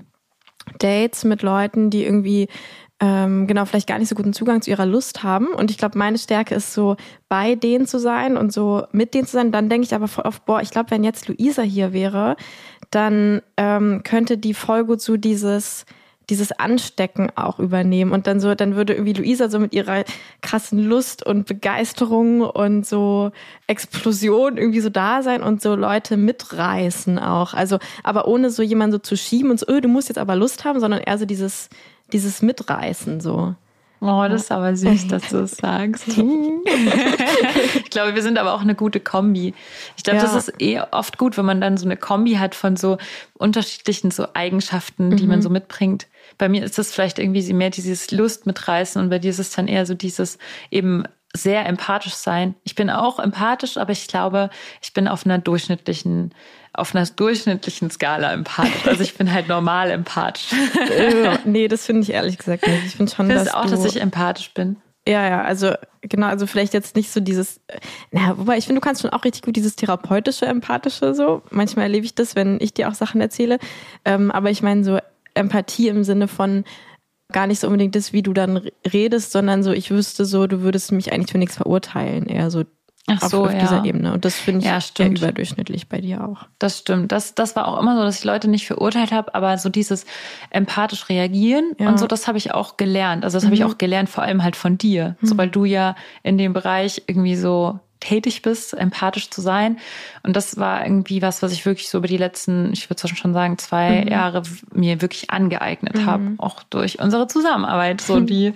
Dates 0.81 1.23
mit 1.23 1.43
Leuten, 1.43 1.91
die 1.91 2.05
irgendwie 2.05 2.49
ähm, 2.99 3.47
genau 3.47 3.65
vielleicht 3.65 3.87
gar 3.87 4.01
nicht 4.01 4.09
so 4.09 4.17
guten 4.17 4.33
Zugang 4.33 4.61
zu 4.61 4.71
ihrer 4.71 4.87
Lust 4.87 5.23
haben. 5.23 5.47
Und 5.47 5.71
ich 5.71 5.79
glaube, 5.79 5.97
meine 5.97 6.19
Stärke 6.19 6.57
ist 6.57 6.75
so, 6.75 6.97
bei 7.29 7.55
denen 7.55 7.87
zu 7.87 8.01
sein 8.01 8.37
und 8.37 8.53
so 8.53 8.83
mit 8.91 9.15
denen 9.15 9.29
zu 9.29 9.35
sein. 9.35 9.53
Dann 9.53 9.69
denke 9.69 9.87
ich 9.87 9.95
aber 9.95 10.09
voll 10.09 10.25
oft, 10.25 10.45
boah, 10.45 10.61
ich 10.61 10.71
glaube, 10.71 10.91
wenn 10.91 11.05
jetzt 11.05 11.29
Luisa 11.29 11.63
hier 11.63 11.93
wäre, 11.93 12.37
dann 12.91 13.41
ähm, 13.57 14.03
könnte 14.03 14.37
die 14.37 14.53
voll 14.53 14.85
gut 14.85 15.01
so 15.01 15.17
dieses 15.17 15.87
dieses 16.31 16.53
Anstecken 16.53 17.31
auch 17.37 17.59
übernehmen 17.59 18.12
und 18.12 18.26
dann 18.26 18.41
so, 18.41 18.55
dann 18.55 18.76
würde 18.76 18.93
irgendwie 18.93 19.14
Luisa 19.14 19.49
so 19.49 19.59
mit 19.59 19.72
ihrer 19.72 20.05
krassen 20.43 20.79
Lust 20.79 21.24
und 21.24 21.47
Begeisterung 21.47 22.43
und 22.43 22.87
so 22.87 23.33
Explosion 23.66 24.59
irgendwie 24.59 24.81
so 24.81 24.91
da 24.91 25.22
sein 25.22 25.43
und 25.43 25.62
so 25.62 25.74
Leute 25.74 26.16
mitreißen 26.16 27.18
auch. 27.18 27.55
Also, 27.55 27.79
aber 28.05 28.29
ohne 28.29 28.51
so 28.51 28.62
jemanden 28.62 28.93
so 28.93 28.99
zu 28.99 29.16
schieben 29.16 29.51
und 29.51 29.61
so, 29.61 29.66
öh, 29.68 29.81
du 29.81 29.89
musst 29.89 30.09
jetzt 30.09 30.18
aber 30.18 30.37
Lust 30.37 30.64
haben, 30.64 30.81
sondern 30.81 31.01
eher 31.01 31.16
so 31.16 31.24
dieses, 31.24 31.70
dieses 32.12 32.43
Mitreißen 32.43 33.20
so. 33.20 33.55
Oh, 34.01 34.24
das 34.29 34.43
ist 34.43 34.53
aber 34.53 34.76
süß, 34.76 35.09
dass 35.09 35.29
du 35.31 35.39
es 35.39 35.57
sagst. 35.57 36.07
ich 36.09 37.91
glaube, 37.91 38.14
wir 38.14 38.22
sind 38.22 38.39
aber 38.39 38.55
auch 38.55 38.61
eine 38.61 38.76
gute 38.76 39.01
Kombi. 39.01 39.55
Ich 39.97 40.05
glaube, 40.05 40.18
ja. 40.18 40.22
das 40.22 40.35
ist 40.35 40.61
eh 40.61 40.81
oft 40.93 41.18
gut, 41.18 41.37
wenn 41.37 41.45
man 41.45 41.61
dann 41.61 41.76
so 41.76 41.85
eine 41.85 41.97
Kombi 41.97 42.35
hat 42.35 42.55
von 42.55 42.76
so 42.76 42.99
unterschiedlichen 43.35 44.11
so 44.11 44.26
Eigenschaften, 44.35 45.16
die 45.16 45.24
mhm. 45.24 45.31
man 45.31 45.43
so 45.43 45.51
mitbringt 45.51 46.07
bei 46.39 46.49
mir 46.49 46.64
ist 46.64 46.78
es 46.78 46.93
vielleicht 46.93 47.18
irgendwie 47.18 47.53
mehr 47.53 47.70
dieses 47.70 48.11
Lust 48.11 48.47
mitreißen 48.47 49.03
und 49.03 49.11
bei 49.11 49.18
dir 49.18 49.30
ist 49.30 49.41
es 49.41 49.51
dann 49.51 49.68
eher 49.68 49.84
so 49.84 49.95
dieses 49.95 50.39
eben 50.70 51.05
sehr 51.34 51.66
empathisch 51.66 52.14
sein. 52.14 52.55
Ich 52.64 52.74
bin 52.74 52.89
auch 52.91 53.18
empathisch, 53.18 53.76
aber 53.76 53.93
ich 53.93 54.09
glaube, 54.09 54.51
ich 54.80 54.93
bin 54.95 55.09
auf 55.09 55.26
einer 55.26 55.39
durchschnittlichen, 55.39 56.32
auf 56.72 56.95
einer 56.95 57.05
durchschnittlichen 57.05 57.91
Skala 57.91 58.32
empathisch. 58.32 58.86
Also 58.86 59.03
ich 59.03 59.14
bin 59.16 59.32
halt 59.32 59.49
normal 59.49 59.91
empathisch. 59.91 60.49
nee, 61.45 61.68
das 61.68 61.84
finde 61.84 62.03
ich 62.03 62.12
ehrlich 62.12 62.39
gesagt 62.39 62.66
nicht. 62.66 62.86
Ich 62.86 62.97
finde 62.97 63.14
schon, 63.14 63.26
Findest 63.26 63.49
dass 63.49 63.55
auch, 63.55 63.66
dass 63.66 63.84
ich 63.84 64.01
empathisch 64.01 64.55
bin. 64.55 64.76
Ja, 65.07 65.26
ja, 65.26 65.43
also 65.43 65.72
genau, 66.03 66.26
also 66.26 66.47
vielleicht 66.47 66.74
jetzt 66.74 66.95
nicht 66.95 67.11
so 67.11 67.20
dieses, 67.20 67.61
na, 68.11 68.36
wobei 68.36 68.59
ich 68.59 68.66
finde, 68.66 68.80
du 68.80 68.84
kannst 68.84 69.01
schon 69.01 69.11
auch 69.11 69.24
richtig 69.24 69.43
gut 69.43 69.57
dieses 69.57 69.74
therapeutische, 69.74 70.45
empathische 70.45 71.14
so. 71.14 71.43
Manchmal 71.51 71.84
erlebe 71.84 72.05
ich 72.05 72.14
das, 72.14 72.36
wenn 72.36 72.59
ich 72.61 72.74
dir 72.74 72.89
auch 72.89 72.95
Sachen 72.95 73.20
erzähle. 73.20 73.59
Ähm, 74.05 74.30
aber 74.30 74.51
ich 74.51 74.62
meine 74.62 74.84
so 74.84 74.99
Empathie 75.39 75.89
im 75.89 76.05
Sinne 76.05 76.28
von 76.28 76.64
gar 77.32 77.47
nicht 77.47 77.61
so 77.61 77.66
unbedingt 77.66 77.95
das, 77.95 78.12
wie 78.12 78.22
du 78.22 78.32
dann 78.32 78.68
redest, 78.91 79.32
sondern 79.32 79.62
so, 79.62 79.72
ich 79.72 79.91
wüsste 79.91 80.24
so, 80.24 80.47
du 80.47 80.62
würdest 80.62 80.93
mich 80.93 81.12
eigentlich 81.12 81.30
für 81.32 81.39
nichts 81.39 81.57
verurteilen. 81.57 82.26
Eher 82.26 82.51
so 82.51 82.64
Ach 83.07 83.22
auf, 83.22 83.30
so, 83.30 83.45
auf 83.45 83.53
ja. 83.53 83.59
dieser 83.59 83.84
Ebene. 83.84 84.12
Und 84.12 84.24
das 84.24 84.34
finde 84.36 84.61
ich 84.61 84.66
Ja, 84.66 84.80
sehr 84.80 85.11
überdurchschnittlich 85.11 85.89
bei 85.89 86.01
dir 86.01 86.26
auch. 86.26 86.47
Das 86.59 86.78
stimmt. 86.78 87.12
Das, 87.12 87.34
das 87.34 87.57
war 87.57 87.68
auch 87.68 87.80
immer 87.80 87.97
so, 87.97 88.03
dass 88.03 88.18
ich 88.18 88.24
Leute 88.24 88.49
nicht 88.49 88.66
verurteilt 88.66 89.12
habe, 89.12 89.34
aber 89.34 89.57
so 89.59 89.68
dieses 89.68 90.05
empathisch 90.51 91.09
reagieren 91.09 91.72
Ja. 91.78 91.89
und 91.89 91.99
so, 91.99 92.07
das 92.07 92.28
habe 92.28 92.39
ich 92.39 92.53
auch 92.53 92.76
gelernt. 92.76 93.24
Also 93.24 93.36
das 93.36 93.45
habe 93.45 93.55
ich 93.55 93.64
auch 93.64 93.78
gelernt, 93.78 94.09
vor 94.11 94.24
allem 94.24 94.43
halt 94.43 94.57
von 94.57 94.76
dir. 94.78 95.16
So, 95.22 95.36
weil 95.39 95.49
du 95.49 95.64
ja 95.64 95.97
in 96.22 96.36
dem 96.39 96.53
Bereich 96.53 97.03
irgendwie 97.07 97.36
so 97.36 97.78
tätig 98.01 98.42
bist, 98.42 98.74
empathisch 98.74 99.30
zu 99.30 99.40
sein. 99.40 99.78
Und 100.22 100.36
das 100.36 100.57
war 100.57 100.84
irgendwie 100.84 101.22
was, 101.22 101.42
was 101.42 101.53
ich 101.53 101.66
wirklich 101.66 101.88
so 101.88 101.99
über 101.99 102.09
die 102.09 102.16
letzten, 102.16 102.72
ich 102.72 102.88
würde 102.90 103.09
schon 103.09 103.32
sagen, 103.34 103.59
zwei 103.59 104.05
Jahre 104.05 104.42
mir 104.72 105.01
wirklich 105.03 105.30
angeeignet 105.30 106.05
habe, 106.05 106.34
auch 106.38 106.62
durch 106.64 107.01
unsere 107.01 107.26
Zusammenarbeit. 107.26 108.01
So 108.01 108.20
die, 108.28 108.53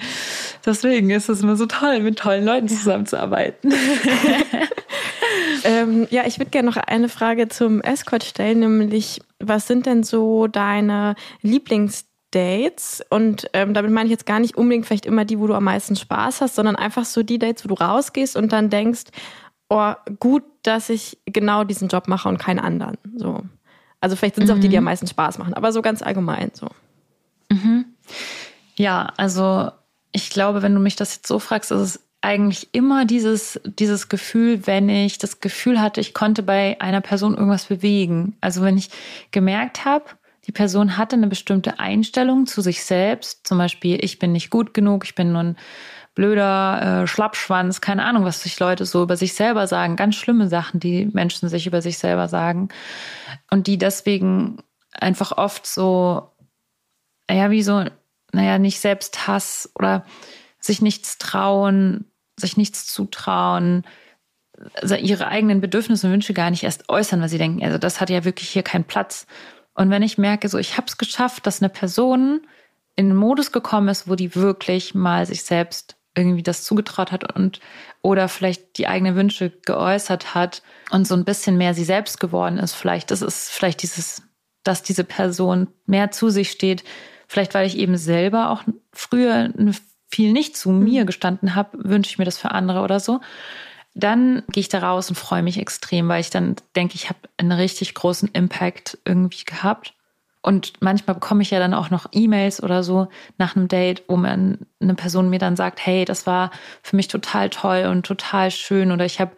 deswegen 0.65 1.11
ist 1.11 1.29
es 1.29 1.43
immer 1.43 1.57
so 1.57 1.67
toll, 1.67 2.01
mit 2.01 2.19
tollen 2.19 2.45
Leuten 2.45 2.69
zusammenzuarbeiten. 2.69 3.73
Ähm, 5.65 6.07
ja, 6.11 6.27
ich 6.27 6.39
würde 6.39 6.51
gerne 6.51 6.69
noch 6.69 6.77
eine 6.77 7.09
Frage 7.09 7.49
zum 7.49 7.81
Escort 7.81 8.25
stellen, 8.25 8.61
nämlich 8.61 9.21
was 9.39 9.67
sind 9.67 9.87
denn 9.87 10.03
so 10.03 10.47
deine 10.47 11.15
Lieblingsdates? 12.33 13.03
Und 13.11 13.49
ähm, 13.53 13.75
damit 13.75 13.91
meine 13.91 14.07
ich 14.07 14.11
jetzt 14.11 14.27
gar 14.27 14.41
nicht 14.41 14.57
unbedingt 14.57 14.87
vielleicht 14.87 15.07
immer 15.07 15.25
die, 15.25 15.39
wo 15.39 15.47
du 15.47 15.55
am 15.55 15.65
meisten 15.65 15.97
Spaß 15.97 16.41
hast, 16.41 16.55
sondern 16.55 16.77
einfach 16.77 17.05
so 17.05 17.23
die 17.23 17.39
Dates, 17.39 17.65
wo 17.65 17.69
du 17.69 17.75
rausgehst 17.75 18.37
und 18.37 18.53
dann 18.53 18.71
denkst, 18.71 19.05
oh, 19.69 19.93
gut, 20.19 20.43
dass 20.63 20.89
ich 20.89 21.19
genau 21.27 21.65
diesen 21.65 21.89
Job 21.89 22.09
mache 22.09 22.29
und 22.29 22.39
keinen 22.39 22.59
anderen. 22.59 22.99
So. 23.17 23.43
Also 24.01 24.17
vielleicht 24.17 24.35
sind 24.35 24.45
es 24.45 24.51
auch 24.51 24.59
die, 24.59 24.69
die 24.69 24.79
am 24.79 24.85
meisten 24.85 25.07
Spaß 25.07 25.39
machen, 25.39 25.55
aber 25.55 25.73
so 25.73 25.81
ganz 25.81 26.03
allgemein 26.03 26.51
so. 26.55 26.69
Ja, 28.77 29.13
also 29.17 29.71
ich 30.11 30.31
glaube, 30.31 30.63
wenn 30.63 30.75
du 30.75 30.81
mich 30.81 30.97
das 30.97 31.15
jetzt 31.15 31.29
so 31.29 31.39
fragst, 31.39 31.71
ist 31.71 31.81
es 31.81 32.01
eigentlich 32.21 32.69
immer 32.73 33.05
dieses, 33.05 33.61
dieses 33.65 34.09
Gefühl, 34.09 34.67
wenn 34.67 34.89
ich 34.89 35.19
das 35.19 35.41
Gefühl 35.41 35.81
hatte, 35.81 36.01
ich 36.01 36.15
konnte 36.15 36.43
bei 36.43 36.81
einer 36.81 37.01
Person 37.01 37.35
irgendwas 37.35 37.67
bewegen. 37.67 38.37
Also 38.41 38.63
wenn 38.63 38.79
ich 38.79 38.91
gemerkt 39.33 39.85
habe, 39.85 40.05
die 40.47 40.53
Person 40.53 40.97
hatte 40.97 41.17
eine 41.17 41.29
bestimmte 41.29 41.79
Einstellung 41.79 42.47
zu 42.47 42.61
sich 42.63 42.85
selbst, 42.85 43.47
zum 43.47 43.59
Beispiel, 43.59 44.05
ich 44.05 44.19
bin 44.19 44.33
nicht 44.33 44.51
gut 44.51 44.75
genug, 44.75 45.05
ich 45.05 45.15
bin 45.15 45.33
nur 45.33 45.43
ein 45.43 45.57
blöder 46.15 47.03
äh, 47.03 47.07
Schlappschwanz, 47.07 47.81
keine 47.81 48.05
Ahnung, 48.05 48.25
was 48.25 48.43
sich 48.43 48.59
Leute 48.59 48.85
so 48.85 49.03
über 49.03 49.17
sich 49.17 49.35
selber 49.35 49.67
sagen, 49.67 49.97
ganz 49.97 50.17
schlimme 50.17 50.49
Sachen, 50.49 50.81
die 50.81 51.07
Menschen 51.07 51.49
sich 51.49 51.67
über 51.67 51.81
sich 51.81 51.99
selber 51.99 52.29
sagen. 52.29 52.69
Und 53.51 53.67
die 53.67 53.79
deswegen 53.79 54.59
einfach 54.93 55.33
oft 55.33 55.67
so, 55.67 56.31
ja, 57.31 57.51
wie 57.51 57.63
so, 57.63 57.85
naja, 58.33 58.59
nicht 58.59 58.81
Selbsthass 58.81 59.71
oder 59.75 60.05
sich 60.59 60.83
nichts 60.83 61.19
trauen, 61.19 62.11
sich 62.39 62.57
nichts 62.57 62.87
zutrauen, 62.87 63.85
ihre 65.01 65.29
eigenen 65.29 65.61
Bedürfnisse 65.61 66.07
und 66.07 66.13
Wünsche 66.13 66.35
gar 66.35 66.51
nicht 66.51 66.63
erst 66.63 66.89
äußern, 66.89 67.21
weil 67.21 67.29
sie 67.29 67.39
denken, 67.39 67.65
also 67.65 67.79
das 67.79 68.01
hat 68.01 68.11
ja 68.11 68.25
wirklich 68.25 68.49
hier 68.51 68.63
keinen 68.63 68.85
Platz. 68.85 69.27
Und 69.75 69.91
wenn 69.91 70.03
ich 70.03 70.19
merke, 70.19 70.49
so 70.49 70.59
ich 70.59 70.77
habe 70.77 70.87
es 70.87 70.99
geschafft, 70.99 71.47
dass 71.47 71.63
eine 71.63 71.69
Person 71.69 72.43
in 72.95 73.07
einen 73.07 73.17
Modus 73.17 73.53
gekommen 73.53 73.89
ist, 73.89 74.09
wo 74.09 74.15
die 74.15 74.35
wirklich 74.35 74.95
mal 74.95 75.27
sich 75.27 75.43
selbst 75.43 75.97
irgendwie 76.15 76.43
das 76.43 76.65
zugetraut 76.65 77.11
hat 77.11 77.35
und 77.35 77.61
oder 78.03 78.29
vielleicht 78.29 78.77
die 78.77 78.87
eigenen 78.87 79.17
Wünsche 79.17 79.51
geäußert 79.65 80.35
hat 80.35 80.63
und 80.91 81.07
so 81.07 81.15
ein 81.15 81.25
bisschen 81.25 81.57
mehr 81.57 81.73
sie 81.73 81.85
selbst 81.85 82.21
geworden 82.21 82.59
ist. 82.59 82.75
Vielleicht 82.75 83.11
das 83.11 83.23
ist 83.23 83.51
vielleicht 83.51 83.83
dieses, 83.83 84.23
dass 84.63 84.83
diese 84.83 85.05
Person 85.05 85.69
mehr 85.87 86.11
zu 86.11 86.29
sich 86.29 86.51
steht. 86.51 86.85
Vielleicht 87.29 87.55
weil 87.55 87.67
ich 87.67 87.79
eben 87.79 87.97
selber 87.97 88.51
auch 88.51 88.63
früher 88.93 89.51
viel 90.11 90.33
nicht 90.33 90.57
zu 90.57 90.71
mir 90.71 91.07
gestanden 91.07 91.55
habe, 91.55 91.79
wünsche 91.83 92.11
ich 92.11 92.19
mir 92.19 92.27
das 92.27 92.37
für 92.37 92.51
andere 92.51 92.81
oder 92.81 93.01
so. 93.01 93.21
Dann 93.95 94.43
gehe 94.49 94.63
ich 94.63 94.69
da 94.69 94.79
raus 94.79 95.09
und 95.09 95.17
freue 95.17 95.43
mich 95.43 95.59
extrem, 95.59 96.09
weil 96.09 96.21
ich 96.21 96.31
dann 96.31 96.57
denke, 96.77 96.95
ich 96.95 97.09
habe 97.09 97.19
einen 97.37 97.53
richtig 97.53 97.95
großen 97.95 98.31
Impact 98.33 98.99
irgendwie 99.05 99.45
gehabt. 99.45 99.95
Und 100.41 100.73
manchmal 100.81 101.15
bekomme 101.15 101.43
ich 101.43 101.51
ja 101.51 101.61
dann 101.61 101.75
auch 101.75 101.91
noch 101.91 102.07
E-Mails 102.11 102.63
oder 102.63 102.83
so 102.83 103.09
nach 103.39 103.55
einem 103.55 103.69
Date, 103.69 104.03
wo 104.09 104.17
man 104.17 104.67
eine 104.81 104.95
Person 104.95 105.31
mir 105.31 105.39
dann 105.39 105.55
sagt, 105.55 105.85
hey, 105.87 106.05
das 106.05 106.27
war 106.27 106.51
für 106.83 106.97
mich 106.97 107.07
total 107.07 107.49
toll 107.49 107.87
und 107.89 108.05
total 108.05 108.51
schön 108.51 108.91
oder 108.91 109.05
ich 109.05 109.21
habe 109.21 109.33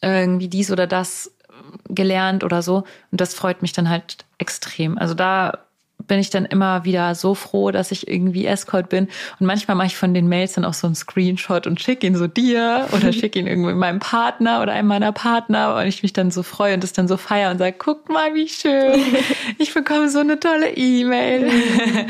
irgendwie 0.00 0.48
dies 0.48 0.70
oder 0.70 0.86
das 0.86 1.36
gelernt 1.88 2.42
oder 2.42 2.62
so. 2.62 2.84
Und 3.10 3.20
das 3.20 3.34
freut 3.34 3.60
mich 3.60 3.72
dann 3.72 3.90
halt 3.90 4.24
extrem. 4.38 4.96
Also 4.96 5.12
da 5.12 5.66
bin 6.10 6.18
ich 6.18 6.28
dann 6.28 6.44
immer 6.44 6.84
wieder 6.84 7.14
so 7.14 7.36
froh, 7.36 7.70
dass 7.70 7.92
ich 7.92 8.08
irgendwie 8.08 8.44
Escort 8.44 8.88
bin. 8.88 9.04
Und 9.38 9.46
manchmal 9.46 9.76
mache 9.76 9.86
ich 9.86 9.96
von 9.96 10.12
den 10.12 10.28
Mails 10.28 10.54
dann 10.54 10.64
auch 10.64 10.74
so 10.74 10.88
einen 10.88 10.96
Screenshot 10.96 11.68
und 11.68 11.80
schicke 11.80 12.04
ihn 12.04 12.16
so 12.16 12.26
dir 12.26 12.88
oder 12.90 13.12
schicke 13.12 13.38
ihn 13.38 13.46
irgendwie 13.46 13.74
meinem 13.74 14.00
Partner 14.00 14.60
oder 14.60 14.72
einem 14.72 14.88
meiner 14.88 15.12
Partner 15.12 15.76
und 15.76 15.86
ich 15.86 16.02
mich 16.02 16.12
dann 16.12 16.32
so 16.32 16.42
freue 16.42 16.74
und 16.74 16.82
das 16.82 16.92
dann 16.92 17.06
so 17.06 17.16
feiere 17.16 17.52
und 17.52 17.58
sage, 17.58 17.76
guck 17.78 18.08
mal, 18.08 18.34
wie 18.34 18.48
schön. 18.48 19.00
Ich 19.58 19.72
bekomme 19.72 20.08
so 20.08 20.18
eine 20.18 20.40
tolle 20.40 20.74
E-Mail. 20.74 21.48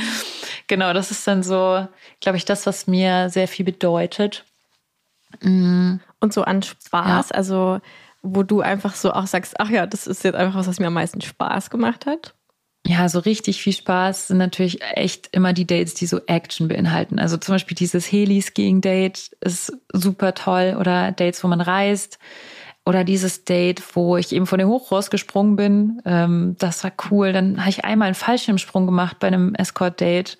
genau, 0.66 0.94
das 0.94 1.10
ist 1.10 1.26
dann 1.26 1.42
so, 1.42 1.86
glaube 2.20 2.38
ich, 2.38 2.46
das, 2.46 2.64
was 2.64 2.86
mir 2.86 3.28
sehr 3.28 3.48
viel 3.48 3.66
bedeutet. 3.66 4.44
Und 5.42 6.00
so 6.30 6.42
an 6.42 6.62
Spaß, 6.62 7.32
also 7.32 7.80
wo 8.22 8.44
du 8.44 8.62
einfach 8.62 8.94
so 8.94 9.12
auch 9.12 9.26
sagst, 9.26 9.60
ach 9.60 9.68
ja, 9.68 9.86
das 9.86 10.06
ist 10.06 10.24
jetzt 10.24 10.36
einfach 10.36 10.54
was, 10.54 10.68
was 10.68 10.80
mir 10.80 10.86
am 10.86 10.94
meisten 10.94 11.20
Spaß 11.20 11.68
gemacht 11.68 12.06
hat. 12.06 12.34
Ja, 12.86 13.08
so 13.08 13.18
richtig 13.18 13.62
viel 13.62 13.74
Spaß 13.74 14.28
sind 14.28 14.38
natürlich 14.38 14.80
echt 14.82 15.28
immer 15.32 15.52
die 15.52 15.66
Dates, 15.66 15.94
die 15.94 16.06
so 16.06 16.20
Action 16.26 16.68
beinhalten. 16.68 17.18
Also 17.18 17.36
zum 17.36 17.54
Beispiel 17.54 17.74
dieses 17.74 18.10
Heli-Skiing-Date 18.10 19.30
ist 19.40 19.72
super 19.92 20.34
toll 20.34 20.76
oder 20.78 21.12
Dates, 21.12 21.44
wo 21.44 21.48
man 21.48 21.60
reist. 21.60 22.18
Oder 22.86 23.04
dieses 23.04 23.44
Date, 23.44 23.82
wo 23.94 24.16
ich 24.16 24.32
eben 24.32 24.46
von 24.46 24.58
dem 24.58 24.68
Hochross 24.68 25.10
gesprungen 25.10 25.54
bin. 25.56 26.00
Ähm, 26.06 26.56
das 26.58 26.82
war 26.82 26.92
cool. 27.10 27.32
Dann 27.32 27.60
habe 27.60 27.68
ich 27.68 27.84
einmal 27.84 28.06
einen 28.06 28.14
Fallschirmsprung 28.14 28.86
gemacht 28.86 29.18
bei 29.20 29.26
einem 29.26 29.54
Escort-Date. 29.54 30.38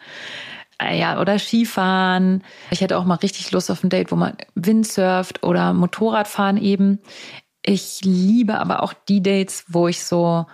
Äh, 0.82 0.98
Ja, 0.98 1.20
oder 1.20 1.38
Skifahren. 1.38 2.42
Ich 2.70 2.80
hätte 2.80 2.96
auch 2.98 3.04
mal 3.04 3.16
richtig 3.16 3.52
Lust 3.52 3.70
auf 3.70 3.84
ein 3.84 3.90
Date, 3.90 4.10
wo 4.10 4.16
man 4.16 4.36
Windsurft 4.54 5.44
oder 5.44 5.74
Motorradfahren 5.74 6.56
eben. 6.56 7.00
Ich 7.62 8.00
liebe 8.02 8.58
aber 8.58 8.82
auch 8.82 8.94
die 8.94 9.22
Dates, 9.22 9.66
wo 9.68 9.86
ich 9.86 10.02
so 10.02 10.46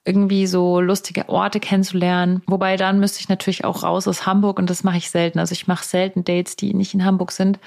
irgendwie 0.04 0.46
so 0.46 0.80
lustige 0.80 1.28
Orte 1.28 1.60
kennenzulernen. 1.60 2.42
Wobei 2.46 2.76
dann 2.76 3.00
müsste 3.00 3.20
ich 3.20 3.28
natürlich 3.28 3.64
auch 3.64 3.82
raus 3.82 4.08
aus 4.08 4.26
Hamburg 4.26 4.58
und 4.58 4.70
das 4.70 4.84
mache 4.84 4.96
ich 4.96 5.10
selten. 5.10 5.38
Also 5.38 5.52
ich 5.52 5.66
mache 5.66 5.84
selten 5.84 6.24
Dates, 6.24 6.56
die 6.56 6.72
nicht 6.72 6.94
in 6.94 7.04
Hamburg 7.04 7.32
sind. 7.32 7.58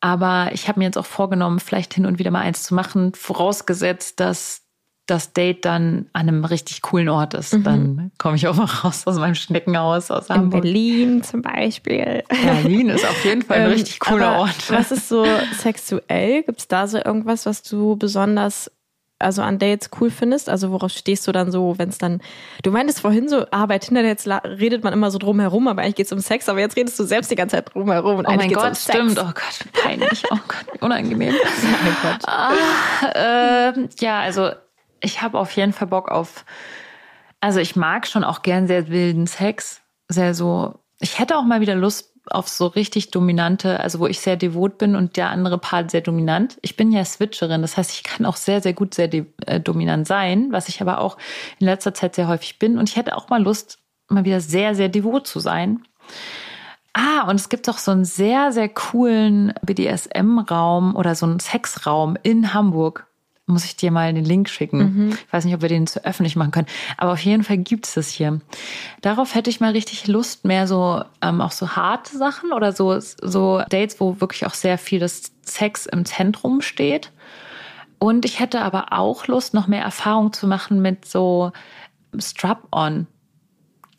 Aber 0.00 0.50
ich 0.52 0.68
habe 0.68 0.78
mir 0.78 0.84
jetzt 0.84 0.98
auch 0.98 1.06
vorgenommen, 1.06 1.60
vielleicht 1.60 1.94
hin 1.94 2.04
und 2.06 2.18
wieder 2.18 2.30
mal 2.30 2.42
eins 2.42 2.62
zu 2.62 2.74
machen, 2.74 3.14
vorausgesetzt, 3.14 4.20
dass 4.20 4.63
das 5.06 5.34
Date 5.34 5.64
dann 5.64 6.06
an 6.14 6.28
einem 6.28 6.44
richtig 6.44 6.80
coolen 6.80 7.10
Ort 7.10 7.34
ist. 7.34 7.54
Dann 7.62 8.10
komme 8.16 8.36
ich 8.36 8.48
auch 8.48 8.56
mal 8.56 8.64
raus 8.84 9.06
aus 9.06 9.16
meinem 9.16 9.34
Schneckenhaus 9.34 10.10
aus 10.10 10.28
in 10.30 10.36
Hamburg. 10.36 10.62
Berlin 10.62 11.22
zum 11.22 11.42
Beispiel. 11.42 12.24
Berlin 12.28 12.88
ist 12.88 13.04
auf 13.04 13.24
jeden 13.24 13.42
Fall 13.42 13.58
ein 13.58 13.66
Ähm, 13.66 13.72
richtig 13.72 14.00
cooler 14.00 14.38
Ort. 14.38 14.70
Was 14.70 14.90
ist 14.90 15.08
so 15.08 15.26
sexuell? 15.58 16.42
Gibt 16.44 16.60
es 16.60 16.68
da 16.68 16.86
so 16.86 16.98
irgendwas, 16.98 17.44
was 17.44 17.62
du 17.62 17.96
besonders 17.96 18.70
also 19.18 19.42
an 19.42 19.58
Dates 19.58 19.90
cool 20.00 20.10
findest? 20.10 20.48
Also 20.48 20.70
worauf 20.70 20.90
stehst 20.90 21.26
du 21.26 21.32
dann 21.32 21.52
so, 21.52 21.78
wenn 21.78 21.90
es 21.90 21.98
dann, 21.98 22.20
du 22.62 22.70
meintest 22.70 23.00
vorhin 23.00 23.28
so, 23.28 23.44
ah, 23.50 23.66
bei 23.66 23.78
Tinder 23.78 24.02
jetzt 24.02 24.26
redet 24.26 24.84
man 24.84 24.92
immer 24.92 25.10
so 25.10 25.18
drum 25.18 25.38
herum, 25.38 25.68
aber 25.68 25.82
eigentlich 25.82 25.96
geht 25.96 26.06
es 26.06 26.12
um 26.12 26.18
Sex, 26.18 26.48
aber 26.48 26.60
jetzt 26.60 26.76
redest 26.76 26.98
du 26.98 27.04
selbst 27.04 27.30
die 27.30 27.36
ganze 27.36 27.56
Zeit 27.56 27.74
drum 27.74 27.90
herum. 27.90 28.18
Und 28.18 28.26
oh 28.26 28.32
mein 28.34 28.50
Gott, 28.50 28.68
um 28.68 28.74
Sex. 28.74 28.84
stimmt. 28.84 29.18
Oh 29.18 29.32
Gott, 29.34 29.82
peinlich. 29.82 30.22
Oh 30.30 30.38
Gott, 30.48 30.82
unangenehm. 30.82 31.34
oh 31.44 32.02
Gott. 32.02 32.20
Ah, 32.26 32.52
äh, 33.14 33.88
ja, 34.00 34.20
also 34.20 34.50
ich 35.04 35.22
habe 35.22 35.38
auf 35.38 35.50
jeden 35.52 35.72
Fall 35.72 35.88
Bock 35.88 36.10
auf, 36.10 36.44
also 37.40 37.60
ich 37.60 37.76
mag 37.76 38.06
schon 38.06 38.24
auch 38.24 38.42
gern 38.42 38.66
sehr 38.66 38.88
wilden 38.88 39.26
Sex. 39.26 39.82
Sehr 40.08 40.34
so, 40.34 40.80
ich 41.00 41.18
hätte 41.18 41.36
auch 41.36 41.44
mal 41.44 41.60
wieder 41.60 41.74
Lust 41.74 42.14
auf 42.30 42.48
so 42.48 42.66
richtig 42.66 43.10
dominante, 43.10 43.80
also 43.80 43.98
wo 44.00 44.06
ich 44.06 44.20
sehr 44.20 44.36
devot 44.36 44.78
bin 44.78 44.96
und 44.96 45.16
der 45.16 45.28
andere 45.28 45.58
Part 45.58 45.90
sehr 45.90 46.00
dominant. 46.00 46.56
Ich 46.62 46.76
bin 46.76 46.90
ja 46.90 47.04
Switcherin, 47.04 47.60
das 47.60 47.76
heißt, 47.76 47.92
ich 47.92 48.02
kann 48.02 48.24
auch 48.24 48.36
sehr, 48.36 48.62
sehr 48.62 48.72
gut 48.72 48.94
sehr 48.94 49.12
äh, 49.12 49.60
dominant 49.60 50.06
sein, 50.06 50.48
was 50.50 50.68
ich 50.68 50.80
aber 50.80 51.00
auch 51.00 51.18
in 51.58 51.66
letzter 51.66 51.92
Zeit 51.92 52.14
sehr 52.14 52.28
häufig 52.28 52.58
bin. 52.58 52.78
Und 52.78 52.88
ich 52.88 52.96
hätte 52.96 53.16
auch 53.16 53.28
mal 53.28 53.42
Lust, 53.42 53.78
mal 54.08 54.24
wieder 54.24 54.40
sehr, 54.40 54.74
sehr 54.74 54.88
devot 54.88 55.26
zu 55.26 55.38
sein. 55.38 55.82
Ah, 56.94 57.28
und 57.28 57.36
es 57.36 57.48
gibt 57.48 57.68
auch 57.68 57.78
so 57.78 57.90
einen 57.90 58.04
sehr, 58.04 58.52
sehr 58.52 58.68
coolen 58.68 59.52
BDSM-Raum 59.62 60.96
oder 60.96 61.14
so 61.14 61.26
einen 61.26 61.40
Sexraum 61.40 62.16
in 62.22 62.54
Hamburg 62.54 63.06
muss 63.46 63.64
ich 63.64 63.76
dir 63.76 63.90
mal 63.90 64.12
den 64.12 64.24
Link 64.24 64.48
schicken. 64.48 64.78
Mhm. 64.78 65.10
Ich 65.10 65.32
weiß 65.32 65.44
nicht, 65.44 65.54
ob 65.54 65.62
wir 65.62 65.68
den 65.68 65.86
zu 65.86 66.04
öffentlich 66.04 66.34
machen 66.34 66.50
können. 66.50 66.66
Aber 66.96 67.12
auf 67.12 67.20
jeden 67.20 67.44
Fall 67.44 67.58
gibt 67.58 67.86
es 67.86 67.94
das 67.94 68.08
hier. 68.08 68.40
Darauf 69.02 69.34
hätte 69.34 69.50
ich 69.50 69.60
mal 69.60 69.72
richtig 69.72 70.06
Lust, 70.06 70.44
mehr 70.44 70.66
so 70.66 71.04
ähm, 71.20 71.40
auch 71.40 71.52
so 71.52 71.76
harte 71.76 72.16
Sachen 72.16 72.52
oder 72.52 72.72
so, 72.72 72.98
so 73.00 73.62
Dates, 73.68 74.00
wo 74.00 74.20
wirklich 74.20 74.46
auch 74.46 74.54
sehr 74.54 74.78
viel 74.78 74.98
das 74.98 75.32
Sex 75.42 75.86
im 75.86 76.06
Zentrum 76.06 76.62
steht. 76.62 77.12
Und 77.98 78.24
ich 78.24 78.40
hätte 78.40 78.62
aber 78.62 78.92
auch 78.92 79.26
Lust, 79.26 79.54
noch 79.54 79.66
mehr 79.66 79.82
Erfahrung 79.82 80.32
zu 80.32 80.46
machen 80.46 80.80
mit 80.80 81.04
so 81.04 81.52
Strap-on. 82.18 83.06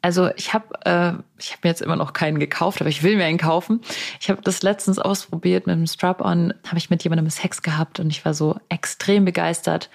Also 0.06 0.30
ich 0.36 0.54
habe 0.54 0.68
äh, 0.86 1.14
ich 1.40 1.54
habe 1.54 1.62
mir 1.64 1.70
jetzt 1.72 1.82
immer 1.82 1.96
noch 1.96 2.14
keinen 2.14 2.38
gekauft, 2.38 2.80
aber 2.80 2.92
ich 2.92 3.02
will 3.02 3.16
mir 3.16 3.26
einen 3.26 3.40
kaufen. 3.40 3.82
Ich 4.20 4.30
habe 4.30 4.40
das 4.44 4.62
letztens 4.62 5.00
ausprobiert 5.00 5.66
mit 5.66 5.76
dem 5.76 5.88
Strap-on, 5.88 6.54
habe 6.68 6.78
ich 6.78 6.92
mit 6.92 7.04
jemandem 7.04 7.28
Sex 7.32 7.64
gehabt 7.64 8.00
und 8.00 8.12
ich 8.12 8.24
war 8.24 8.36
so 8.36 8.56
extrem 8.70 9.26
begeistert. 9.26 9.90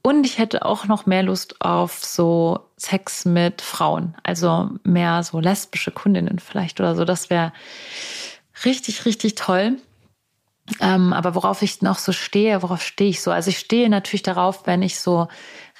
Und 0.00 0.24
ich 0.24 0.38
hätte 0.38 0.64
auch 0.64 0.86
noch 0.86 1.04
mehr 1.04 1.22
Lust 1.22 1.60
auf 1.60 2.02
so 2.02 2.70
Sex 2.78 3.26
mit 3.26 3.60
Frauen, 3.60 4.16
also 4.22 4.70
mehr 4.82 5.22
so 5.24 5.40
lesbische 5.40 5.90
Kundinnen 5.90 6.38
vielleicht 6.38 6.80
oder 6.80 6.96
so. 6.96 7.04
Das 7.04 7.28
wäre 7.28 7.52
richtig, 8.64 9.04
richtig 9.04 9.34
toll. 9.34 9.76
Ähm, 10.80 11.12
aber 11.12 11.34
worauf 11.34 11.62
ich 11.62 11.82
noch 11.82 11.98
so 11.98 12.12
stehe, 12.12 12.62
worauf 12.62 12.82
stehe 12.82 13.10
ich 13.10 13.22
so? 13.22 13.30
Also 13.30 13.50
ich 13.50 13.58
stehe 13.58 13.88
natürlich 13.88 14.22
darauf, 14.22 14.66
wenn 14.66 14.82
ich 14.82 15.00
so 15.00 15.28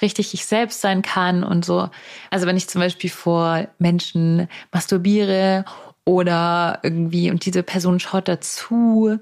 richtig 0.01 0.33
ich 0.33 0.45
selbst 0.45 0.81
sein 0.81 1.01
kann 1.01 1.43
und 1.43 1.63
so. 1.63 1.89
Also 2.29 2.47
wenn 2.47 2.57
ich 2.57 2.67
zum 2.67 2.81
Beispiel 2.81 3.09
vor 3.09 3.67
Menschen 3.77 4.47
masturbiere 4.71 5.65
oder 6.05 6.79
irgendwie 6.83 7.31
und 7.31 7.45
diese 7.45 7.63
Person 7.63 7.99
schaut 7.99 8.27
dazu, 8.27 9.17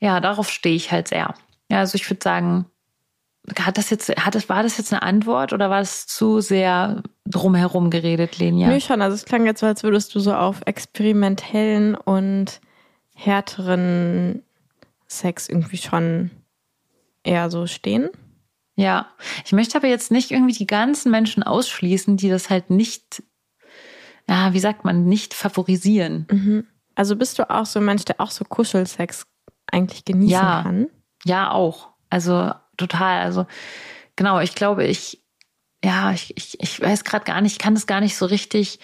ja, 0.00 0.20
darauf 0.20 0.50
stehe 0.50 0.76
ich 0.76 0.92
halt 0.92 1.08
sehr. 1.08 1.34
Ja, 1.70 1.80
also 1.80 1.96
ich 1.96 2.08
würde 2.08 2.22
sagen, 2.22 2.66
hat 3.58 3.78
das 3.78 3.90
jetzt, 3.90 4.08
hat 4.08 4.34
das, 4.34 4.48
war 4.48 4.62
das 4.62 4.76
jetzt 4.78 4.92
eine 4.92 5.02
Antwort 5.02 5.52
oder 5.52 5.70
war 5.70 5.80
es 5.80 6.06
zu 6.06 6.40
sehr 6.40 7.02
drumherum 7.26 7.90
geredet, 7.90 8.38
Lenia? 8.38 8.68
Nö, 8.68 8.80
schon. 8.80 9.02
Also 9.02 9.14
es 9.14 9.24
klang 9.24 9.46
jetzt 9.46 9.60
so, 9.60 9.66
als 9.66 9.82
würdest 9.82 10.14
du 10.14 10.20
so 10.20 10.34
auf 10.34 10.62
experimentellen 10.66 11.94
und 11.94 12.60
härteren 13.14 14.42
Sex 15.08 15.48
irgendwie 15.48 15.76
schon 15.76 16.30
eher 17.22 17.50
so 17.50 17.66
stehen. 17.66 18.10
Ja, 18.76 19.06
ich 19.44 19.52
möchte 19.52 19.78
aber 19.78 19.88
jetzt 19.88 20.10
nicht 20.10 20.30
irgendwie 20.30 20.52
die 20.52 20.66
ganzen 20.66 21.10
Menschen 21.10 21.42
ausschließen, 21.42 22.16
die 22.16 22.28
das 22.28 22.50
halt 22.50 22.68
nicht, 22.68 23.22
ja, 24.28 24.52
wie 24.52 24.60
sagt 24.60 24.84
man, 24.84 25.06
nicht 25.06 25.32
favorisieren. 25.32 26.26
Mhm. 26.30 26.66
Also 26.94 27.16
bist 27.16 27.38
du 27.38 27.48
auch 27.48 27.66
so 27.66 27.78
ein 27.80 27.86
Mensch, 27.86 28.04
der 28.04 28.20
auch 28.20 28.30
so 28.30 28.44
Kuschelsex 28.44 29.26
eigentlich 29.66 30.04
genießen 30.04 30.30
ja. 30.30 30.62
kann? 30.62 30.88
Ja, 31.24 31.50
auch. 31.50 31.88
Also 32.10 32.52
total. 32.76 33.22
Also 33.22 33.46
genau, 34.14 34.40
ich 34.40 34.54
glaube, 34.54 34.84
ich, 34.84 35.22
ja, 35.82 36.12
ich, 36.12 36.36
ich, 36.36 36.60
ich 36.60 36.80
weiß 36.80 37.04
gerade 37.04 37.24
gar 37.24 37.40
nicht, 37.40 37.52
ich 37.52 37.58
kann 37.58 37.74
das 37.74 37.86
gar 37.86 38.00
nicht 38.00 38.16
so 38.16 38.26
richtig 38.26 38.78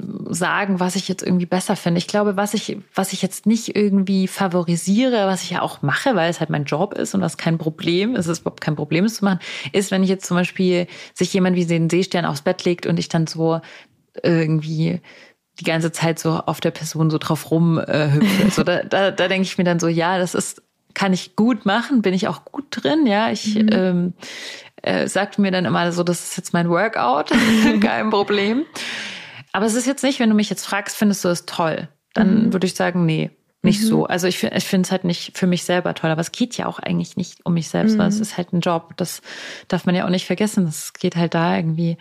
sagen, 0.00 0.80
was 0.80 0.96
ich 0.96 1.08
jetzt 1.08 1.22
irgendwie 1.22 1.46
besser 1.46 1.76
finde. 1.76 1.98
Ich 1.98 2.08
glaube, 2.08 2.36
was 2.36 2.54
ich, 2.54 2.78
was 2.94 3.12
ich 3.12 3.22
jetzt 3.22 3.46
nicht 3.46 3.76
irgendwie 3.76 4.26
favorisiere, 4.26 5.26
was 5.26 5.42
ich 5.42 5.50
ja 5.50 5.62
auch 5.62 5.82
mache, 5.82 6.16
weil 6.16 6.30
es 6.30 6.40
halt 6.40 6.50
mein 6.50 6.64
Job 6.64 6.94
ist 6.94 7.14
und 7.14 7.20
das 7.20 7.36
kein 7.36 7.58
Problem 7.58 8.16
ist, 8.16 8.26
es 8.26 8.40
überhaupt 8.40 8.60
kein 8.60 8.76
Problem 8.76 9.04
ist 9.04 9.16
zu 9.16 9.24
machen, 9.24 9.38
ist, 9.72 9.90
wenn 9.92 10.02
ich 10.02 10.08
jetzt 10.08 10.26
zum 10.26 10.36
Beispiel 10.36 10.88
sich 11.14 11.32
jemand 11.32 11.56
wie 11.56 11.64
den 11.64 11.88
Seestern 11.88 12.24
aufs 12.24 12.42
Bett 12.42 12.64
legt 12.64 12.86
und 12.86 12.98
ich 12.98 13.08
dann 13.08 13.26
so 13.26 13.60
irgendwie 14.22 15.00
die 15.60 15.64
ganze 15.64 15.92
Zeit 15.92 16.18
so 16.18 16.32
auf 16.32 16.60
der 16.60 16.72
Person 16.72 17.10
so 17.10 17.18
drauf 17.18 17.50
rumhüpfe. 17.50 18.46
Äh, 18.46 18.50
so, 18.50 18.64
da, 18.64 18.82
da, 18.82 19.10
da 19.12 19.28
denke 19.28 19.46
ich 19.46 19.56
mir 19.58 19.64
dann 19.64 19.78
so, 19.78 19.86
ja, 19.86 20.18
das 20.18 20.34
ist, 20.34 20.62
kann 20.94 21.12
ich 21.12 21.36
gut 21.36 21.64
machen, 21.66 22.02
bin 22.02 22.14
ich 22.14 22.26
auch 22.26 22.44
gut 22.44 22.66
drin, 22.70 23.06
ja. 23.06 23.30
Ich 23.30 23.54
mhm. 23.54 23.68
ähm, 23.72 24.12
äh, 24.82 25.06
sagte 25.06 25.40
mir 25.40 25.52
dann 25.52 25.64
immer 25.64 25.92
so, 25.92 26.02
das 26.02 26.24
ist 26.24 26.36
jetzt 26.36 26.52
mein 26.52 26.68
Workout, 26.68 27.30
kein 27.80 28.10
Problem. 28.10 28.64
Aber 29.54 29.66
es 29.66 29.74
ist 29.74 29.86
jetzt 29.86 30.02
nicht, 30.02 30.18
wenn 30.18 30.28
du 30.28 30.34
mich 30.34 30.50
jetzt 30.50 30.66
fragst, 30.66 30.96
findest 30.96 31.24
du 31.24 31.28
es 31.28 31.46
toll? 31.46 31.86
Dann 32.12 32.46
mhm. 32.46 32.52
würde 32.52 32.66
ich 32.66 32.74
sagen, 32.74 33.06
nee, 33.06 33.30
nicht 33.62 33.82
mhm. 33.82 33.86
so. 33.86 34.04
Also 34.04 34.26
ich, 34.26 34.42
ich 34.42 34.64
finde 34.64 34.84
es 34.84 34.90
halt 34.90 35.04
nicht 35.04 35.38
für 35.38 35.46
mich 35.46 35.62
selber 35.62 35.94
toll, 35.94 36.10
aber 36.10 36.20
es 36.20 36.32
geht 36.32 36.56
ja 36.56 36.66
auch 36.66 36.80
eigentlich 36.80 37.16
nicht 37.16 37.46
um 37.46 37.54
mich 37.54 37.68
selbst, 37.68 37.94
mhm. 37.94 37.98
weil 37.98 38.08
es 38.08 38.18
ist 38.18 38.36
halt 38.36 38.52
ein 38.52 38.58
Job. 38.58 38.94
Das 38.96 39.22
darf 39.68 39.86
man 39.86 39.94
ja 39.94 40.06
auch 40.06 40.10
nicht 40.10 40.26
vergessen. 40.26 40.66
Es 40.66 40.92
geht 40.92 41.14
halt 41.14 41.34
da 41.34 41.54
irgendwie 41.54 41.98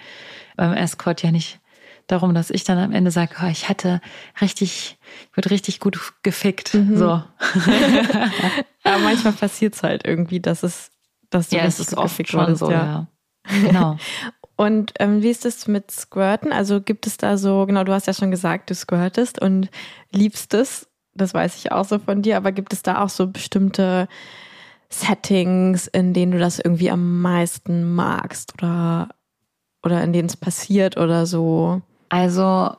beim 0.58 0.74
Escort 0.74 1.22
ja 1.22 1.30
nicht 1.30 1.60
darum, 2.08 2.34
dass 2.34 2.50
ich 2.50 2.64
dann 2.64 2.80
am 2.80 2.92
Ende 2.92 3.12
sage, 3.12 3.36
oh, 3.44 3.48
ich 3.48 3.70
hatte 3.70 4.02
richtig, 4.42 4.98
wird 5.36 5.52
richtig 5.52 5.80
gut 5.80 6.00
gefickt. 6.24 6.74
Mhm. 6.74 6.98
So. 6.98 7.06
aber 8.84 8.98
manchmal 9.04 9.34
passiert 9.34 9.76
es 9.76 9.84
halt 9.84 10.08
irgendwie, 10.08 10.40
dass 10.40 10.64
es, 10.64 10.90
dass 11.30 11.50
du 11.50 11.58
ja, 11.58 11.66
es 11.66 11.80
ist 11.80 11.96
oft 11.96 12.28
schon 12.28 12.56
so, 12.56 12.72
ja. 12.72 13.08
ja. 13.48 13.60
Genau. 13.62 13.98
Und 14.64 14.94
ähm, 15.00 15.22
wie 15.22 15.30
ist 15.30 15.46
es 15.46 15.68
mit 15.68 15.92
Squirten? 15.92 16.54
Also 16.54 16.80
gibt 16.80 17.06
es 17.06 17.18
da 17.18 17.38
so, 17.38 17.66
genau, 17.66 17.84
du 17.84 17.92
hast 17.92 18.08
ja 18.08 18.14
schon 18.14 18.32
gesagt, 18.32 18.70
du 18.70 18.76
squirtest 18.76 19.42
und 19.42 19.70
liebst 20.14 20.54
es. 20.54 20.88
Das 21.14 21.34
weiß 21.34 21.58
ich 21.58 21.74
auch 21.74 21.84
so 21.84 22.00
von 22.00 22.22
dir, 22.22 22.38
aber 22.38 22.54
gibt 22.54 22.72
es 22.72 22.82
da 22.82 23.02
auch 23.02 23.10
so 23.10 23.28
bestimmte 23.28 24.08
Settings, 24.88 25.88
in 25.88 26.14
denen 26.14 26.32
du 26.32 26.40
das 26.40 26.60
irgendwie 26.60 26.90
am 26.90 27.20
meisten 27.20 27.94
magst 27.94 28.54
oder, 28.54 29.10
oder 29.84 30.02
in 30.02 30.14
denen 30.14 30.30
es 30.30 30.38
passiert 30.38 30.96
oder 30.96 31.26
so? 31.26 31.82
Also, 32.08 32.72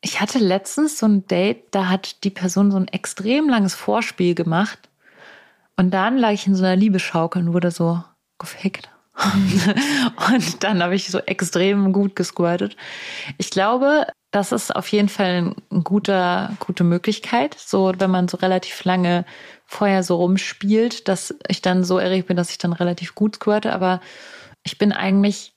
ich 0.00 0.22
hatte 0.22 0.38
letztens 0.38 0.98
so 0.98 1.04
ein 1.04 1.26
Date, 1.26 1.66
da 1.72 1.90
hat 1.90 2.24
die 2.24 2.30
Person 2.30 2.70
so 2.70 2.78
ein 2.78 2.88
extrem 2.88 3.50
langes 3.50 3.74
Vorspiel 3.74 4.34
gemacht. 4.34 4.88
Und 5.76 5.90
dann 5.90 6.16
lag 6.16 6.30
ich 6.30 6.46
in 6.46 6.54
so 6.54 6.64
einer 6.64 6.76
Liebeschaukel 6.76 7.42
und 7.42 7.52
wurde 7.52 7.70
so 7.70 8.02
gefickt. 8.38 8.88
und 10.32 10.64
dann 10.64 10.82
habe 10.82 10.94
ich 10.94 11.08
so 11.08 11.18
extrem 11.18 11.92
gut 11.92 12.16
gesquirtet. 12.16 12.76
Ich 13.38 13.50
glaube, 13.50 14.06
das 14.32 14.50
ist 14.50 14.74
auf 14.74 14.88
jeden 14.88 15.08
Fall 15.08 15.54
eine 15.70 15.82
guter, 15.82 16.56
gute 16.58 16.82
Möglichkeit, 16.82 17.54
so 17.58 17.92
wenn 17.96 18.10
man 18.10 18.26
so 18.26 18.36
relativ 18.38 18.82
lange 18.84 19.24
vorher 19.66 20.02
so 20.02 20.16
rumspielt, 20.16 21.06
dass 21.06 21.34
ich 21.48 21.62
dann 21.62 21.84
so 21.84 21.98
erregt 21.98 22.26
bin, 22.26 22.36
dass 22.36 22.50
ich 22.50 22.58
dann 22.58 22.72
relativ 22.72 23.14
gut 23.14 23.36
squirte. 23.36 23.72
Aber 23.72 24.00
ich 24.64 24.78
bin 24.78 24.92
eigentlich, 24.92 25.54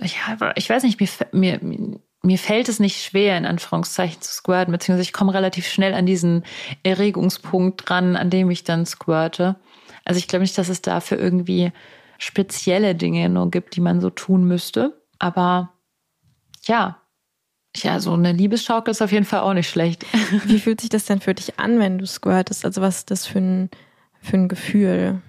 ja, 0.00 0.52
ich 0.54 0.70
weiß 0.70 0.84
nicht, 0.84 1.00
mir, 1.32 1.58
mir, 1.60 1.98
mir 2.22 2.38
fällt 2.38 2.68
es 2.68 2.78
nicht 2.78 3.02
schwer, 3.02 3.36
in 3.36 3.46
Anführungszeichen 3.46 4.22
zu 4.22 4.32
squirten, 4.32 4.70
beziehungsweise 4.70 5.08
ich 5.08 5.12
komme 5.12 5.34
relativ 5.34 5.66
schnell 5.66 5.94
an 5.94 6.06
diesen 6.06 6.44
Erregungspunkt 6.84 7.88
dran, 7.88 8.14
an 8.14 8.30
dem 8.30 8.50
ich 8.50 8.62
dann 8.62 8.86
squirte. 8.86 9.56
Also 10.04 10.18
ich 10.18 10.28
glaube 10.28 10.42
nicht, 10.42 10.56
dass 10.56 10.68
es 10.68 10.82
dafür 10.82 11.18
irgendwie 11.18 11.72
spezielle 12.20 12.94
Dinge 12.94 13.28
nur 13.30 13.50
gibt, 13.50 13.74
die 13.76 13.80
man 13.80 14.00
so 14.00 14.10
tun 14.10 14.44
müsste. 14.44 15.02
Aber 15.18 15.72
ja, 16.66 16.98
ja, 17.76 17.98
so 17.98 18.12
eine 18.12 18.32
Liebesschaukel 18.32 18.90
ist 18.90 19.00
auf 19.00 19.10
jeden 19.10 19.24
Fall 19.24 19.40
auch 19.40 19.54
nicht 19.54 19.70
schlecht. 19.70 20.04
Wie 20.44 20.58
fühlt 20.58 20.80
sich 20.80 20.90
das 20.90 21.06
denn 21.06 21.20
für 21.20 21.34
dich 21.34 21.58
an, 21.58 21.78
wenn 21.78 21.98
du 21.98 22.06
squirtest? 22.06 22.64
Also 22.64 22.82
was 22.82 22.98
ist 22.98 23.10
das 23.10 23.26
für 23.26 23.38
ein, 23.38 23.70
für 24.20 24.36
ein 24.36 24.48
Gefühl? 24.48 25.22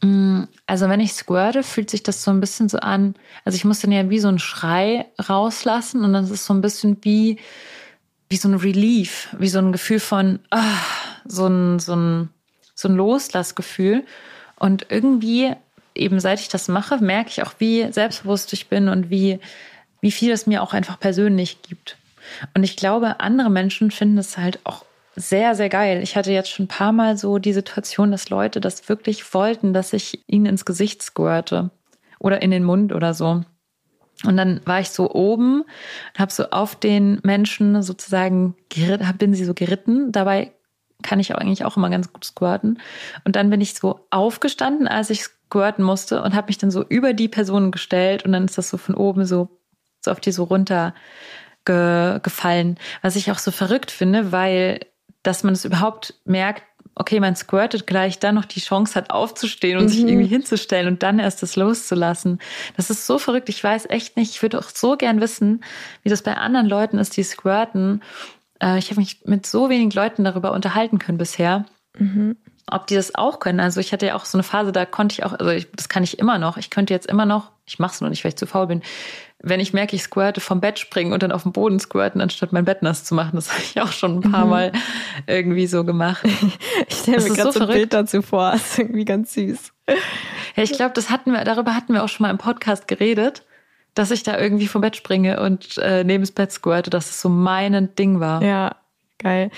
Mm, 0.00 0.44
also 0.66 0.88
wenn 0.88 1.00
ich 1.00 1.12
squirte, 1.12 1.62
fühlt 1.62 1.90
sich 1.90 2.02
das 2.02 2.24
so 2.24 2.30
ein 2.30 2.40
bisschen 2.40 2.68
so 2.68 2.78
an, 2.78 3.14
also 3.44 3.56
ich 3.56 3.64
muss 3.66 3.80
dann 3.80 3.92
ja 3.92 4.08
wie 4.08 4.20
so 4.20 4.28
einen 4.28 4.38
Schrei 4.38 5.06
rauslassen 5.28 6.02
und 6.02 6.14
dann 6.14 6.24
ist 6.24 6.30
es 6.30 6.46
so 6.46 6.54
ein 6.54 6.62
bisschen 6.62 6.96
wie, 7.02 7.38
wie 8.30 8.36
so 8.36 8.48
ein 8.48 8.54
Relief, 8.54 9.34
wie 9.38 9.48
so 9.48 9.58
ein 9.58 9.72
Gefühl 9.72 10.00
von, 10.00 10.38
ah, 10.50 10.78
so 11.26 11.46
ein, 11.46 11.78
so 11.78 11.94
ein, 11.94 12.30
so 12.74 12.88
ein 12.88 12.94
Loslassgefühl. 12.94 14.04
Und 14.56 14.86
irgendwie 14.88 15.52
eben 15.94 16.20
seit 16.20 16.40
ich 16.40 16.48
das 16.48 16.68
mache, 16.68 16.98
merke 16.98 17.30
ich 17.30 17.42
auch, 17.42 17.54
wie 17.58 17.90
selbstbewusst 17.92 18.52
ich 18.52 18.68
bin 18.68 18.88
und 18.88 19.10
wie, 19.10 19.38
wie 20.00 20.10
viel 20.10 20.32
es 20.32 20.46
mir 20.46 20.62
auch 20.62 20.72
einfach 20.72 20.98
persönlich 20.98 21.62
gibt. 21.62 21.96
Und 22.54 22.64
ich 22.64 22.76
glaube, 22.76 23.20
andere 23.20 23.50
Menschen 23.50 23.90
finden 23.90 24.18
es 24.18 24.36
halt 24.38 24.58
auch 24.64 24.84
sehr, 25.16 25.54
sehr 25.54 25.68
geil. 25.68 26.02
Ich 26.02 26.16
hatte 26.16 26.32
jetzt 26.32 26.50
schon 26.50 26.64
ein 26.64 26.68
paar 26.68 26.92
Mal 26.92 27.16
so 27.16 27.38
die 27.38 27.52
Situation, 27.52 28.10
dass 28.10 28.30
Leute 28.30 28.60
das 28.60 28.88
wirklich 28.88 29.34
wollten, 29.34 29.72
dass 29.72 29.92
ich 29.92 30.24
ihnen 30.26 30.46
ins 30.46 30.64
Gesicht 30.64 31.02
squirte 31.02 31.70
oder 32.18 32.42
in 32.42 32.50
den 32.50 32.64
Mund 32.64 32.92
oder 32.92 33.14
so. 33.14 33.42
Und 34.24 34.36
dann 34.36 34.60
war 34.64 34.80
ich 34.80 34.90
so 34.90 35.10
oben 35.12 35.62
und 35.62 36.18
habe 36.18 36.32
so 36.32 36.50
auf 36.50 36.76
den 36.76 37.20
Menschen 37.22 37.82
sozusagen 37.82 38.56
geritten, 38.68 39.18
bin 39.18 39.34
sie 39.34 39.44
so 39.44 39.54
geritten. 39.54 40.12
Dabei 40.12 40.52
kann 41.02 41.20
ich 41.20 41.34
eigentlich 41.34 41.64
auch 41.64 41.76
immer 41.76 41.90
ganz 41.90 42.12
gut 42.12 42.24
squirten. 42.24 42.80
Und 43.24 43.36
dann 43.36 43.50
bin 43.50 43.60
ich 43.60 43.74
so 43.74 44.00
aufgestanden, 44.10 44.88
als 44.88 45.10
ich 45.10 45.26
squirten 45.46 45.84
musste 45.84 46.22
und 46.22 46.34
habe 46.34 46.48
mich 46.48 46.58
dann 46.58 46.70
so 46.70 46.84
über 46.88 47.12
die 47.12 47.28
Person 47.28 47.70
gestellt 47.70 48.24
und 48.24 48.32
dann 48.32 48.44
ist 48.44 48.58
das 48.58 48.70
so 48.70 48.76
von 48.76 48.94
oben 48.94 49.24
so, 49.24 49.48
so 50.00 50.10
auf 50.10 50.20
die 50.20 50.32
so 50.32 50.44
runter 50.44 50.94
ge 51.64 52.20
gefallen. 52.22 52.78
Was 53.02 53.16
ich 53.16 53.30
auch 53.30 53.38
so 53.38 53.50
verrückt 53.50 53.90
finde, 53.90 54.32
weil 54.32 54.80
dass 55.22 55.42
man 55.42 55.54
es 55.54 55.64
überhaupt 55.64 56.14
merkt, 56.24 56.62
okay, 56.94 57.18
man 57.18 57.34
squirtet 57.34 57.86
gleich, 57.86 58.18
dann 58.20 58.36
noch 58.36 58.44
die 58.44 58.60
Chance 58.60 58.94
hat 58.94 59.10
aufzustehen 59.10 59.78
und 59.78 59.84
mhm. 59.84 59.88
sich 59.88 60.00
irgendwie 60.00 60.26
hinzustellen 60.26 60.86
und 60.86 61.02
dann 61.02 61.18
erst 61.18 61.42
das 61.42 61.56
loszulassen. 61.56 62.38
Das 62.76 62.90
ist 62.90 63.06
so 63.06 63.18
verrückt. 63.18 63.48
Ich 63.48 63.62
weiß 63.62 63.86
echt 63.90 64.16
nicht. 64.16 64.32
Ich 64.32 64.42
würde 64.42 64.58
auch 64.58 64.68
so 64.68 64.96
gern 64.96 65.20
wissen, 65.20 65.64
wie 66.02 66.10
das 66.10 66.22
bei 66.22 66.36
anderen 66.36 66.66
Leuten 66.66 66.98
ist, 66.98 67.16
die 67.16 67.24
squirten. 67.24 68.02
Äh, 68.60 68.78
ich 68.78 68.90
habe 68.90 69.00
mich 69.00 69.22
mit 69.24 69.46
so 69.46 69.70
wenigen 69.70 69.90
Leuten 69.90 70.24
darüber 70.24 70.52
unterhalten 70.52 70.98
können 70.98 71.18
bisher. 71.18 71.64
Mhm. 71.98 72.36
Ob 72.70 72.86
die 72.86 72.94
das 72.94 73.14
auch 73.14 73.40
können. 73.40 73.60
Also 73.60 73.80
ich 73.80 73.92
hatte 73.92 74.06
ja 74.06 74.14
auch 74.14 74.24
so 74.24 74.38
eine 74.38 74.42
Phase, 74.42 74.72
da 74.72 74.86
konnte 74.86 75.12
ich 75.12 75.24
auch, 75.24 75.32
also 75.32 75.48
ich, 75.50 75.70
das 75.72 75.88
kann 75.88 76.02
ich 76.02 76.18
immer 76.18 76.38
noch. 76.38 76.56
Ich 76.56 76.70
könnte 76.70 76.94
jetzt 76.94 77.06
immer 77.06 77.26
noch, 77.26 77.50
ich 77.66 77.78
mache 77.78 77.94
es 77.94 78.00
nur 78.00 78.10
nicht, 78.10 78.24
weil 78.24 78.30
ich 78.30 78.36
zu 78.36 78.46
faul 78.46 78.66
bin, 78.66 78.82
wenn 79.46 79.60
ich 79.60 79.74
merke, 79.74 79.94
ich 79.94 80.02
squirte 80.02 80.40
vom 80.40 80.60
Bett 80.60 80.78
springen 80.78 81.12
und 81.12 81.22
dann 81.22 81.30
auf 81.30 81.42
den 81.42 81.52
Boden 81.52 81.78
squirten, 81.78 82.22
anstatt 82.22 82.52
mein 82.52 82.64
Bett 82.64 82.80
nass 82.80 83.04
zu 83.04 83.14
machen. 83.14 83.32
Das 83.34 83.50
habe 83.52 83.62
ich 83.62 83.80
auch 83.80 83.92
schon 83.92 84.18
ein 84.18 84.32
paar 84.32 84.44
mhm. 84.44 84.50
Mal 84.50 84.72
irgendwie 85.26 85.66
so 85.66 85.84
gemacht. 85.84 86.24
ich 86.88 86.96
stelle 86.96 87.22
mir 87.22 87.34
gerade 87.34 87.52
so, 87.52 87.60
so 87.60 87.66
ein 87.66 87.72
Bild 87.72 87.92
dazu 87.92 88.22
vor. 88.22 88.52
Das 88.52 88.72
ist 88.72 88.78
irgendwie 88.78 89.04
ganz 89.04 89.34
süß. 89.34 89.72
Ja, 90.56 90.62
ich 90.62 90.72
glaube, 90.72 90.92
das 90.94 91.10
hatten 91.10 91.32
wir, 91.32 91.44
darüber 91.44 91.74
hatten 91.74 91.92
wir 91.92 92.02
auch 92.02 92.08
schon 92.08 92.24
mal 92.24 92.30
im 92.30 92.38
Podcast 92.38 92.88
geredet, 92.88 93.44
dass 93.94 94.10
ich 94.10 94.22
da 94.22 94.38
irgendwie 94.38 94.68
vom 94.68 94.80
Bett 94.80 94.96
springe 94.96 95.40
und 95.40 95.76
äh, 95.78 96.04
neben 96.04 96.22
das 96.22 96.32
Bett 96.32 96.50
squirte, 96.50 96.90
dass 96.90 97.10
es 97.10 97.20
so 97.20 97.28
mein 97.28 97.94
Ding 97.96 98.20
war. 98.20 98.42
Ja, 98.42 98.76
Geil. 99.18 99.50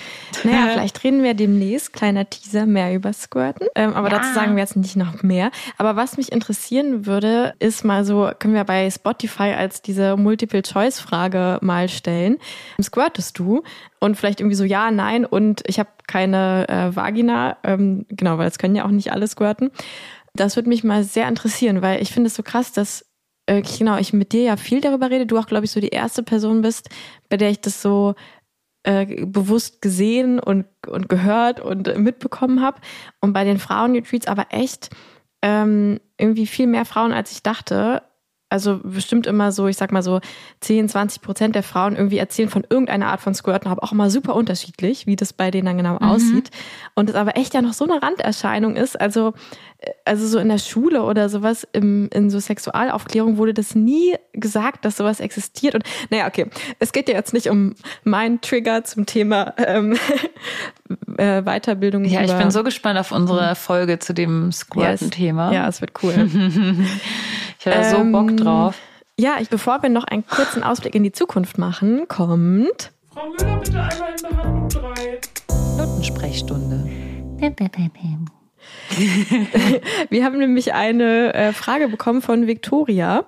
Naja, 0.45 0.69
vielleicht 0.73 1.03
reden 1.03 1.23
wir 1.23 1.35
demnächst, 1.35 1.93
kleiner 1.93 2.29
Teaser, 2.29 2.67
mehr 2.67 2.95
über 2.95 3.13
Squirten. 3.13 3.69
Ähm, 3.75 3.95
aber 3.95 4.11
ja. 4.11 4.19
dazu 4.19 4.35
sagen 4.35 4.55
wir 4.55 4.63
jetzt 4.63 4.77
nicht 4.77 4.97
noch 4.97 5.23
mehr. 5.23 5.51
Aber 5.79 5.97
was 5.97 6.17
mich 6.17 6.31
interessieren 6.31 7.07
würde, 7.07 7.55
ist 7.59 7.85
mal 7.85 8.05
so, 8.05 8.31
können 8.39 8.55
wir 8.55 8.65
bei 8.65 8.91
Spotify 8.91 9.55
als 9.57 9.81
diese 9.81 10.17
Multiple-Choice-Frage 10.17 11.59
mal 11.63 11.89
stellen. 11.89 12.37
Squirtest 12.81 13.39
du? 13.39 13.63
Und 13.99 14.17
vielleicht 14.17 14.41
irgendwie 14.41 14.57
so 14.57 14.65
ja, 14.65 14.91
nein 14.91 15.25
und 15.25 15.63
ich 15.67 15.79
habe 15.79 15.89
keine 16.07 16.69
äh, 16.69 16.95
Vagina. 16.95 17.57
Ähm, 17.65 18.05
genau, 18.11 18.37
weil 18.37 18.49
es 18.49 18.59
können 18.59 18.77
ja 18.77 18.85
auch 18.85 18.91
nicht 18.91 19.11
alle 19.11 19.27
squirten. 19.27 19.71
Das 20.35 20.57
würde 20.57 20.69
mich 20.69 20.85
mal 20.85 21.03
sehr 21.03 21.29
interessieren, 21.29 21.81
weil 21.81 22.03
ich 22.03 22.13
finde 22.13 22.29
es 22.29 22.35
so 22.35 22.43
krass, 22.43 22.73
dass 22.73 23.07
äh, 23.47 23.63
genau, 23.63 23.97
ich 23.97 24.13
mit 24.13 24.33
dir 24.33 24.43
ja 24.43 24.57
viel 24.57 24.81
darüber 24.81 25.11
rede. 25.11 25.25
Du 25.25 25.39
auch, 25.39 25.47
glaube 25.47 25.65
ich, 25.65 25.71
so 25.71 25.81
die 25.81 25.89
erste 25.89 26.23
Person 26.23 26.63
bist, 26.63 26.91
bei 27.29 27.37
der 27.37 27.51
ich 27.51 27.61
das 27.61 27.81
so 27.81 28.15
äh, 28.87 29.27
bewusst 29.27 29.83
gesehen 29.83 30.39
und, 30.39 30.65
und 30.87 31.09
gehört 31.09 31.61
und 31.61 31.99
mitbekommen 31.99 32.63
habe. 32.63 32.81
Und 33.21 33.33
bei 33.33 33.45
den 33.45 33.59
Frauen-Retreats 33.59 34.29
aber 34.29 34.47
echt 34.51 34.91
ähm, 35.43 36.01
irgendwie 36.19 36.47
viel 36.47 36.69
mehr 36.69 36.85
Frauen, 36.85 37.13
als 37.13 37.33
ich 37.33 37.43
dachte. 37.43 38.03
Also 38.57 38.81
bestimmt 38.83 39.27
immer 39.27 39.53
so, 39.53 39.67
ich 39.67 39.77
sag 39.77 39.93
mal 39.93 40.03
so 40.03 40.21
10, 40.61 40.89
20 40.89 41.21
Prozent 41.21 41.55
der 41.55 41.63
Frauen 41.63 41.95
irgendwie 41.95 42.17
erzählen 42.17 42.49
von 42.49 42.65
irgendeiner 42.67 43.09
Art 43.09 43.21
von 43.21 43.35
Squirten, 43.35 43.71
aber 43.71 43.85
auch 43.85 43.93
immer 43.93 44.09
super 44.09 44.35
unterschiedlich, 44.35 45.07
wie 45.07 45.15
das 45.15 45.35
bei 45.35 45.51
denen 45.51 45.67
dann 45.67 45.77
genau 45.77 45.95
mhm. 45.95 46.09
aussieht. 46.09 46.51
Und 46.95 47.11
es 47.11 47.17
aber 47.17 47.37
echt 47.37 47.53
ja 47.53 47.61
noch 47.61 47.75
so 47.75 47.85
eine 47.85 48.03
Randerscheinung 48.03 48.77
ist. 48.77 48.99
Also 48.99 49.35
also 50.05 50.27
so 50.27 50.39
in 50.39 50.49
der 50.49 50.59
Schule 50.59 51.03
oder 51.03 51.29
sowas, 51.29 51.67
im, 51.73 52.09
in 52.13 52.31
so 52.31 52.39
Sexualaufklärung 52.39 53.37
wurde 53.37 53.55
das 53.55 53.75
nie 53.75 54.15
gesagt, 54.33 54.85
dass 54.85 54.97
sowas 54.97 55.21
existiert. 55.21 55.75
Und 55.75 55.85
naja, 56.11 56.27
okay, 56.27 56.47
es 56.79 56.93
geht 56.93 57.09
ja 57.09 57.15
jetzt 57.15 57.33
nicht 57.33 57.49
um 57.51 57.75
meinen 58.05 58.41
Trigger 58.41 58.85
zum 58.85 59.07
Thema 59.07 59.55
ähm, 59.59 59.97
äh, 61.19 61.43
Weiterbildung. 61.43 62.05
Ja, 62.05 62.23
ich 62.23 62.33
bin 62.33 62.51
so 62.51 62.65
gespannt 62.65 62.99
auf 62.99 63.13
unsere 63.13 63.55
Folge 63.55 63.99
zu 63.99 64.15
dem 64.15 64.51
Squirten-Thema. 64.51 65.53
Ja, 65.53 65.69
es 65.69 65.81
wird 65.81 65.93
cool. 66.03 66.15
ich 67.59 67.67
habe 67.67 67.77
ähm, 67.77 67.91
so 67.91 68.13
Bock 68.13 68.31
ähm, 68.31 68.37
drauf. 68.37 68.77
Ja, 69.19 69.37
ich, 69.41 69.49
bevor 69.49 69.83
wir 69.83 69.89
noch 69.89 70.05
einen 70.05 70.27
kurzen 70.27 70.63
Ausblick 70.63 70.95
in 70.95 71.03
die 71.03 71.13
Zukunft 71.13 71.59
machen, 71.59 72.07
kommt. 72.09 72.93
Frau 73.13 73.31
Müller, 73.31 73.57
bitte 73.59 73.81
einmal 73.83 74.15
in 74.15 74.29
Behandlung 74.29 74.69
3. 74.69 75.21
Notensprechstunde. 75.79 76.91
Wir 80.11 80.25
haben 80.25 80.39
nämlich 80.39 80.75
eine 80.75 81.35
äh, 81.35 81.53
Frage 81.53 81.89
bekommen 81.89 82.23
von 82.23 82.47
Victoria. 82.47 83.25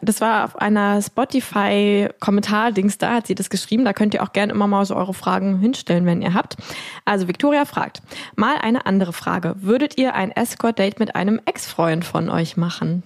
Das 0.00 0.20
war 0.20 0.44
auf 0.44 0.56
einer 0.56 1.00
Spotify-Kommentar-Dings, 1.02 2.98
da 2.98 3.14
hat 3.14 3.26
sie 3.26 3.34
das 3.34 3.50
geschrieben. 3.50 3.84
Da 3.84 3.92
könnt 3.92 4.14
ihr 4.14 4.22
auch 4.22 4.32
gerne 4.32 4.52
immer 4.52 4.66
mal 4.66 4.84
so 4.84 4.94
eure 4.96 5.14
Fragen 5.14 5.58
hinstellen, 5.58 6.06
wenn 6.06 6.22
ihr 6.22 6.34
habt. 6.34 6.56
Also 7.04 7.28
Victoria 7.28 7.64
fragt, 7.64 8.02
mal 8.36 8.56
eine 8.60 8.86
andere 8.86 9.12
Frage. 9.12 9.54
Würdet 9.58 9.98
ihr 9.98 10.14
ein 10.14 10.30
Escort-Date 10.30 10.98
mit 10.98 11.14
einem 11.16 11.40
Ex-Freund 11.44 12.04
von 12.04 12.28
euch 12.28 12.56
machen? 12.56 13.02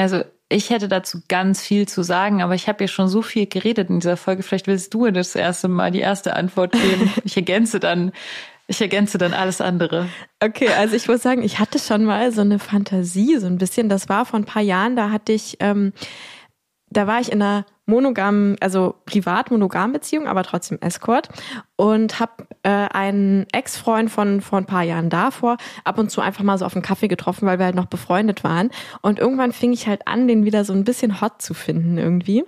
Also 0.00 0.22
ich 0.48 0.70
hätte 0.70 0.88
dazu 0.88 1.20
ganz 1.28 1.62
viel 1.62 1.86
zu 1.86 2.02
sagen, 2.02 2.42
aber 2.42 2.54
ich 2.54 2.68
habe 2.68 2.84
ja 2.84 2.88
schon 2.88 3.08
so 3.08 3.22
viel 3.22 3.46
geredet 3.46 3.90
in 3.90 4.00
dieser 4.00 4.16
Folge. 4.16 4.42
Vielleicht 4.42 4.66
willst 4.66 4.92
du 4.94 5.10
das 5.10 5.34
erste 5.34 5.68
Mal 5.68 5.90
die 5.90 6.00
erste 6.00 6.34
Antwort 6.34 6.72
geben. 6.72 7.12
Ich 7.24 7.36
ergänze 7.36 7.80
dann 7.80 8.12
ich 8.68 8.80
ergänze 8.80 9.18
dann 9.18 9.34
alles 9.34 9.60
andere. 9.60 10.08
Okay, 10.42 10.68
also 10.68 10.94
ich 10.94 11.06
muss 11.08 11.20
sagen, 11.20 11.42
ich 11.42 11.58
hatte 11.58 11.78
schon 11.78 12.04
mal 12.04 12.32
so 12.32 12.40
eine 12.40 12.58
Fantasie, 12.58 13.36
so 13.38 13.46
ein 13.46 13.58
bisschen. 13.58 13.88
Das 13.88 14.08
war 14.08 14.24
vor 14.24 14.38
ein 14.38 14.44
paar 14.44 14.62
Jahren, 14.62 14.96
da 14.96 15.10
hatte 15.10 15.32
ich, 15.32 15.56
ähm, 15.60 15.92
da 16.88 17.06
war 17.06 17.20
ich 17.20 17.32
in 17.32 17.42
einer 17.42 17.66
monogamen, 17.92 18.56
also 18.60 18.94
privat 19.04 19.50
monogamen 19.50 19.92
Beziehung, 19.92 20.26
aber 20.26 20.42
trotzdem 20.42 20.78
Escort 20.80 21.28
und 21.76 22.18
habe 22.20 22.46
äh, 22.62 22.70
einen 22.70 23.46
Ex-Freund 23.52 24.10
von 24.10 24.40
vor 24.40 24.58
ein 24.58 24.64
paar 24.64 24.82
Jahren 24.82 25.10
davor 25.10 25.58
ab 25.84 25.98
und 25.98 26.10
zu 26.10 26.20
einfach 26.22 26.42
mal 26.42 26.56
so 26.56 26.64
auf 26.64 26.74
einen 26.74 26.82
Kaffee 26.82 27.08
getroffen, 27.08 27.46
weil 27.46 27.58
wir 27.58 27.66
halt 27.66 27.74
noch 27.74 27.86
befreundet 27.86 28.44
waren. 28.44 28.70
Und 29.02 29.18
irgendwann 29.18 29.52
fing 29.52 29.72
ich 29.72 29.86
halt 29.86 30.08
an, 30.08 30.26
den 30.26 30.44
wieder 30.44 30.64
so 30.64 30.72
ein 30.72 30.84
bisschen 30.84 31.20
hot 31.20 31.42
zu 31.42 31.52
finden 31.52 31.98
irgendwie. 31.98 32.44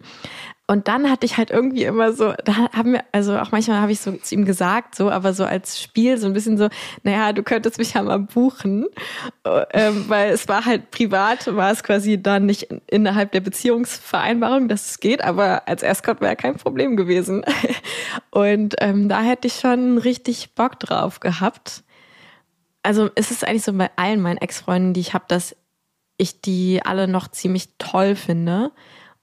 Und 0.66 0.88
dann 0.88 1.10
hatte 1.10 1.26
ich 1.26 1.36
halt 1.36 1.50
irgendwie 1.50 1.84
immer 1.84 2.14
so, 2.14 2.32
da 2.42 2.70
haben 2.72 2.94
wir, 2.94 3.04
also 3.12 3.36
auch 3.38 3.52
manchmal 3.52 3.82
habe 3.82 3.92
ich 3.92 4.00
so 4.00 4.12
zu 4.12 4.34
ihm 4.34 4.46
gesagt, 4.46 4.94
so, 4.94 5.10
aber 5.10 5.34
so 5.34 5.44
als 5.44 5.78
Spiel 5.78 6.16
so 6.16 6.26
ein 6.26 6.32
bisschen 6.32 6.56
so, 6.56 6.70
naja, 7.02 7.34
du 7.34 7.42
könntest 7.42 7.76
mich 7.76 7.92
ja 7.92 8.02
mal 8.02 8.20
buchen, 8.20 8.86
ähm, 9.44 10.04
weil 10.08 10.30
es 10.30 10.48
war 10.48 10.64
halt 10.64 10.90
privat, 10.90 11.54
war 11.54 11.70
es 11.70 11.82
quasi 11.82 12.22
dann 12.22 12.46
nicht 12.46 12.68
innerhalb 12.86 13.32
der 13.32 13.40
Beziehungsvereinbarung, 13.40 14.68
dass 14.68 14.88
es 14.88 15.00
geht, 15.00 15.22
aber 15.22 15.68
als 15.68 15.82
Escort 15.82 16.22
wäre 16.22 16.34
kein 16.34 16.56
Problem 16.56 16.96
gewesen. 16.96 17.44
Und 18.30 18.76
ähm, 18.78 19.10
da 19.10 19.20
hätte 19.20 19.48
ich 19.48 19.60
schon 19.60 19.98
richtig 19.98 20.54
Bock 20.54 20.80
drauf 20.80 21.20
gehabt. 21.20 21.84
Also 22.82 23.10
es 23.16 23.30
ist 23.30 23.46
eigentlich 23.46 23.64
so 23.64 23.72
bei 23.74 23.90
allen 23.96 24.22
meinen 24.22 24.38
Ex-Freunden, 24.38 24.94
die 24.94 25.00
ich 25.00 25.12
habe, 25.12 25.26
dass 25.28 25.54
ich 26.16 26.40
die 26.40 26.80
alle 26.82 27.06
noch 27.06 27.28
ziemlich 27.28 27.68
toll 27.76 28.16
finde. 28.16 28.72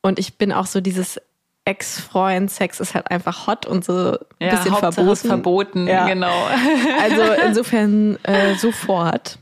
Und 0.03 0.19
ich 0.19 0.37
bin 0.37 0.51
auch 0.51 0.67
so 0.67 0.81
dieses 0.81 1.19
Ex-Freund, 1.65 2.49
Sex 2.49 2.79
ist 2.79 2.95
halt 2.95 3.11
einfach 3.11 3.47
hot 3.47 3.65
und 3.65 3.85
so 3.85 3.93
ein 3.93 4.17
ja, 4.39 4.55
bisschen 4.55 4.71
Hauptsache 4.71 4.93
verboten. 4.93 5.27
verboten, 5.27 5.87
ja. 5.87 6.07
genau. 6.07 6.33
Also 7.01 7.21
insofern 7.45 8.17
äh, 8.23 8.55
sofort. 8.55 9.37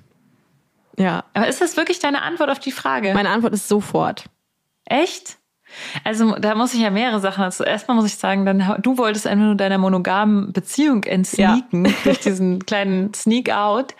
Ja. 0.98 1.24
Aber 1.34 1.48
ist 1.48 1.62
das 1.62 1.78
wirklich 1.78 2.00
deine 2.00 2.22
Antwort 2.22 2.50
auf 2.50 2.60
die 2.60 2.74
Frage? 2.74 3.14
Meine 3.14 3.30
Antwort 3.30 3.54
ist 3.54 3.70
sofort. 3.70 4.26
Echt? 4.86 5.39
Also 6.04 6.36
da 6.36 6.56
muss 6.56 6.74
ich 6.74 6.82
ja 6.82 6.90
mehrere 6.90 7.20
Sachen. 7.20 7.44
Also 7.44 7.64
erstmal 7.64 7.96
muss 7.96 8.06
ich 8.06 8.16
sagen, 8.16 8.46
dann 8.46 8.78
du 8.82 8.98
wolltest 8.98 9.28
einfach 9.28 9.46
nur 9.46 9.56
deiner 9.56 9.78
monogamen 9.78 10.52
Beziehung 10.54 11.04
entsneaken 11.04 11.86
ja. 11.86 11.92
durch 12.04 12.20
diesen 12.20 12.60
kleinen 12.66 13.14
Sneak 13.14 13.52
Out. 13.52 13.96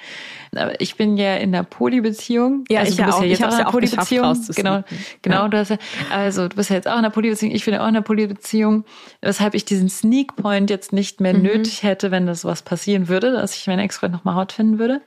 Aber 0.56 0.80
ich 0.82 0.96
bin 0.96 1.18
ja 1.18 1.36
in 1.36 1.54
einer 1.54 1.64
Polybeziehung. 1.64 2.66
Ja, 2.70 2.80
also 2.80 2.92
ich 2.92 2.98
du 2.98 3.04
bist 3.04 3.18
ja, 3.18 3.20
auch, 3.20 3.24
ja 3.24 3.30
jetzt 3.30 3.44
auch 3.44 3.48
in 3.50 3.54
einer 3.54 3.72
Polybeziehung. 3.72 4.46
Genau, 4.56 4.84
genau. 5.22 5.44
Ja. 5.44 5.48
Du 5.48 5.58
hast 5.58 5.70
ja, 5.70 5.78
also 6.12 6.48
du 6.48 6.56
bist 6.56 6.70
ja 6.70 6.76
jetzt 6.76 6.88
auch 6.88 6.94
in 6.94 7.00
einer 7.00 7.12
Polybeziehung. 7.12 7.54
Ich 7.54 7.66
bin 7.66 7.74
ja 7.74 7.82
auch 7.82 7.88
in 7.88 7.96
einer 7.96 8.02
Polybeziehung. 8.02 8.86
Weshalb 9.22 9.54
ich 9.54 9.66
diesen 9.66 9.90
Sneak 9.90 10.36
Point 10.36 10.70
jetzt 10.70 10.92
nicht 10.92 11.22
mehr 11.22 11.34
mhm. 11.34 11.44
nötig 11.44 11.84
hätte, 11.84 12.12
wenn 12.12 12.26
das 12.26 12.46
was 12.46 12.64
passieren 12.64 13.08
würde, 13.08 13.32
dass 13.32 13.56
ich 13.56 13.68
meinen 13.68 13.80
Ex-Freund 13.80 14.14
nochmal 14.14 14.36
hot 14.36 14.52
finden 14.52 14.80
würde. 14.80 15.02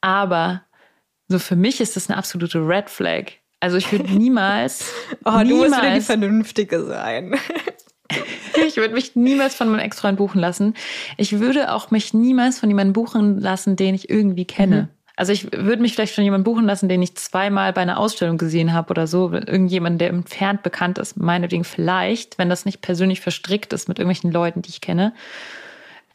Aber 0.00 0.62
so 1.28 1.38
für 1.38 1.56
mich 1.56 1.80
ist 1.80 1.96
das 1.96 2.08
eine 2.08 2.18
absolute 2.18 2.58
Red 2.58 2.90
Flag. 2.90 3.32
Also 3.60 3.76
ich 3.76 3.90
würde 3.90 4.12
niemals. 4.12 4.92
oh, 5.24 5.30
niemals, 5.30 5.48
du 5.48 5.56
musst 5.56 5.82
wieder 5.82 5.94
die 5.94 6.00
Vernünftige 6.00 6.84
sein. 6.84 7.34
ich 8.66 8.76
würde 8.76 8.94
mich 8.94 9.16
niemals 9.16 9.54
von 9.54 9.68
meinem 9.68 9.80
Ex-Freund 9.80 10.18
buchen 10.18 10.40
lassen. 10.40 10.74
Ich 11.16 11.38
würde 11.38 11.72
auch 11.72 11.90
mich 11.90 12.14
niemals 12.14 12.58
von 12.58 12.68
jemandem 12.68 12.92
buchen 12.92 13.40
lassen, 13.40 13.76
den 13.76 13.94
ich 13.94 14.10
irgendwie 14.10 14.44
kenne. 14.44 14.82
Mhm. 14.82 14.88
Also 15.18 15.32
ich 15.32 15.50
würde 15.50 15.80
mich 15.80 15.94
vielleicht 15.94 16.14
von 16.14 16.24
jemandem 16.24 16.44
buchen 16.44 16.66
lassen, 16.66 16.90
den 16.90 17.00
ich 17.00 17.16
zweimal 17.16 17.72
bei 17.72 17.80
einer 17.80 17.98
Ausstellung 17.98 18.36
gesehen 18.36 18.74
habe 18.74 18.90
oder 18.90 19.06
so. 19.06 19.32
Irgendjemand, 19.32 19.98
der 19.98 20.10
entfernt 20.10 20.62
bekannt 20.62 20.98
ist. 20.98 21.16
Meinetwegen 21.16 21.64
vielleicht, 21.64 22.36
wenn 22.36 22.50
das 22.50 22.66
nicht 22.66 22.82
persönlich 22.82 23.22
verstrickt 23.22 23.72
ist 23.72 23.88
mit 23.88 23.98
irgendwelchen 23.98 24.30
Leuten, 24.30 24.60
die 24.60 24.68
ich 24.68 24.82
kenne. 24.82 25.14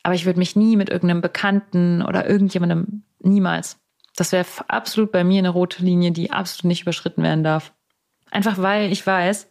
Aber 0.04 0.14
ich 0.14 0.26
würde 0.26 0.38
mich 0.38 0.56
nie 0.56 0.76
mit 0.76 0.90
irgendeinem 0.90 1.22
Bekannten 1.22 2.04
oder 2.04 2.30
irgendjemandem, 2.30 3.02
niemals. 3.20 3.81
Das 4.22 4.32
wäre 4.32 4.46
absolut 4.68 5.12
bei 5.12 5.24
mir 5.24 5.40
eine 5.40 5.50
rote 5.50 5.84
Linie, 5.84 6.12
die 6.12 6.30
absolut 6.30 6.66
nicht 6.66 6.84
überschritten 6.84 7.24
werden 7.24 7.44
darf. 7.44 7.74
Einfach 8.30 8.60
weil 8.60 8.92
ich 8.92 9.08
weiß, 9.08 9.48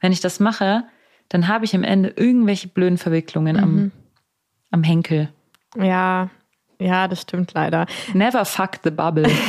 wenn 0.00 0.10
ich 0.10 0.22
das 0.22 0.40
mache, 0.40 0.84
dann 1.28 1.48
habe 1.48 1.66
ich 1.66 1.76
am 1.76 1.84
Ende 1.84 2.14
irgendwelche 2.16 2.68
blöden 2.68 2.96
Verwicklungen 2.96 3.58
am, 3.58 3.92
am 4.70 4.82
Henkel. 4.82 5.28
Ja, 5.76 6.30
ja, 6.78 7.08
das 7.08 7.20
stimmt 7.20 7.52
leider. 7.52 7.84
Never 8.14 8.46
fuck 8.46 8.80
the 8.82 8.90
bubble. 8.90 9.30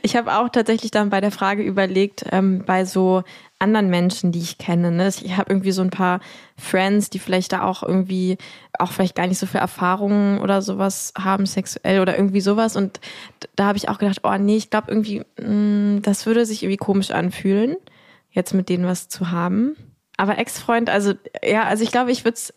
Ich 0.00 0.16
habe 0.16 0.34
auch 0.34 0.48
tatsächlich 0.48 0.90
dann 0.90 1.10
bei 1.10 1.20
der 1.20 1.30
Frage 1.30 1.62
überlegt, 1.62 2.24
ähm, 2.32 2.64
bei 2.64 2.86
so 2.86 3.22
anderen 3.58 3.90
Menschen, 3.90 4.32
die 4.32 4.38
ich 4.38 4.58
kenne. 4.58 4.90
Ne? 4.90 5.08
Ich 5.08 5.36
habe 5.36 5.50
irgendwie 5.52 5.72
so 5.72 5.82
ein 5.82 5.90
paar 5.90 6.20
Friends, 6.56 7.10
die 7.10 7.18
vielleicht 7.18 7.52
da 7.52 7.62
auch 7.62 7.82
irgendwie, 7.82 8.38
auch 8.78 8.92
vielleicht 8.92 9.14
gar 9.14 9.26
nicht 9.26 9.38
so 9.38 9.46
viel 9.46 9.60
Erfahrungen 9.60 10.40
oder 10.40 10.62
sowas 10.62 11.12
haben, 11.18 11.46
sexuell 11.46 12.00
oder 12.00 12.16
irgendwie 12.16 12.40
sowas. 12.40 12.76
Und 12.76 13.00
da 13.56 13.66
habe 13.66 13.78
ich 13.78 13.88
auch 13.88 13.98
gedacht, 13.98 14.20
oh 14.22 14.36
nee, 14.38 14.56
ich 14.56 14.70
glaube 14.70 14.90
irgendwie, 14.90 15.22
mh, 15.40 16.00
das 16.00 16.26
würde 16.26 16.46
sich 16.46 16.62
irgendwie 16.62 16.76
komisch 16.76 17.10
anfühlen, 17.10 17.76
jetzt 18.30 18.54
mit 18.54 18.68
denen 18.68 18.86
was 18.86 19.08
zu 19.08 19.30
haben. 19.30 19.76
Aber 20.16 20.38
Ex-Freund, 20.38 20.90
also 20.90 21.14
ja, 21.44 21.64
also 21.64 21.82
ich 21.84 21.90
glaube, 21.90 22.12
ich 22.12 22.24
würde 22.24 22.34
es 22.34 22.54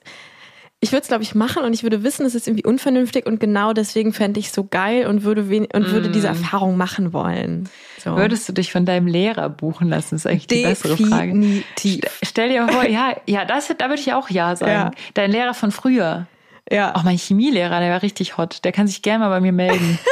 ich 0.83 0.91
würde 0.91 1.03
es, 1.03 1.07
glaube 1.07 1.21
ich, 1.21 1.35
machen 1.35 1.63
und 1.63 1.73
ich 1.73 1.83
würde 1.83 2.03
wissen, 2.03 2.25
es 2.25 2.33
ist 2.33 2.47
irgendwie 2.47 2.65
unvernünftig 2.65 3.27
und 3.27 3.39
genau 3.39 3.71
deswegen 3.71 4.13
fände 4.13 4.39
ich 4.39 4.51
so 4.51 4.63
geil 4.63 5.05
und 5.05 5.23
würde 5.23 5.41
und 5.43 5.91
würde 5.91 6.09
diese 6.09 6.27
Erfahrung 6.27 6.75
machen 6.75 7.13
wollen. 7.13 7.69
So. 8.03 8.15
Würdest 8.15 8.49
du 8.49 8.53
dich 8.53 8.71
von 8.71 8.83
deinem 8.83 9.05
Lehrer 9.05 9.47
buchen 9.47 9.89
lassen? 9.89 10.15
Das 10.15 10.25
ist 10.25 10.27
eigentlich 10.27 10.47
die 10.47 10.63
bessere 10.63 10.97
Frage. 10.97 11.33
Definitiv. 11.33 12.01
Stell 12.23 12.49
dir 12.49 12.67
vor, 12.67 12.83
ja, 12.87 13.15
ja, 13.27 13.45
das, 13.45 13.67
da 13.77 13.89
würde 13.89 14.01
ich 14.01 14.11
auch 14.13 14.31
ja 14.31 14.55
sagen. 14.55 14.71
Ja. 14.71 14.91
Dein 15.13 15.31
Lehrer 15.31 15.53
von 15.53 15.71
früher. 15.71 16.25
Ja. 16.71 16.95
Auch 16.95 17.03
mein 17.03 17.17
Chemielehrer, 17.17 17.79
der 17.79 17.91
war 17.91 18.01
richtig 18.01 18.37
hot. 18.37 18.63
Der 18.63 18.71
kann 18.71 18.87
sich 18.87 19.03
gerne 19.03 19.25
mal 19.25 19.29
bei 19.29 19.39
mir 19.39 19.51
melden. 19.51 19.99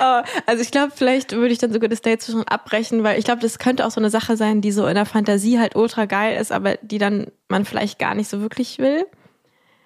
Oh, 0.00 0.22
also 0.46 0.62
ich 0.62 0.70
glaube, 0.70 0.92
vielleicht 0.94 1.32
würde 1.32 1.52
ich 1.52 1.58
dann 1.58 1.72
sogar 1.72 1.88
das 1.88 2.02
Date 2.02 2.22
schon 2.22 2.46
abbrechen, 2.46 3.02
weil 3.04 3.18
ich 3.18 3.24
glaube, 3.24 3.40
das 3.40 3.58
könnte 3.58 3.86
auch 3.86 3.90
so 3.90 4.00
eine 4.00 4.10
Sache 4.10 4.36
sein, 4.36 4.60
die 4.60 4.72
so 4.72 4.86
in 4.86 4.94
der 4.94 5.06
Fantasie 5.06 5.58
halt 5.58 5.76
ultra 5.76 6.04
geil 6.06 6.40
ist, 6.40 6.52
aber 6.52 6.76
die 6.82 6.98
dann 6.98 7.28
man 7.48 7.64
vielleicht 7.64 7.98
gar 7.98 8.14
nicht 8.14 8.28
so 8.28 8.40
wirklich 8.40 8.78
will. 8.78 9.06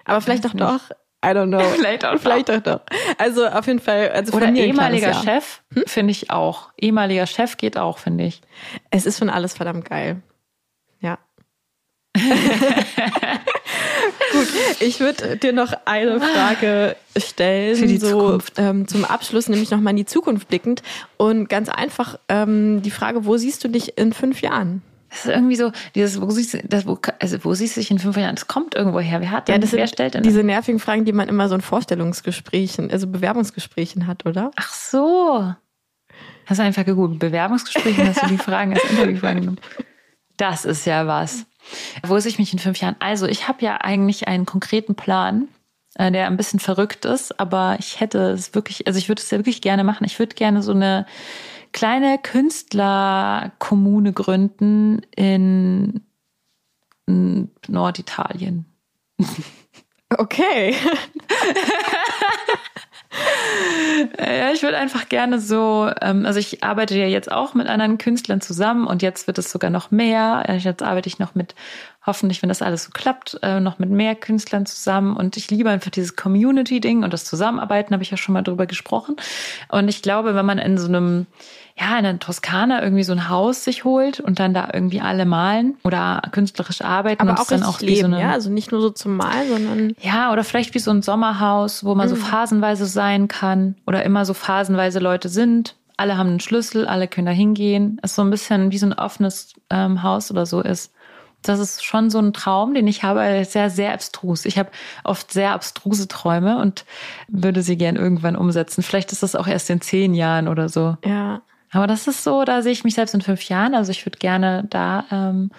Aber 0.04 0.20
vielleicht 0.20 0.46
auch 0.46 0.54
nicht. 0.54 0.64
doch. 0.64 0.90
I 1.24 1.28
don't 1.28 1.46
know. 1.46 1.60
Vielleicht 1.76 2.04
auch 2.04 2.14
doch. 2.14 2.20
Vielleicht 2.20 2.50
auch 2.50 2.60
doch. 2.60 2.80
Also 3.16 3.46
auf 3.46 3.68
jeden 3.68 3.78
Fall. 3.78 4.10
Also 4.10 4.32
Oder 4.32 4.46
kleines 4.46 4.60
ehemaliger. 4.62 5.14
Chef, 5.14 5.62
finde 5.86 6.10
ich 6.10 6.32
auch. 6.32 6.70
Ehemaliger 6.76 7.26
Chef 7.26 7.56
geht 7.56 7.78
auch, 7.78 7.98
finde 7.98 8.24
ich. 8.24 8.40
Es 8.90 9.06
ist 9.06 9.20
schon 9.20 9.30
alles 9.30 9.54
verdammt 9.54 9.88
geil. 9.88 10.20
Gut, 14.32 14.48
ich 14.80 15.00
würde 15.00 15.36
dir 15.36 15.52
noch 15.52 15.72
eine 15.84 16.20
Frage 16.20 16.96
stellen, 17.16 17.76
Für 17.76 17.86
die 17.86 17.98
so 17.98 18.10
Zukunft. 18.10 18.54
ähm, 18.56 18.88
zum 18.88 19.04
Abschluss, 19.04 19.48
nämlich 19.48 19.70
nochmal 19.70 19.92
in 19.92 19.96
die 19.98 20.04
Zukunft 20.06 20.48
blickend. 20.48 20.82
Und 21.16 21.48
ganz 21.48 21.68
einfach 21.68 22.18
ähm, 22.28 22.82
die 22.82 22.90
Frage, 22.90 23.24
wo 23.24 23.36
siehst 23.36 23.62
du 23.64 23.68
dich 23.68 23.98
in 23.98 24.12
fünf 24.12 24.40
Jahren? 24.42 24.82
Das 25.10 25.26
ist 25.26 25.30
irgendwie 25.30 25.56
so, 25.56 25.72
dieses, 25.94 26.20
wo 26.22 26.30
siehst 26.30 26.54
du, 26.54 26.62
das, 26.66 26.86
wo, 26.86 26.98
also 27.18 27.36
wo 27.44 27.52
siehst 27.52 27.76
du 27.76 27.80
dich 27.80 27.90
in 27.90 27.98
fünf 27.98 28.16
Jahren? 28.16 28.34
Das 28.34 28.46
kommt 28.46 28.74
irgendwo 28.74 28.98
her. 29.00 29.20
Wer 29.20 29.30
hat 29.30 29.48
denn, 29.48 29.56
Ja, 29.56 29.58
das 29.60 29.72
wer 29.72 29.86
stellt 29.86 30.14
denn 30.14 30.22
diese 30.22 30.42
nervigen 30.42 30.80
Fragen, 30.80 31.04
die 31.04 31.12
man 31.12 31.28
immer 31.28 31.48
so 31.50 31.54
in 31.54 31.60
Vorstellungsgesprächen, 31.60 32.90
also 32.90 33.06
Bewerbungsgesprächen 33.06 34.06
hat, 34.06 34.24
oder? 34.24 34.50
Ach 34.56 34.72
so. 34.72 35.54
Hast 36.46 36.58
du 36.58 36.62
einfach 36.62 36.86
gegoogelt. 36.86 37.20
Bewerbungsgespräche, 37.20 38.06
hast 38.06 38.22
du 38.22 38.28
die 38.28 38.38
Fragen 38.38 38.72
als 38.72 38.84
Interviewfragen 38.90 39.40
genommen. 39.40 39.60
Das 40.38 40.64
ist 40.64 40.86
ja 40.86 41.06
was. 41.06 41.44
Wo 42.06 42.18
sehe 42.18 42.30
ich 42.30 42.38
mich 42.38 42.52
in 42.52 42.58
fünf 42.58 42.78
Jahren? 42.78 42.96
Also, 42.98 43.26
ich 43.26 43.48
habe 43.48 43.64
ja 43.64 43.76
eigentlich 43.76 44.28
einen 44.28 44.46
konkreten 44.46 44.94
Plan, 44.94 45.48
äh, 45.94 46.10
der 46.10 46.26
ein 46.26 46.36
bisschen 46.36 46.60
verrückt 46.60 47.04
ist, 47.04 47.38
aber 47.40 47.76
ich 47.78 48.00
hätte 48.00 48.30
es 48.30 48.54
wirklich, 48.54 48.86
also 48.86 48.98
ich 48.98 49.08
würde 49.08 49.22
es 49.22 49.30
ja 49.30 49.38
wirklich 49.38 49.60
gerne 49.60 49.84
machen. 49.84 50.04
Ich 50.04 50.18
würde 50.18 50.34
gerne 50.34 50.62
so 50.62 50.72
eine 50.72 51.06
kleine 51.72 52.18
Künstlerkommune 52.18 54.12
gründen 54.12 55.02
in 55.14 56.02
in 57.06 57.50
Norditalien. 57.68 58.66
Okay. 60.18 60.76
Ja, 64.18 64.52
ich 64.52 64.62
würde 64.62 64.78
einfach 64.78 65.08
gerne 65.08 65.38
so, 65.38 65.90
ähm, 66.00 66.26
also 66.26 66.38
ich 66.38 66.64
arbeite 66.64 66.96
ja 66.96 67.06
jetzt 67.06 67.30
auch 67.30 67.54
mit 67.54 67.68
anderen 67.68 67.98
Künstlern 67.98 68.40
zusammen 68.40 68.86
und 68.86 69.02
jetzt 69.02 69.26
wird 69.26 69.38
es 69.38 69.50
sogar 69.50 69.70
noch 69.70 69.90
mehr. 69.90 70.44
Jetzt 70.58 70.82
arbeite 70.82 71.08
ich 71.08 71.18
noch 71.18 71.34
mit, 71.34 71.54
hoffentlich, 72.04 72.42
wenn 72.42 72.48
das 72.48 72.62
alles 72.62 72.84
so 72.84 72.90
klappt, 72.92 73.38
äh, 73.42 73.60
noch 73.60 73.78
mit 73.78 73.90
mehr 73.90 74.14
Künstlern 74.14 74.66
zusammen 74.66 75.16
und 75.16 75.36
ich 75.36 75.50
liebe 75.50 75.70
einfach 75.70 75.90
dieses 75.90 76.16
Community-Ding 76.16 77.04
und 77.04 77.12
das 77.12 77.24
Zusammenarbeiten, 77.24 77.94
habe 77.94 78.02
ich 78.02 78.10
ja 78.10 78.16
schon 78.16 78.32
mal 78.32 78.42
drüber 78.42 78.66
gesprochen. 78.66 79.16
Und 79.68 79.88
ich 79.88 80.02
glaube, 80.02 80.34
wenn 80.34 80.46
man 80.46 80.58
in 80.58 80.78
so 80.78 80.88
einem, 80.88 81.26
ja, 81.78 81.96
in 81.96 82.04
der 82.04 82.18
Toskana 82.18 82.82
irgendwie 82.82 83.02
so 83.02 83.12
ein 83.12 83.28
Haus 83.28 83.64
sich 83.64 83.84
holt 83.84 84.20
und 84.20 84.38
dann 84.38 84.52
da 84.52 84.68
irgendwie 84.72 85.00
alle 85.00 85.24
malen 85.24 85.76
oder 85.84 86.20
künstlerisch 86.30 86.82
arbeiten 86.82 87.22
Aber 87.22 87.30
und 87.32 87.40
auch 87.40 87.46
dann 87.46 87.62
auch 87.62 87.80
wie 87.80 87.96
so 87.96 88.02
leben, 88.02 88.14
eine, 88.14 88.22
ja? 88.22 88.30
Also 88.32 88.50
nicht 88.50 88.72
nur 88.72 88.80
so 88.80 88.90
zum 88.90 89.16
Malen, 89.16 89.48
sondern 89.48 89.94
ja, 90.00 90.32
oder 90.32 90.44
vielleicht 90.44 90.74
wie 90.74 90.78
so 90.78 90.90
ein 90.90 91.02
Sommerhaus, 91.02 91.84
wo 91.84 91.94
man 91.94 92.08
so 92.08 92.16
phasenweise 92.16 92.86
sein 92.86 93.28
kann 93.28 93.76
oder 93.86 94.04
immer 94.04 94.24
so 94.24 94.34
phasenweise 94.34 94.98
Leute 94.98 95.28
sind. 95.28 95.76
Alle 95.96 96.16
haben 96.16 96.30
einen 96.30 96.40
Schlüssel, 96.40 96.86
alle 96.86 97.08
können 97.08 97.26
da 97.26 97.32
hingehen. 97.32 97.98
Es 98.02 98.14
so 98.14 98.22
ein 98.22 98.30
bisschen 98.30 98.72
wie 98.72 98.78
so 98.78 98.86
ein 98.86 98.92
offenes 98.92 99.54
ähm, 99.70 100.02
Haus 100.02 100.30
oder 100.30 100.46
so 100.46 100.60
ist. 100.60 100.92
Das 101.42 101.58
ist 101.58 101.84
schon 101.84 102.08
so 102.08 102.18
ein 102.18 102.32
Traum, 102.32 102.72
den 102.72 102.86
ich 102.86 103.02
habe, 103.02 103.24
ist 103.24 103.52
sehr, 103.52 103.68
sehr 103.68 103.92
abstrus. 103.92 104.44
Ich 104.44 104.58
habe 104.58 104.70
oft 105.04 105.32
sehr 105.32 105.52
abstruse 105.52 106.06
Träume 106.06 106.58
und 106.58 106.84
würde 107.28 107.62
sie 107.62 107.76
gern 107.76 107.96
irgendwann 107.96 108.36
umsetzen. 108.36 108.82
Vielleicht 108.82 109.10
ist 109.10 109.22
das 109.24 109.34
auch 109.34 109.48
erst 109.48 109.68
in 109.70 109.80
zehn 109.80 110.14
Jahren 110.14 110.46
oder 110.48 110.68
so. 110.68 110.96
ja. 111.04 111.42
Aber 111.72 111.86
das 111.86 112.06
ist 112.06 112.22
so, 112.22 112.44
da 112.44 112.62
sehe 112.62 112.72
ich 112.72 112.84
mich 112.84 112.94
selbst 112.94 113.14
in 113.14 113.22
fünf 113.22 113.44
Jahren. 113.44 113.74
Also 113.74 113.90
ich 113.90 114.04
würde 114.04 114.18
gerne 114.18 114.64
da 114.68 115.06
ähm, 115.10 115.50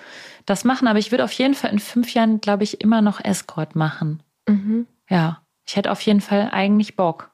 das 0.46 0.64
machen, 0.64 0.88
aber 0.88 1.00
ich 1.00 1.12
würde 1.12 1.24
auf 1.24 1.32
jeden 1.34 1.56
Fall 1.56 1.72
in 1.72 1.80
fünf 1.80 2.14
Jahren, 2.14 2.40
glaube 2.40 2.64
ich, 2.64 2.82
immer 2.82 3.02
noch 3.02 3.20
Escort 3.20 3.76
machen. 3.76 4.22
Mhm. 4.48 4.86
Ja, 5.10 5.42
ich 5.66 5.76
hätte 5.76 5.92
auf 5.92 6.02
jeden 6.02 6.22
Fall 6.22 6.50
eigentlich 6.52 6.96
Bock. 6.96 7.32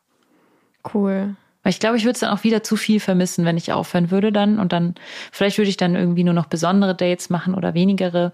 Cool. 0.93 1.35
Weil 1.61 1.71
ich 1.71 1.79
glaube, 1.79 1.97
ich 1.97 2.03
würde 2.05 2.13
es 2.13 2.19
dann 2.19 2.29
auch 2.29 2.45
wieder 2.45 2.63
zu 2.63 2.77
viel 2.77 3.01
vermissen, 3.01 3.43
wenn 3.43 3.57
ich 3.57 3.73
aufhören 3.73 4.11
würde 4.11 4.31
dann. 4.31 4.59
Und 4.59 4.71
dann, 4.71 4.95
vielleicht 5.31 5.57
würde 5.57 5.69
ich 5.69 5.77
dann 5.77 5.95
irgendwie 5.95 6.23
nur 6.23 6.33
noch 6.33 6.45
besondere 6.45 6.95
Dates 6.95 7.29
machen 7.29 7.55
oder 7.55 7.73
wenigere 7.73 8.31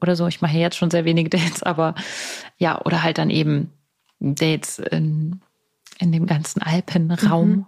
oder 0.00 0.16
so. 0.16 0.26
Ich 0.26 0.40
mache 0.40 0.56
jetzt 0.56 0.76
schon 0.76 0.90
sehr 0.90 1.04
wenige 1.04 1.30
Dates, 1.38 1.62
aber 1.62 1.94
ja, 2.58 2.80
oder 2.84 3.04
halt 3.04 3.18
dann 3.18 3.30
eben 3.30 3.70
Dates 4.18 4.80
in, 4.80 5.40
in 5.98 6.12
dem 6.12 6.26
ganzen 6.26 6.62
Alpenraum. 6.62 7.66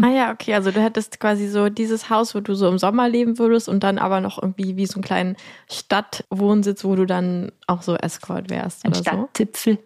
Ah 0.00 0.10
ja, 0.10 0.32
okay. 0.32 0.54
Also 0.54 0.70
du 0.70 0.80
hättest 0.80 1.20
quasi 1.20 1.48
so 1.48 1.68
dieses 1.68 2.10
Haus, 2.10 2.34
wo 2.34 2.40
du 2.40 2.54
so 2.54 2.68
im 2.68 2.78
Sommer 2.78 3.08
leben 3.08 3.38
würdest 3.38 3.68
und 3.68 3.82
dann 3.82 3.98
aber 3.98 4.20
noch 4.20 4.40
irgendwie 4.40 4.76
wie 4.76 4.86
so 4.86 4.94
einen 4.94 5.02
kleinen 5.04 5.36
Stadtwohnsitz, 5.70 6.84
wo 6.84 6.94
du 6.94 7.06
dann 7.06 7.52
auch 7.66 7.82
so 7.82 7.96
Escort 7.96 8.50
wärst 8.50 8.84
Ein 8.84 8.92
oder 8.92 8.98
so. 8.98 9.02
Stadtzipfel. 9.02 9.78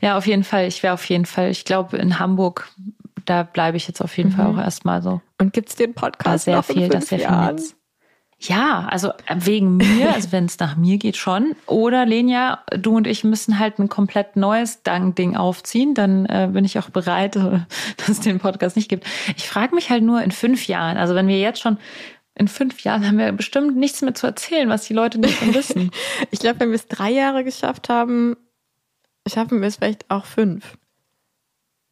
Ja, 0.00 0.16
auf 0.16 0.26
jeden 0.26 0.44
Fall. 0.44 0.66
Ich 0.66 0.82
wäre 0.82 0.94
auf 0.94 1.04
jeden 1.08 1.26
Fall, 1.26 1.50
ich 1.50 1.64
glaube, 1.64 1.96
in 1.98 2.18
Hamburg, 2.18 2.70
da 3.24 3.42
bleibe 3.42 3.76
ich 3.76 3.86
jetzt 3.88 4.00
auf 4.00 4.16
jeden 4.16 4.30
Fall 4.30 4.46
auch 4.46 4.58
erstmal 4.58 5.02
so. 5.02 5.20
Und 5.38 5.52
gibt's 5.52 5.74
den 5.76 5.94
Da 5.94 6.00
Podcast 6.00 6.44
sehr 6.44 6.56
noch 6.56 6.68
in 6.68 6.74
viel, 6.74 6.82
fünf 6.82 6.94
das 6.94 7.08
sehr 7.08 7.18
viel 7.18 7.26
Jahren? 7.26 7.56
Ja, 8.38 8.86
also 8.90 9.12
wegen 9.34 9.78
mir, 9.78 10.14
also 10.14 10.30
wenn 10.30 10.44
es 10.44 10.58
nach 10.58 10.76
mir 10.76 10.98
geht 10.98 11.16
schon. 11.16 11.56
Oder 11.66 12.04
Lenja, 12.04 12.62
du 12.78 12.96
und 12.96 13.06
ich 13.06 13.24
müssen 13.24 13.58
halt 13.58 13.78
ein 13.78 13.88
komplett 13.88 14.36
neues 14.36 14.82
Ding 14.82 15.36
aufziehen. 15.36 15.94
Dann 15.94 16.26
äh, 16.26 16.48
bin 16.52 16.64
ich 16.64 16.78
auch 16.78 16.90
bereit, 16.90 17.36
äh, 17.36 17.60
dass 17.96 18.08
es 18.08 18.20
den 18.20 18.38
Podcast 18.38 18.76
nicht 18.76 18.88
gibt. 18.88 19.06
Ich 19.36 19.48
frage 19.48 19.74
mich 19.74 19.88
halt 19.88 20.02
nur 20.02 20.22
in 20.22 20.32
fünf 20.32 20.66
Jahren, 20.66 20.98
also 20.98 21.14
wenn 21.14 21.28
wir 21.28 21.38
jetzt 21.38 21.60
schon 21.60 21.78
in 22.38 22.48
fünf 22.48 22.80
Jahren 22.80 23.06
haben 23.06 23.16
wir 23.16 23.32
bestimmt 23.32 23.76
nichts 23.76 24.02
mehr 24.02 24.14
zu 24.14 24.26
erzählen, 24.26 24.68
was 24.68 24.86
die 24.86 24.92
Leute 24.92 25.18
nicht 25.18 25.38
schon 25.38 25.54
wissen. 25.54 25.90
Ich 26.30 26.40
glaube, 26.40 26.60
wenn 26.60 26.68
wir 26.68 26.76
es 26.76 26.86
drei 26.86 27.10
Jahre 27.10 27.44
geschafft 27.44 27.88
haben, 27.88 28.36
schaffen 29.26 29.60
wir 29.60 29.68
es 29.68 29.76
vielleicht 29.76 30.10
auch 30.10 30.26
fünf. 30.26 30.76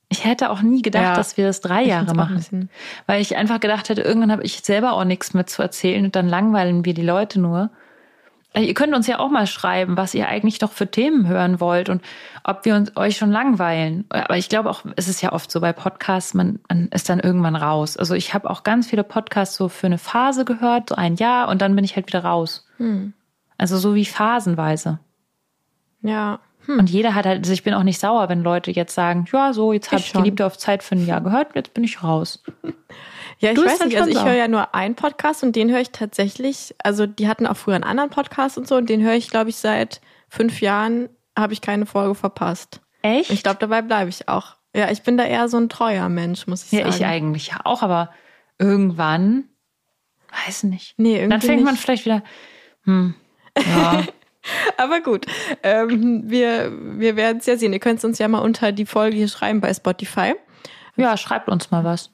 Ich 0.08 0.24
hätte 0.24 0.50
auch 0.50 0.62
nie 0.62 0.82
gedacht, 0.82 1.02
Ja. 1.02 1.14
dass 1.16 1.36
wir 1.36 1.46
das 1.46 1.60
drei 1.60 1.82
Jahre 1.82 2.14
machen. 2.14 2.68
Weil 3.06 3.20
ich 3.20 3.36
einfach 3.36 3.58
gedacht 3.60 3.88
hätte, 3.88 4.02
irgendwann 4.02 4.30
habe 4.32 4.42
ich 4.44 4.60
selber 4.60 4.92
auch 4.92 5.04
nichts 5.04 5.34
mehr 5.34 5.46
zu 5.46 5.62
erzählen 5.62 6.04
und 6.04 6.14
dann 6.14 6.28
langweilen 6.28 6.84
wir 6.84 6.94
die 6.94 7.02
Leute 7.02 7.40
nur. 7.40 7.70
Ihr 8.56 8.74
könnt 8.74 8.94
uns 8.94 9.08
ja 9.08 9.18
auch 9.18 9.30
mal 9.30 9.48
schreiben, 9.48 9.96
was 9.96 10.14
ihr 10.14 10.28
eigentlich 10.28 10.60
noch 10.60 10.70
für 10.70 10.88
Themen 10.88 11.26
hören 11.26 11.58
wollt 11.58 11.88
und 11.88 12.02
ob 12.44 12.64
wir 12.64 12.76
uns 12.76 12.96
euch 12.96 13.16
schon 13.16 13.32
langweilen. 13.32 14.04
Aber 14.10 14.36
ich 14.36 14.48
glaube 14.48 14.70
auch, 14.70 14.84
es 14.94 15.08
ist 15.08 15.22
ja 15.22 15.32
oft 15.32 15.50
so 15.50 15.60
bei 15.60 15.72
Podcasts, 15.72 16.34
man, 16.34 16.60
man 16.68 16.86
ist 16.88 17.08
dann 17.08 17.18
irgendwann 17.18 17.56
raus. 17.56 17.96
Also 17.96 18.14
ich 18.14 18.32
habe 18.32 18.48
auch 18.48 18.62
ganz 18.62 18.86
viele 18.86 19.02
Podcasts 19.02 19.56
so 19.56 19.68
für 19.68 19.88
eine 19.88 19.98
Phase 19.98 20.44
gehört, 20.44 20.90
so 20.90 20.94
ein 20.94 21.16
Jahr 21.16 21.48
und 21.48 21.62
dann 21.62 21.74
bin 21.74 21.84
ich 21.84 21.96
halt 21.96 22.06
wieder 22.06 22.24
raus. 22.24 22.64
Hm. 22.76 23.12
Also 23.58 23.76
so 23.78 23.96
wie 23.96 24.04
phasenweise. 24.04 25.00
Ja. 26.02 26.38
Und 26.66 26.88
jeder 26.88 27.14
hat 27.14 27.26
halt, 27.26 27.40
also 27.40 27.52
ich 27.52 27.62
bin 27.62 27.74
auch 27.74 27.82
nicht 27.82 27.98
sauer, 28.00 28.28
wenn 28.28 28.42
Leute 28.42 28.70
jetzt 28.70 28.94
sagen, 28.94 29.26
ja, 29.32 29.52
so, 29.52 29.72
jetzt 29.72 29.90
habe 29.92 30.00
Ich 30.00 30.06
ich. 30.08 30.12
Geliebte 30.12 30.46
auf 30.46 30.56
Zeit 30.56 30.82
für 30.82 30.94
ein 30.94 31.06
Jahr 31.06 31.20
gehört, 31.20 31.54
jetzt 31.54 31.74
bin 31.74 31.84
ich 31.84 32.02
raus. 32.02 32.42
Ja, 33.40 33.50
ich 33.50 33.56
Du 33.56 33.64
weiß 33.64 33.78
dann 33.78 33.88
nicht, 33.88 33.98
also 34.00 34.10
ich 34.10 34.24
höre 34.24 34.34
ja 34.34 34.46
nur 34.46 34.76
einen 34.76 34.94
Podcast 34.94 35.42
und 35.42 35.56
den 35.56 35.68
höre 35.70 35.80
ich 35.80 35.90
tatsächlich, 35.90 36.72
also 36.78 37.04
die 37.04 37.26
hatten 37.26 37.48
auch 37.48 37.56
früher 37.56 37.74
einen 37.74 37.84
anderen 37.84 38.08
Podcast 38.08 38.56
und 38.56 38.68
so 38.68 38.76
und 38.76 38.88
den 38.88 39.02
höre 39.02 39.14
ich, 39.14 39.28
glaube 39.28 39.50
ich, 39.50 39.56
seit 39.56 40.00
fünf 40.28 40.60
Jahren 40.60 41.08
habe 41.36 41.52
ich 41.52 41.60
keine 41.60 41.84
Folge 41.84 42.14
verpasst. 42.14 42.80
Echt? 43.02 43.30
Ich 43.30 43.42
glaube, 43.42 43.58
dabei 43.58 43.82
bleibe 43.82 44.08
ich 44.08 44.28
auch. 44.28 44.54
Ja, 44.74 44.90
ich 44.90 45.02
bin 45.02 45.16
da 45.16 45.24
eher 45.24 45.48
so 45.48 45.56
ein 45.56 45.68
treuer 45.68 46.08
Mensch, 46.08 46.46
muss 46.46 46.64
ich 46.64 46.72
ja, 46.72 46.84
sagen. 46.84 46.94
ich 46.94 47.04
eigentlich 47.04 47.48
ja 47.48 47.58
auch, 47.64 47.82
aber 47.82 48.10
irgendwann, 48.58 49.44
weiß 50.46 50.62
nicht. 50.62 50.94
Nee, 50.96 51.16
irgendwie 51.16 51.30
Dann 51.30 51.40
fängt 51.42 51.64
man 51.64 51.74
nicht. 51.74 51.82
vielleicht 51.82 52.04
wieder, 52.04 52.22
hm, 52.84 53.14
ja, 53.58 54.04
Aber 54.76 55.00
gut, 55.00 55.26
ähm, 55.62 56.22
wir, 56.26 56.72
wir 56.98 57.16
werden 57.16 57.38
es 57.38 57.46
ja 57.46 57.56
sehen. 57.56 57.72
Ihr 57.72 57.80
könnt 57.80 58.02
uns 58.04 58.18
ja 58.18 58.28
mal 58.28 58.40
unter 58.40 58.72
die 58.72 58.86
Folge 58.86 59.16
hier 59.16 59.28
schreiben 59.28 59.60
bei 59.60 59.72
Spotify. 59.72 60.34
ja, 60.96 61.16
schreibt 61.16 61.48
uns 61.48 61.70
mal 61.70 61.84
was. 61.84 62.10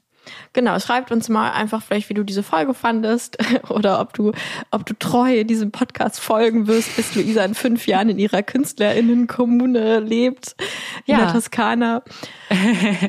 Genau, 0.53 0.79
schreibt 0.79 1.13
uns 1.13 1.29
mal 1.29 1.51
einfach 1.53 1.83
vielleicht, 1.83 2.09
wie 2.09 2.15
du 2.15 2.25
diese 2.25 2.43
Folge 2.43 2.75
fandest 2.75 3.39
oder 3.71 4.01
ob 4.01 4.13
du, 4.15 4.33
ob 4.71 4.85
du 4.87 4.95
treu 4.99 5.45
diesem 5.45 5.71
Podcast 5.71 6.21
folgen 6.21 6.67
wirst, 6.67 6.97
bis 6.97 7.15
Luisa 7.15 7.45
in 7.45 7.55
fünf 7.55 7.87
Jahren 7.87 8.09
in 8.09 8.19
ihrer 8.19 8.43
KünstlerInnenkommune 8.43 10.01
lebt, 10.01 10.57
in 11.07 11.15
Ja. 11.17 11.25
der 11.25 11.33
Toskana. 11.33 12.03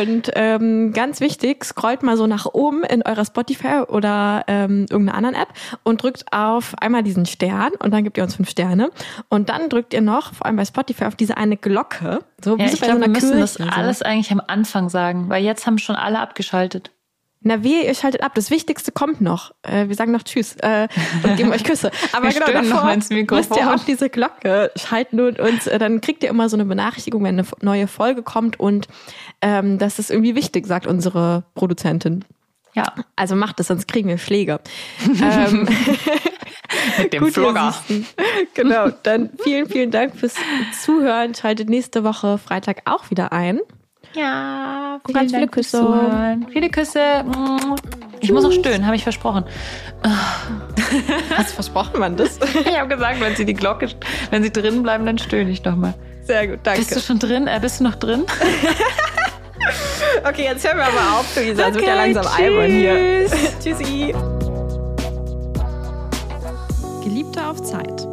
Und 0.00 0.30
ähm, 0.34 0.92
ganz 0.92 1.20
wichtig, 1.20 1.64
scrollt 1.64 2.02
mal 2.02 2.16
so 2.16 2.26
nach 2.26 2.46
oben 2.46 2.82
in 2.84 3.02
eurer 3.02 3.24
Spotify 3.24 3.82
oder 3.88 4.44
ähm, 4.46 4.86
irgendeiner 4.90 5.16
anderen 5.18 5.36
App 5.36 5.48
und 5.82 6.02
drückt 6.02 6.24
auf 6.32 6.74
einmal 6.80 7.02
diesen 7.02 7.26
Stern 7.26 7.72
und 7.78 7.92
dann 7.92 8.04
gebt 8.04 8.16
ihr 8.16 8.24
uns 8.24 8.36
fünf 8.36 8.50
Sterne. 8.50 8.90
Und 9.28 9.48
dann 9.48 9.68
drückt 9.68 9.94
ihr 9.94 10.00
noch, 10.00 10.34
vor 10.34 10.46
allem 10.46 10.56
bei 10.56 10.64
Spotify, 10.64 11.04
auf 11.04 11.16
diese 11.16 11.36
eine 11.36 11.56
Glocke. 11.56 12.20
So 12.44 12.56
wie 12.56 12.62
Ja, 12.62 12.68
ich 12.68 12.80
glaube, 12.80 12.94
so 12.96 13.00
wir 13.00 13.08
müssen 13.08 13.40
das 13.40 13.56
Kirche, 13.56 13.72
so. 13.72 13.76
alles 13.78 14.02
eigentlich 14.02 14.30
am 14.30 14.42
Anfang 14.46 14.88
sagen, 14.88 15.28
weil 15.28 15.42
jetzt 15.44 15.66
haben 15.68 15.78
schon 15.78 15.94
alle 15.94 16.18
abgeschaltet. 16.18 16.90
Na 17.40 17.62
wehe, 17.62 17.84
ihr 17.86 17.94
schaltet 17.94 18.22
ab. 18.22 18.34
Das 18.34 18.50
Wichtigste 18.50 18.90
kommt 18.90 19.20
noch. 19.20 19.52
Äh, 19.62 19.86
wir 19.86 19.94
sagen 19.94 20.10
noch 20.10 20.24
Tschüss 20.24 20.56
äh, 20.56 20.88
und 21.22 21.36
geben 21.36 21.52
euch 21.52 21.62
Küsse. 21.62 21.92
Aber 22.12 22.30
genau 22.30 22.46
davor 22.46 22.96
müsst 22.96 23.56
ihr 23.56 23.74
auf 23.74 23.84
diese 23.84 24.10
Glocke 24.10 24.72
schalten 24.74 25.20
und, 25.20 25.38
und 25.38 25.66
äh, 25.68 25.78
dann 25.78 26.00
kriegt 26.00 26.24
ihr 26.24 26.30
immer 26.30 26.48
so 26.48 26.56
eine 26.56 26.64
Benachrichtigung, 26.64 27.22
wenn 27.22 27.38
eine 27.38 27.46
neue 27.60 27.86
Folge 27.86 28.22
kommt 28.24 28.58
und 28.58 28.88
ähm, 29.40 29.78
das 29.78 30.00
ist 30.00 30.10
irgendwie 30.10 30.34
wichtig, 30.34 30.66
sagt 30.66 30.88
unsere 30.88 31.44
Produzentin. 31.54 32.24
Ja, 32.74 32.92
Also 33.16 33.34
macht 33.36 33.60
es, 33.60 33.68
sonst 33.68 33.86
kriegen 33.88 34.08
wir 34.08 34.18
Schläge. 34.18 34.60
ähm, 35.22 35.68
mit 36.98 37.12
dem. 37.12 37.30
Süßen. 37.30 38.06
Genau, 38.54 38.88
dann 39.04 39.30
vielen, 39.42 39.68
vielen 39.68 39.90
Dank 39.90 40.16
fürs 40.16 40.34
Zuhören. 40.82 41.34
Schaltet 41.34 41.68
nächste 41.68 42.02
Woche 42.02 42.38
Freitag 42.38 42.82
auch 42.84 43.10
wieder 43.10 43.32
ein. 43.32 43.60
Ja, 44.18 44.98
Und 45.06 45.14
ganz 45.14 45.30
viele 45.30 45.42
Dank 45.42 45.54
fürs 45.54 45.66
Küsse. 45.70 45.78
Zuhören. 45.84 46.46
Viele 46.52 46.70
Küsse. 46.70 47.00
Ich 48.20 48.32
muss 48.32 48.44
auch 48.44 48.52
stöhnen, 48.52 48.84
habe 48.84 48.96
ich 48.96 49.02
versprochen. 49.04 49.44
Hast 51.36 51.50
du 51.50 51.54
versprochen, 51.54 52.00
man 52.00 52.16
das? 52.16 52.38
Ich 52.64 52.78
habe 52.78 52.88
gesagt, 52.88 53.20
wenn 53.20 53.36
sie 53.36 53.44
die 53.44 53.54
Glocke, 53.54 53.88
wenn 54.30 54.42
sie 54.42 54.50
drin 54.52 54.82
bleiben, 54.82 55.06
dann 55.06 55.18
stöhne 55.18 55.50
ich 55.50 55.62
noch 55.64 55.76
mal. 55.76 55.94
Sehr 56.24 56.48
gut, 56.48 56.58
danke. 56.64 56.80
Bist 56.80 56.96
du 56.96 57.00
schon 57.00 57.18
drin? 57.18 57.46
Äh, 57.46 57.58
bist 57.60 57.80
du 57.80 57.84
noch 57.84 57.94
drin? 57.96 58.24
Okay, 60.26 60.44
jetzt 60.44 60.66
hören 60.66 60.78
wir 60.78 60.86
aber 60.86 61.18
auf, 61.20 61.36
Luisa. 61.36 61.68
Es 61.68 61.74
wird 61.74 61.86
ja 61.86 61.94
Okay, 61.94 62.14
langsam 62.14 62.26
albern 62.26 62.70
hier. 62.70 63.26
tschüss. 63.28 63.58
Tschüssi. 63.62 64.14
Geliebte 67.04 67.46
auf 67.46 67.62
Zeit. 67.62 68.07